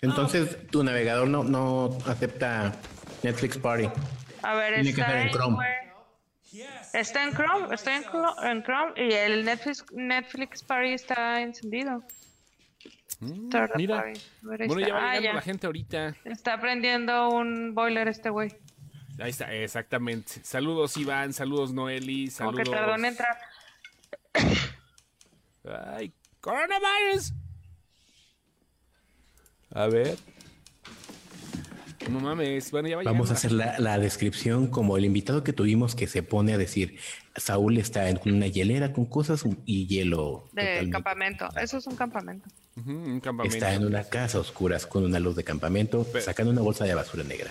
Entonces, 0.00 0.56
tu 0.70 0.82
navegador 0.84 1.28
no, 1.28 1.44
no 1.44 1.98
acepta 2.06 2.72
Netflix 3.22 3.58
Party. 3.58 3.88
A 4.42 4.54
ver, 4.54 4.74
Tiene 4.74 4.94
que 4.94 5.00
está 5.00 5.06
estar 5.06 5.18
en 5.26 5.30
Chrome. 5.32 5.56
where- 5.58 5.88
Está 6.94 7.24
en 7.24 7.32
Chrome, 7.34 7.74
estoy 7.74 7.92
en, 7.94 8.62
Chrome 8.62 8.92
y 8.96 9.12
el 9.12 9.44
Netflix, 9.44 9.84
Netflix 9.92 10.62
Party 10.62 10.92
está 10.94 11.42
encendido. 11.42 12.02
Mm, 13.20 13.48
Mira. 13.76 13.96
party. 13.98 14.20
Bueno, 14.42 14.64
está. 14.64 14.80
ya 14.88 14.94
va 14.94 14.98
Ah, 15.00 15.06
llegando 15.16 15.22
ya. 15.28 15.32
la 15.34 15.42
gente 15.42 15.66
ahorita. 15.66 16.16
Está 16.24 16.58
prendiendo 16.58 17.28
un 17.30 17.74
boiler 17.74 18.08
este 18.08 18.30
güey. 18.30 18.50
Ahí 19.18 19.30
está, 19.30 19.52
exactamente. 19.52 20.40
Saludos 20.44 20.96
Iván, 20.96 21.32
saludos 21.32 21.72
Noeli, 21.72 22.26
Como 22.26 22.36
saludos. 22.52 22.64
que 22.64 22.70
tardó 22.70 22.94
en 22.94 23.04
entrar. 23.04 23.36
Ay, 25.94 26.12
coronavirus. 26.40 27.32
A 29.70 29.86
ver. 29.88 30.16
No 32.08 32.20
mames, 32.20 32.70
bueno, 32.70 32.88
ya 32.88 32.96
va 32.96 33.02
Vamos 33.02 33.30
a 33.30 33.34
hacer 33.34 33.52
la, 33.52 33.78
la 33.78 33.98
descripción 33.98 34.68
como 34.68 34.96
el 34.96 35.04
invitado 35.04 35.44
que 35.44 35.52
tuvimos 35.52 35.94
que 35.94 36.06
se 36.06 36.22
pone 36.22 36.54
a 36.54 36.58
decir, 36.58 36.98
Saúl 37.36 37.76
está 37.76 38.08
en 38.08 38.18
una 38.24 38.46
hielera 38.46 38.94
con 38.94 39.04
cosas 39.04 39.44
y 39.66 39.86
hielo. 39.88 40.48
De 40.52 40.62
totalmente. 40.62 40.90
campamento. 40.90 41.48
Eso 41.60 41.76
es 41.76 41.86
un 41.86 41.96
campamento. 41.96 42.48
Ujú, 42.76 42.92
un 42.92 43.20
campamento. 43.20 43.54
Está 43.54 43.74
en 43.74 43.84
una 43.84 44.04
casa 44.04 44.38
a 44.38 44.40
oscuras 44.40 44.86
con 44.86 45.04
una 45.04 45.18
luz 45.18 45.36
de 45.36 45.44
campamento, 45.44 46.06
sacando 46.20 46.50
una 46.52 46.62
bolsa 46.62 46.84
de 46.84 46.94
basura 46.94 47.24
negra. 47.24 47.50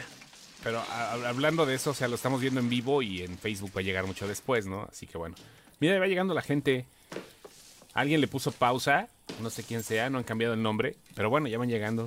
Pero 0.68 0.80
a- 0.82 1.14
hablando 1.30 1.66
de 1.66 1.76
eso, 1.76 1.92
o 1.92 1.94
sea, 1.94 2.10
lo 2.10 2.16
estamos 2.16 2.42
viendo 2.42 2.60
en 2.60 2.68
vivo 2.68 3.02
y 3.02 3.22
en 3.22 3.38
Facebook 3.38 3.72
va 3.74 3.80
a 3.80 3.84
llegar 3.86 4.06
mucho 4.06 4.28
después, 4.28 4.66
¿no? 4.66 4.84
Así 4.92 5.08
que 5.08 5.18
bueno. 5.18 5.34
Mira, 5.80 5.98
va 5.98 6.08
llegando 6.08 6.34
la 6.34 6.42
gente. 6.42 6.86
Alguien 7.94 8.20
le 8.20 8.28
puso 8.28 8.52
pausa, 8.52 9.08
no 9.42 9.50
sé 9.50 9.64
quién 9.64 9.82
sea, 9.82 10.10
no 10.10 10.18
han 10.18 10.26
cambiado 10.26 10.56
el 10.56 10.62
nombre, 10.62 10.98
pero 11.16 11.30
bueno, 11.30 11.48
ya 11.48 11.58
van 11.58 11.70
llegando. 11.70 12.06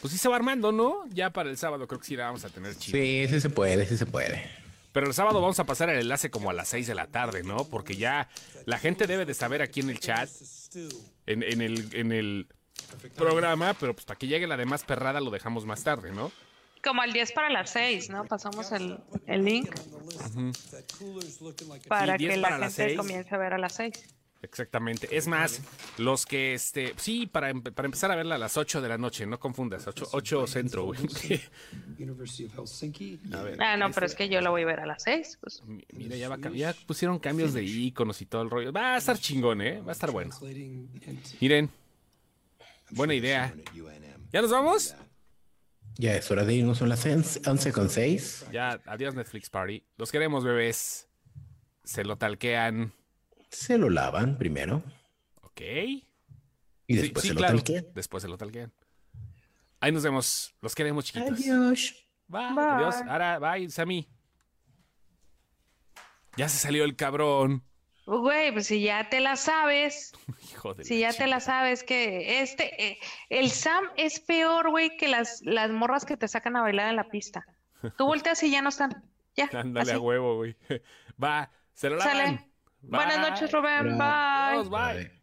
Pues 0.00 0.12
sí 0.12 0.18
se 0.18 0.28
va 0.28 0.34
armando, 0.34 0.72
¿no? 0.72 1.04
Ya 1.10 1.30
para 1.30 1.48
el 1.48 1.56
sábado 1.56 1.86
creo 1.86 2.00
que 2.00 2.06
sí 2.08 2.16
la 2.16 2.24
vamos 2.24 2.44
a 2.44 2.48
tener 2.48 2.76
chido. 2.76 2.98
Sí, 2.98 3.26
sí 3.28 3.40
se 3.40 3.50
puede, 3.50 3.86
sí 3.86 3.96
se 3.96 4.06
puede. 4.06 4.50
Pero 4.90 5.06
el 5.06 5.14
sábado 5.14 5.40
vamos 5.40 5.60
a 5.60 5.64
pasar 5.64 5.88
el 5.90 6.00
enlace 6.00 6.28
como 6.28 6.50
a 6.50 6.54
las 6.54 6.66
6 6.66 6.88
de 6.88 6.96
la 6.96 7.06
tarde, 7.06 7.44
¿no? 7.44 7.68
Porque 7.68 7.94
ya 7.94 8.28
la 8.64 8.78
gente 8.80 9.06
debe 9.06 9.24
de 9.26 9.34
saber 9.34 9.62
aquí 9.62 9.78
en 9.78 9.90
el 9.90 10.00
chat, 10.00 10.28
en, 11.26 11.44
en 11.44 11.60
el, 11.60 11.88
en 11.94 12.10
el 12.10 12.48
programa, 13.14 13.74
pero 13.74 13.94
pues 13.94 14.06
para 14.06 14.18
que 14.18 14.26
llegue 14.26 14.48
la 14.48 14.56
demás 14.56 14.82
perrada 14.82 15.20
lo 15.20 15.30
dejamos 15.30 15.64
más 15.66 15.84
tarde, 15.84 16.10
¿no? 16.10 16.32
Como 16.86 17.02
al 17.02 17.12
10 17.12 17.32
para 17.32 17.50
las 17.50 17.70
6, 17.70 18.10
¿no? 18.10 18.24
Pasamos 18.26 18.70
el, 18.72 18.98
el 19.26 19.44
link 19.44 19.68
para 21.88 22.12
Sí, 22.16 22.18
10 22.18 22.30
que 22.34 22.36
la 22.36 22.42
para 22.48 22.58
las 22.58 22.76
gente 22.76 22.90
6. 22.90 22.98
comience 22.98 23.34
a 23.34 23.38
ver 23.38 23.54
a 23.54 23.58
las 23.58 23.74
6. 23.74 24.14
Exactamente. 24.42 25.08
Es 25.16 25.26
más, 25.26 25.60
los 25.98 26.24
que, 26.26 26.54
este, 26.54 26.94
sí, 26.98 27.26
para, 27.26 27.52
para 27.54 27.86
empezar 27.86 28.12
a 28.12 28.16
verla 28.16 28.36
a 28.36 28.38
las 28.38 28.56
8 28.56 28.80
de 28.80 28.88
la 28.88 28.98
noche, 28.98 29.26
no 29.26 29.40
confundas, 29.40 29.86
8, 29.88 30.08
8 30.12 30.46
centro, 30.46 30.84
güey. 30.84 31.00
A 33.32 33.42
ver, 33.42 33.60
Ah, 33.62 33.76
no, 33.76 33.90
pero 33.90 34.06
es 34.06 34.14
que 34.14 34.28
yo 34.28 34.40
lo 34.40 34.50
voy 34.52 34.62
a 34.62 34.66
ver 34.66 34.80
a 34.80 34.86
las 34.86 35.02
6. 35.02 35.38
Pues. 35.40 35.62
mi- 35.64 35.84
mira, 35.92 36.16
ya, 36.16 36.28
va, 36.28 36.38
ya 36.54 36.74
pusieron 36.86 37.18
cambios 37.18 37.52
de 37.54 37.64
iconos 37.64 38.20
y 38.22 38.26
todo 38.26 38.42
el 38.42 38.50
rollo. 38.50 38.72
Va 38.72 38.94
a 38.94 38.98
estar 38.98 39.18
chingón, 39.18 39.60
¿eh? 39.62 39.80
Va 39.80 39.88
a 39.88 39.92
estar 39.92 40.12
bueno. 40.12 40.32
Miren, 41.40 41.68
buena 42.90 43.14
idea. 43.14 43.52
¿Ya 44.32 44.42
nos 44.42 44.50
vamos? 44.50 44.94
Ya 45.98 46.14
es 46.14 46.30
hora 46.30 46.44
de 46.44 46.54
irnos, 46.54 46.78
son 46.78 46.88
las 46.90 47.04
11 47.06 47.72
con 47.72 47.88
6. 47.88 48.46
Ya, 48.52 48.80
adiós 48.86 49.14
Netflix 49.14 49.48
Party. 49.48 49.82
Los 49.96 50.12
queremos, 50.12 50.44
bebés. 50.44 51.08
Se 51.84 52.04
lo 52.04 52.16
talquean. 52.18 52.92
Se 53.48 53.78
lo 53.78 53.88
lavan 53.88 54.36
primero 54.38 54.82
Ok. 55.42 55.60
y 55.60 56.06
después 56.96 57.22
sí, 57.22 57.28
se 57.28 57.34
lo 57.34 57.38
claro. 57.38 57.54
talquean. 57.56 57.86
Después 57.94 58.22
se 58.22 58.28
lo 58.28 58.36
talquean. 58.36 58.72
Ahí 59.80 59.92
nos 59.92 60.02
vemos. 60.02 60.54
Los 60.60 60.74
queremos, 60.74 61.04
chiquitos. 61.06 61.38
Adiós. 61.38 61.94
Bye. 62.28 62.54
Bye. 62.54 62.64
Adiós. 62.64 62.96
Ahora, 63.08 63.38
bye, 63.38 63.70
Sammy. 63.70 64.08
Ya 66.36 66.48
se 66.48 66.58
salió 66.58 66.84
el 66.84 66.96
cabrón. 66.96 67.62
Güey, 68.06 68.52
pues 68.52 68.68
si 68.68 68.80
ya 68.80 69.08
te 69.08 69.20
la 69.20 69.34
sabes, 69.34 70.12
Hijo 70.52 70.74
de 70.74 70.84
si 70.84 71.00
ya 71.00 71.12
te 71.12 71.26
la 71.26 71.40
sabes 71.40 71.82
que 71.82 72.40
este, 72.40 72.82
eh, 72.82 72.98
el 73.28 73.50
Sam 73.50 73.84
es 73.96 74.20
peor, 74.20 74.70
güey, 74.70 74.96
que 74.96 75.08
las, 75.08 75.42
las 75.42 75.70
morras 75.70 76.04
que 76.04 76.16
te 76.16 76.28
sacan 76.28 76.56
a 76.56 76.62
bailar 76.62 76.88
en 76.88 76.96
la 76.96 77.08
pista. 77.08 77.44
Tú 77.96 78.06
volteas 78.06 78.42
y 78.44 78.50
ya 78.50 78.62
no 78.62 78.68
están. 78.68 79.04
Ya, 79.34 79.50
Ándale 79.52 79.92
a 79.92 80.00
huevo, 80.00 80.36
güey. 80.36 80.56
Va, 81.22 81.50
se 81.74 81.90
lo 81.90 81.96
lavan. 81.96 82.16
Sale. 82.16 82.50
Buenas 82.80 83.18
noches, 83.18 83.50
Rubén. 83.52 83.98
Bye. 83.98 84.68
Bye. 84.70 84.94
Bye. 84.94 85.15